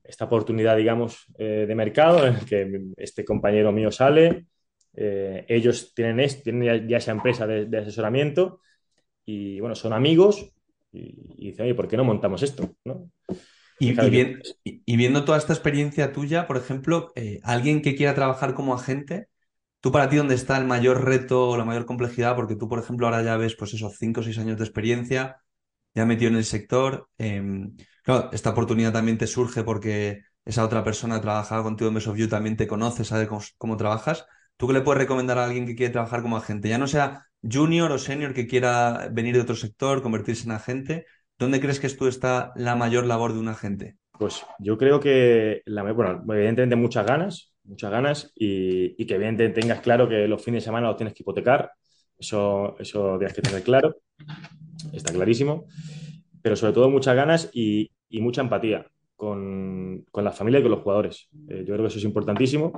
esta 0.05 0.27
oportunidad, 0.27 0.77
digamos, 0.77 1.25
eh, 1.39 1.65
de 1.67 1.75
mercado 1.75 2.27
en 2.27 2.35
el 2.35 2.45
que 2.45 2.81
este 2.99 3.25
compañero 3.25 3.73
mío 3.73 3.91
sale, 3.91 4.45
eh, 4.95 5.45
ellos 5.49 5.95
tienen, 5.95 6.21
es- 6.21 6.43
tienen 6.43 6.65
ya, 6.65 6.77
ya 6.89 6.97
esa 6.99 7.13
empresa 7.13 7.47
de, 7.47 7.67
de 7.67 7.79
asesoramiento 7.79 8.61
y 9.27 9.61
bueno, 9.61 9.75
son 9.77 9.93
amigos 9.95 10.53
y, 10.93 11.15
y 11.39 11.49
dicen, 11.51 11.67
oye, 11.67 11.75
¿por 11.77 11.89
qué 11.89 11.97
no 11.99 12.05
montamos 12.05 12.43
esto? 12.43 12.75
¿no? 12.85 13.11
Y 13.79 13.93
Y, 13.99 14.11
bien- 14.11 14.43
y- 14.65 14.97
viendo 14.97 15.25
toda 15.25 15.39
esta 15.39 15.53
experiencia 15.55 16.13
tuya, 16.13 16.47
por 16.47 16.57
ejemplo, 16.59 17.13
eh, 17.17 17.41
alguien 17.45 17.81
que 17.83 17.95
quiera 17.97 18.15
trabajar 18.15 18.55
como 18.55 18.75
agente, 18.75 19.29
¿tú 19.81 19.93
para 19.93 20.09
ti 20.11 20.17
dónde 20.17 20.35
está 20.35 20.59
el 20.59 20.67
mayor 20.67 21.05
reto 21.05 21.49
o 21.51 21.57
la 21.59 21.65
mayor 21.65 21.87
complejidad? 21.87 22.37
Porque 22.37 22.57
tú, 22.57 22.69
por 22.69 22.79
ejemplo, 22.81 23.07
ahora 23.07 23.23
ya 23.23 23.37
ves, 23.37 23.57
pues 23.57 23.75
esos 23.75 23.97
cinco 23.99 24.21
o 24.21 24.25
seis 24.25 24.39
años 24.39 24.59
de 24.59 24.65
experiencia, 24.65 25.39
ya 25.95 26.07
metido 26.07 26.31
en 26.31 26.37
el 26.39 26.45
sector. 26.47 27.09
em, 27.19 27.77
claro, 28.05 28.31
esta 28.33 28.51
oportunidad 28.51 28.93
también 28.95 29.19
te 29.19 29.27
surge 29.29 29.65
porque 29.65 30.23
esa 30.47 30.65
otra 30.65 30.85
persona 30.85 31.21
trabajaba 31.21 31.63
contigo 31.65 31.89
en 31.89 31.95
Best 31.97 32.09
of 32.09 32.19
You, 32.19 32.29
también 32.29 32.57
te 32.57 32.67
conoce, 32.69 33.05
sabe 33.05 33.29
cómo, 33.29 33.43
cómo 33.59 33.77
trabajas. 33.79 34.27
¿Tú 34.61 34.67
qué 34.67 34.75
le 34.75 34.83
puedes 34.83 35.01
recomendar 35.01 35.39
a 35.39 35.47
alguien 35.47 35.65
que 35.67 35.75
quiere 35.75 35.91
trabajar 35.91 36.21
como 36.21 36.37
agente? 36.37 36.69
Ya 36.69 36.77
no 36.77 36.87
sea 36.87 37.25
junior 37.43 37.91
o 37.93 37.97
senior 37.97 38.35
que 38.35 38.47
quiera 38.47 39.09
venir 39.11 39.35
de 39.35 39.41
otro 39.41 39.55
sector, 39.57 40.03
convertirse 40.03 40.45
en 40.45 40.53
agente. 40.53 41.07
¿Dónde 41.39 41.63
crees 41.63 41.81
que 41.81 41.89
tú 41.89 42.07
está 42.07 42.53
la 42.57 42.77
mayor 42.77 43.07
labor 43.07 43.33
de 43.33 43.39
un 43.39 43.49
agente? 43.49 43.97
pues 44.19 44.45
yo 44.59 44.77
creo 44.77 45.01
que, 45.01 45.63
la, 45.65 45.83
bueno, 45.95 46.23
evidentemente 46.35 46.77
muchas 46.77 47.07
ganas, 47.07 47.55
muchas 47.65 47.91
ganas 47.91 48.33
y, 48.35 49.03
que 49.07 49.15
evidentemente 49.15 49.63
tengas 49.63 49.81
claro 49.81 50.07
que 50.11 50.29
los 50.29 50.45
fines 50.45 50.63
de 50.63 50.67
semana 50.67 50.89
los 50.89 50.99
tienes 50.99 51.15
que 51.15 51.23
hipotecar, 51.23 51.73
eso, 52.19 52.77
eso 52.79 53.17
tienes 53.17 53.33
que 53.35 53.41
tener 53.41 53.63
claro, 53.63 53.97
está 54.93 55.11
clarísimo, 55.11 55.65
pero 56.43 56.55
sobre 56.55 56.75
todo 56.75 56.91
muchas 56.91 57.17
ganas 57.17 57.49
y 57.55 57.91
mucha 58.11 58.43
empatía 58.43 58.87
con, 59.21 60.07
con, 60.11 60.25
la 60.25 60.33
familia 60.33 60.61
y 60.61 60.63
con 60.63 60.71
los 60.73 60.81
jugadores. 60.81 61.29
Eh, 61.49 61.59
yo 61.67 61.75
creo 61.75 61.83
que 61.83 61.89
eso 61.89 61.99
es 61.99 62.05
importantísimo. 62.05 62.73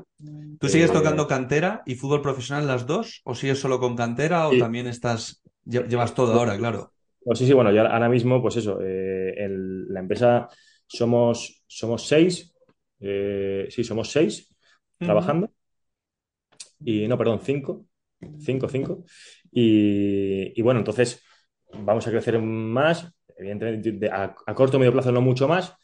¿Tú 0.59 0.68
sigues 0.68 0.90
Eh, 0.90 0.96
tocando 0.96 1.26
cantera 1.26 1.83
y 1.87 1.94
fútbol 1.94 2.20
profesional 2.22 2.66
las 2.66 2.87
dos? 2.87 3.20
¿O 3.24 3.35
sigues 3.35 3.61
solo 3.61 3.78
con 3.81 3.96
cantera 3.96 4.48
o 4.48 4.57
también 4.57 4.87
estás, 4.87 5.20
lle- 5.64 5.87
llevas 5.88 6.14
todo 6.14 6.33
ahora, 6.35 6.57
claro? 6.57 6.81
Pues 7.24 7.38
sí, 7.38 7.46
sí, 7.46 7.52
bueno, 7.52 7.70
yo 7.72 7.83
ahora 7.87 8.09
mismo, 8.09 8.42
pues 8.42 8.57
eso, 8.57 8.81
eh, 8.83 9.35
el- 9.38 9.87
la 9.88 10.00
empresa 10.00 10.48
somos, 10.87 11.62
somos 11.68 12.07
seis, 12.09 12.52
sí, 13.70 13.85
somos 13.85 14.11
seis 14.11 14.48
trabajando, 15.00 15.50
y 16.85 17.07
no, 17.09 17.16
perdón, 17.18 17.40
cinco, 17.42 17.87
cinco, 18.38 18.68
cinco, 18.68 19.05
y, 19.50 20.59
y 20.59 20.62
bueno, 20.62 20.81
entonces 20.81 21.22
vamos 21.72 22.07
a 22.07 22.11
crecer 22.11 22.40
más, 22.40 23.11
evidentemente 23.37 23.92
de- 23.92 24.11
a, 24.11 24.35
a 24.46 24.55
corto 24.55 24.76
o 24.76 24.81
medio 24.81 24.92
plazo 24.92 25.12
no 25.12 25.20
mucho 25.20 25.48
más, 25.48 25.74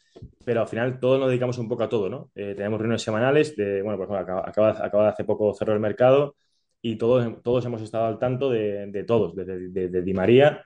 pero 0.45 0.61
al 0.61 0.67
final 0.67 0.99
todos 0.99 1.19
nos 1.19 1.29
dedicamos 1.29 1.57
un 1.57 1.67
poco 1.69 1.83
a 1.83 1.89
todo, 1.89 2.09
¿no? 2.09 2.31
Eh, 2.35 2.53
tenemos 2.55 2.79
reuniones 2.79 3.01
semanales 3.01 3.55
de, 3.55 3.81
bueno, 3.81 3.97
pues 3.97 4.09
bueno, 4.09 4.23
acaba, 4.23 4.47
acaba, 4.85 5.03
de 5.03 5.09
hace 5.09 5.23
poco 5.23 5.53
cerró 5.53 5.73
el 5.73 5.79
mercado 5.79 6.35
y 6.81 6.95
todos, 6.97 7.41
todos 7.43 7.65
hemos 7.65 7.81
estado 7.81 8.05
al 8.05 8.19
tanto 8.19 8.49
de, 8.49 8.87
de 8.87 9.03
todos, 9.03 9.35
desde 9.35 9.69
de, 9.69 9.89
de 9.89 10.01
Di 10.01 10.13
María, 10.13 10.63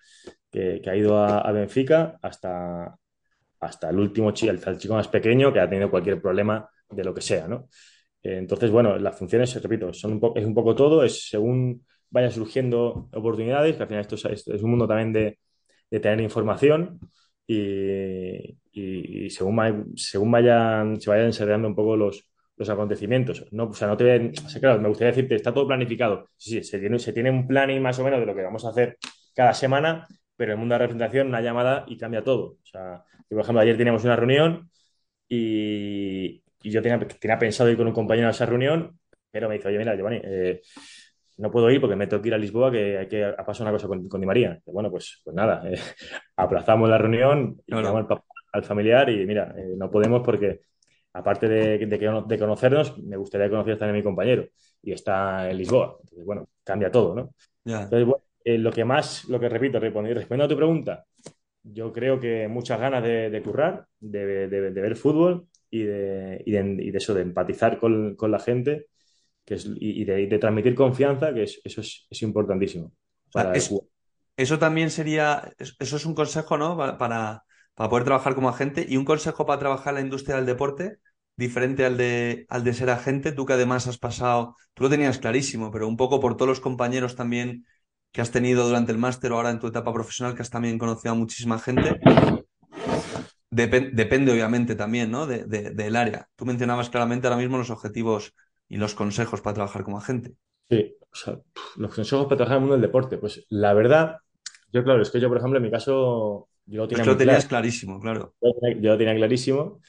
que, 0.51 0.79
que 0.83 0.89
ha 0.89 0.95
ido 0.95 1.17
a, 1.17 1.39
a 1.39 1.51
Benfica, 1.51 2.17
hasta, 2.21 2.95
hasta 3.59 3.89
el 3.89 3.99
último 3.99 4.31
chico, 4.31 4.51
el, 4.51 4.61
el 4.65 4.77
chico 4.77 4.93
más 4.95 5.07
pequeño 5.07 5.51
que 5.53 5.59
ha 5.59 5.69
tenido 5.69 5.89
cualquier 5.89 6.21
problema 6.21 6.69
de 6.89 7.03
lo 7.03 7.13
que 7.13 7.21
sea, 7.21 7.47
¿no? 7.47 7.69
Eh, 8.21 8.37
Entonces, 8.37 8.71
bueno, 8.71 8.97
las 8.97 9.17
funciones, 9.17 9.61
repito, 9.61 9.93
son 9.93 10.13
un 10.13 10.31
es 10.35 10.45
un 10.45 10.53
poco 10.53 10.75
todo, 10.75 11.03
es 11.03 11.29
según 11.29 11.85
vayan 12.09 12.31
surgiendo 12.31 13.09
oportunidades, 13.13 13.75
que 13.75 13.81
al 13.83 13.87
final 13.87 14.01
esto 14.01 14.15
es, 14.15 14.47
es 14.47 14.63
un 14.63 14.69
mundo 14.71 14.87
también 14.87 15.13
de, 15.13 15.39
de 15.89 15.99
tener 15.99 16.21
información 16.21 16.99
y, 17.47 19.29
según, 19.29 19.93
según 19.95 20.31
vayan, 20.31 20.99
se 20.99 21.09
vayan 21.09 21.27
desarrollando 21.27 21.67
un 21.67 21.75
poco 21.75 21.95
los, 21.95 22.27
los 22.57 22.69
acontecimientos. 22.69 23.45
No, 23.51 23.65
o 23.65 23.73
sea, 23.73 23.87
no 23.87 23.97
te, 23.97 24.33
sea, 24.35 24.61
claro, 24.61 24.81
me 24.81 24.89
gustaría 24.89 25.11
decirte, 25.11 25.35
está 25.35 25.53
todo 25.53 25.67
planificado. 25.67 26.29
Sí, 26.37 26.51
sí, 26.51 26.63
se 26.63 26.79
tiene, 26.79 26.99
se 26.99 27.13
tiene 27.13 27.29
un 27.31 27.47
planning 27.47 27.81
más 27.81 27.99
o 27.99 28.03
menos 28.03 28.19
de 28.19 28.25
lo 28.25 28.35
que 28.35 28.43
vamos 28.43 28.65
a 28.65 28.69
hacer 28.69 28.97
cada 29.35 29.53
semana, 29.53 30.07
pero 30.35 30.51
en 30.51 30.53
el 30.57 30.59
mundo 30.59 30.73
de 30.73 30.79
la 30.79 30.83
representación, 30.85 31.27
una 31.27 31.41
llamada 31.41 31.85
y 31.87 31.97
cambia 31.97 32.23
todo. 32.23 32.57
O 32.63 32.65
sea, 32.65 33.03
por 33.29 33.41
ejemplo, 33.41 33.61
ayer 33.61 33.77
teníamos 33.77 34.03
una 34.03 34.15
reunión 34.15 34.69
y, 35.29 36.43
y 36.63 36.71
yo 36.71 36.81
tenía, 36.81 36.99
tenía 36.99 37.39
pensado 37.39 37.69
ir 37.69 37.77
con 37.77 37.87
un 37.87 37.93
compañero 37.93 38.27
a 38.27 38.31
esa 38.31 38.45
reunión, 38.45 38.99
pero 39.31 39.49
me 39.49 39.55
dice, 39.55 39.67
oye, 39.69 39.77
mira, 39.79 39.95
Giovanni, 39.95 40.21
eh, 40.23 40.61
no 41.37 41.51
puedo 41.51 41.69
ir 41.71 41.81
porque 41.81 41.95
me 41.95 42.07
tengo 42.07 42.21
que 42.21 42.29
ir 42.29 42.33
a 42.35 42.37
Lisboa, 42.37 42.71
que 42.71 42.97
hay 42.97 43.07
que 43.07 43.23
ha 43.25 43.45
pasado 43.45 43.65
una 43.65 43.71
cosa 43.73 43.87
con, 43.87 44.07
con 44.07 44.21
Di 44.21 44.27
María. 44.27 44.59
Y 44.65 44.71
bueno, 44.71 44.89
pues, 44.91 45.21
pues 45.23 45.35
nada, 45.35 45.63
eh, 45.69 45.77
aplazamos 46.37 46.89
la 46.89 46.97
reunión 46.97 47.61
y 47.65 47.75
llamamos 47.75 48.01
Claro. 48.01 48.01
al, 48.01 48.07
papá- 48.07 48.25
al 48.53 48.63
familiar 48.63 49.09
y 49.09 49.25
mira, 49.25 49.53
eh, 49.57 49.73
no 49.77 49.89
podemos 49.91 50.21
porque 50.23 50.61
aparte 51.13 51.47
de, 51.47 51.77
de, 51.79 52.23
de 52.27 52.39
conocernos, 52.39 52.97
me 52.99 53.17
gustaría 53.17 53.49
conocer 53.49 53.77
también 53.77 53.95
a 53.95 53.99
mi 53.99 54.03
compañero 54.03 54.45
y 54.81 54.91
está 54.93 55.49
en 55.49 55.57
Lisboa. 55.57 55.97
Entonces, 56.01 56.25
bueno, 56.25 56.47
cambia 56.63 56.91
todo, 56.91 57.15
¿no? 57.15 57.33
Ya. 57.65 57.89
Entonces, 57.89 58.07
bueno, 58.07 58.23
eh, 58.43 58.57
lo 58.57 58.71
que 58.71 58.85
más, 58.85 59.25
lo 59.25 59.39
que 59.39 59.49
repito, 59.49 59.79
respondiendo, 59.79 60.45
a 60.45 60.47
tu 60.47 60.55
pregunta, 60.57 61.05
yo 61.63 61.93
creo 61.93 62.19
que 62.19 62.47
muchas 62.47 62.79
ganas 62.79 63.03
de, 63.03 63.29
de 63.29 63.43
currar, 63.43 63.87
de, 63.99 64.47
ver 64.49 64.95
fútbol 64.95 65.47
y 65.69 65.83
de, 65.83 66.41
y 66.45 66.51
de- 66.51 66.83
y 66.83 66.91
de 66.91 66.97
eso, 66.97 67.13
de 67.13 67.21
empatizar 67.21 67.79
con, 67.79 68.15
con 68.15 68.31
la 68.31 68.39
gente 68.39 68.87
que 69.45 69.55
es, 69.55 69.67
y, 69.79 70.05
de, 70.05 70.39
transmitir 70.39 70.75
confianza, 70.75 71.33
que 71.33 71.43
es- 71.43 71.61
eso 71.63 71.81
es, 71.81 72.07
es 72.09 72.21
importantísimo 72.21 72.93
O 73.29 73.31
sea, 73.33 73.43
para 73.43 73.55
el 73.55 73.63
es, 73.63 73.65
jugador. 73.65 73.89
eso 74.37 74.59
también 74.59 74.89
sería, 74.91 75.51
es- 75.57 75.75
eso 75.79 75.95
es 75.97 76.05
un 76.05 76.15
consejo, 76.15 76.57
¿no? 76.57 76.77
Pa- 76.77 76.97
Para, 76.97 77.43
para 77.75 77.89
poder 77.89 78.05
trabajar 78.05 78.35
como 78.35 78.49
agente 78.49 78.85
y 78.87 78.97
un 78.97 79.05
consejo 79.05 79.45
para 79.45 79.59
trabajar 79.59 79.91
en 79.93 79.95
la 79.95 80.01
industria 80.01 80.35
del 80.37 80.45
deporte, 80.45 80.97
diferente 81.35 81.85
al 81.85 81.97
de, 81.97 82.45
al 82.49 82.63
de 82.63 82.73
ser 82.73 82.89
agente, 82.89 83.31
tú 83.31 83.45
que 83.45 83.53
además 83.53 83.87
has 83.87 83.97
pasado, 83.97 84.55
tú 84.73 84.83
lo 84.83 84.89
tenías 84.89 85.17
clarísimo, 85.19 85.71
pero 85.71 85.87
un 85.87 85.97
poco 85.97 86.19
por 86.19 86.35
todos 86.37 86.49
los 86.49 86.59
compañeros 86.61 87.15
también 87.15 87.65
que 88.11 88.21
has 88.21 88.31
tenido 88.31 88.67
durante 88.67 88.91
el 88.91 88.99
máster 88.99 89.31
o 89.31 89.37
ahora 89.37 89.49
en 89.51 89.59
tu 89.59 89.67
etapa 89.67 89.91
profesional, 89.93 90.35
que 90.35 90.43
has 90.43 90.49
también 90.51 90.77
conocido 90.77 91.13
a 91.13 91.15
muchísima 91.17 91.57
gente. 91.59 91.99
Depen- 93.51 93.91
depende, 93.93 94.31
obviamente, 94.31 94.75
también, 94.75 95.11
¿no? 95.11 95.27
De, 95.27 95.45
de- 95.45 95.71
del 95.71 95.95
área. 95.95 96.27
Tú 96.35 96.45
mencionabas 96.45 96.89
claramente 96.89 97.27
ahora 97.27 97.37
mismo 97.39 97.57
los 97.57 97.69
objetivos 97.69 98.33
y 98.69 98.77
los 98.77 98.95
consejos 98.95 99.41
para 99.41 99.55
trabajar 99.55 99.83
como 99.83 99.97
agente. 99.99 100.35
Sí, 100.69 100.95
o 101.11 101.15
sea, 101.15 101.39
los 101.77 101.93
consejos 101.93 102.25
para 102.25 102.37
trabajar 102.37 102.57
en 102.57 102.63
el 102.63 102.69
mundo 102.69 102.73
del 102.75 102.81
deporte. 102.89 103.17
Pues 103.17 103.45
la 103.49 103.73
verdad, 103.73 104.17
yo 104.71 104.83
claro, 104.83 105.01
es 105.01 105.11
que 105.11 105.19
yo, 105.19 105.27
por 105.29 105.37
ejemplo, 105.37 105.57
en 105.57 105.63
mi 105.63 105.71
caso, 105.71 106.49
yo 106.65 106.81
lo 106.83 106.87
Es 106.87 106.87
tenía 106.87 107.03
que 107.03 107.09
lo 107.09 107.17
tenías 107.17 107.45
clarísimo, 107.45 107.99
claro. 107.99 108.35
Yo, 108.41 108.49
lo 108.49 108.53
tenía 108.59 108.81
yo 108.81 108.91
lo 108.91 108.97
tenía 108.97 109.15
clarísimo, 109.15 109.81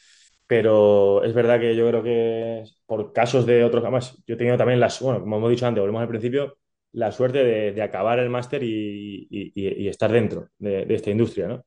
pero 0.47 1.25
es 1.25 1.35
verdad 1.35 1.61
que 1.61 1.77
yo 1.77 1.89
creo 1.89 2.03
que 2.03 2.65
por 2.87 3.13
casos 3.13 3.47
de 3.47 3.65
otros, 3.65 3.85
además, 3.85 4.23
yo 4.27 4.35
he 4.35 4.39
tenido 4.39 4.57
también 4.59 4.81
las, 4.81 5.01
bueno, 5.01 5.21
como 5.21 5.37
hemos 5.39 5.51
dicho 5.51 5.67
antes, 5.67 5.81
volvemos 5.83 6.03
al 6.03 6.09
principio, 6.09 6.59
la 6.93 7.13
suerte 7.13 7.45
de, 7.45 7.73
de 7.73 7.83
acabar 7.83 8.19
el 8.21 8.31
máster 8.31 8.63
y, 8.63 9.29
y- 9.31 9.53
y- 9.55 9.85
y 9.85 9.89
estar 9.89 10.13
dentro 10.13 10.49
de, 10.59 10.87
de 10.87 10.95
esta 10.95 11.11
industria, 11.11 11.49
¿no? 11.49 11.67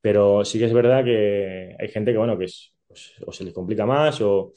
Pero 0.00 0.44
sí 0.44 0.58
que 0.58 0.66
es 0.66 0.72
verdad 0.74 1.04
que 1.04 1.76
hay 1.78 1.88
gente 1.88 2.12
que, 2.12 2.18
bueno, 2.18 2.38
que 2.38 2.46
es, 2.46 2.74
pues, 2.86 3.12
o 3.26 3.32
se 3.32 3.44
les 3.44 3.54
complica 3.54 3.86
más 3.86 4.20
o, 4.22 4.52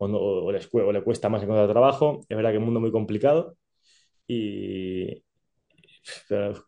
o, 0.00 0.08
no- 0.08 0.18
o 0.18 0.52
les, 0.52 0.68
o 0.74 0.92
le 0.92 1.02
cuesta 1.04 1.28
más 1.30 1.42
encontrar 1.44 1.70
trabajo. 1.70 2.20
Es 2.28 2.36
verdad 2.36 2.50
que 2.52 2.56
es 2.56 2.60
un 2.60 2.66
mundo 2.66 2.80
muy 2.80 2.92
complicado 2.92 3.56
y 4.28 5.22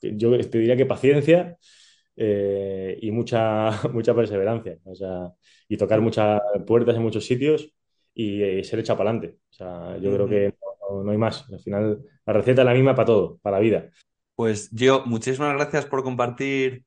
yo 0.02 0.38
te 0.50 0.58
diría 0.58 0.76
que 0.76 0.86
paciencia 0.86 1.56
eh, 2.16 2.98
y 3.00 3.10
mucha, 3.10 3.70
mucha 3.92 4.14
perseverancia. 4.14 4.78
O 4.84 4.94
sea, 4.94 5.30
y 5.68 5.76
tocar 5.76 6.00
muchas 6.00 6.40
puertas 6.66 6.96
en 6.96 7.02
muchos 7.02 7.24
sitios 7.26 7.72
y, 8.14 8.42
eh, 8.42 8.64
ser 8.64 8.80
hecha 8.80 8.96
para 8.96 9.10
adelante. 9.10 9.38
O 9.50 9.54
sea, 9.54 9.98
yo 9.98 10.12
creo 10.14 10.28
que 10.28 10.54
no, 10.90 11.04
no 11.04 11.10
hay 11.10 11.18
más. 11.18 11.50
Al 11.52 11.60
final, 11.60 12.02
la 12.26 12.32
receta 12.32 12.62
es 12.62 12.66
la 12.66 12.74
misma 12.74 12.94
para 12.94 13.06
todo, 13.06 13.38
para 13.42 13.56
la 13.58 13.62
vida. 13.62 13.90
Pues 14.34 14.70
Gio, 14.74 15.04
muchísimas 15.06 15.54
gracias 15.54 15.86
por 15.86 16.02
compartir 16.02 16.84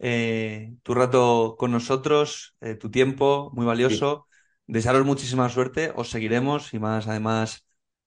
eh, 0.00 0.74
tu 0.84 0.94
rato 0.94 1.56
con 1.58 1.72
nosotros, 1.72 2.56
eh, 2.62 2.76
tu 2.76 2.90
tiempo, 2.90 3.50
muy 3.54 3.66
valioso. 3.66 4.28
Desearos 4.70 5.04
muchísima 5.04 5.48
suerte, 5.48 5.92
os 5.96 6.10
seguiremos 6.10 6.72
y 6.74 6.78
más, 6.78 7.08
además, 7.08 7.66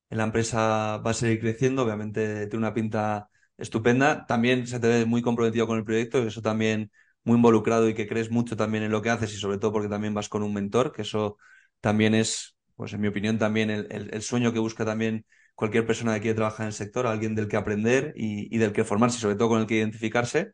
la 0.09 0.24
empresa 0.24 0.97
va 0.99 1.11
a 1.11 1.14
seguir 1.14 1.41
creciendo, 1.41 1.84
obviamente 1.84 2.47
tiene 2.47 2.66
una 2.66 2.74
pinta 2.74 3.30
estupenda. 3.57 4.26
También 4.28 4.66
se 4.66 4.80
te 4.80 4.88
ve 4.88 5.05
muy 5.05 5.22
comprometido 5.22 5.68
con 5.68 5.78
el 5.78 5.84
proyecto 5.84 6.20
eso 6.20 6.41
también 6.41 6.89
muy 7.26 7.36
involucrado 7.36 7.89
y 7.89 7.93
que 7.93 8.07
crees 8.07 8.32
mucho 8.32 8.55
también 8.55 8.86
en 8.86 8.91
lo 8.91 9.01
que 9.01 9.09
haces 9.09 9.34
y 9.34 9.38
sobre 9.38 9.57
todo 9.57 9.74
porque 9.74 9.89
también 9.89 10.14
vas 10.14 10.30
con 10.30 10.41
un 10.41 10.53
mentor, 10.53 10.93
que 10.93 11.01
eso 11.01 11.38
también 11.82 12.16
es, 12.16 12.55
pues 12.78 12.93
en 12.93 13.01
mi 13.01 13.09
opinión, 13.09 13.38
también 13.38 13.70
el, 13.70 14.22
sueño 14.22 14.53
que 14.53 14.59
busca 14.59 14.86
también 14.86 15.26
cualquier 15.55 15.86
persona 15.86 16.14
que 16.16 16.22
quiere 16.22 16.36
trabajar 16.36 16.61
en 16.61 16.68
el 16.68 16.74
sector, 16.74 17.07
alguien 17.07 17.36
del 17.36 17.49
que 17.49 17.57
aprender 17.57 18.14
y, 18.16 18.57
del 18.57 18.72
que 18.72 18.86
formarse 18.86 19.18
y 19.18 19.22
sobre 19.22 19.36
todo 19.36 19.49
con 19.49 19.59
el 19.59 19.68
que 19.68 19.76
identificarse. 19.76 20.53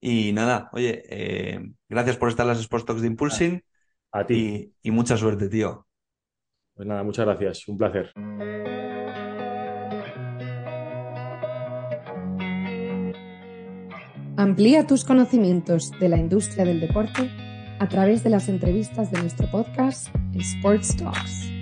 Y 0.00 0.32
nada, 0.32 0.68
oye, 0.72 1.04
eh, 1.08 1.60
gracias 1.88 2.16
por 2.16 2.28
estar 2.28 2.44
en 2.44 2.48
las 2.48 2.60
Sports 2.60 2.86
Talks 2.86 3.02
de 3.02 3.08
Impulsing 3.08 3.62
a 4.14 4.24
ti. 4.26 4.72
y, 4.82 4.88
y 4.88 4.90
mucha 4.90 5.16
suerte, 5.16 5.48
tío. 5.48 5.86
Pues 6.74 6.88
nada, 6.88 7.02
muchas 7.02 7.26
gracias, 7.26 7.68
un 7.68 7.76
placer. 7.76 8.10
Amplía 14.36 14.86
tus 14.86 15.04
conocimientos 15.04 15.92
de 16.00 16.08
la 16.08 16.16
industria 16.16 16.64
del 16.64 16.80
deporte 16.80 17.30
a 17.78 17.88
través 17.88 18.24
de 18.24 18.30
las 18.30 18.48
entrevistas 18.48 19.10
de 19.10 19.20
nuestro 19.20 19.50
podcast 19.50 20.08
Sports 20.34 20.96
Talks. 20.96 21.53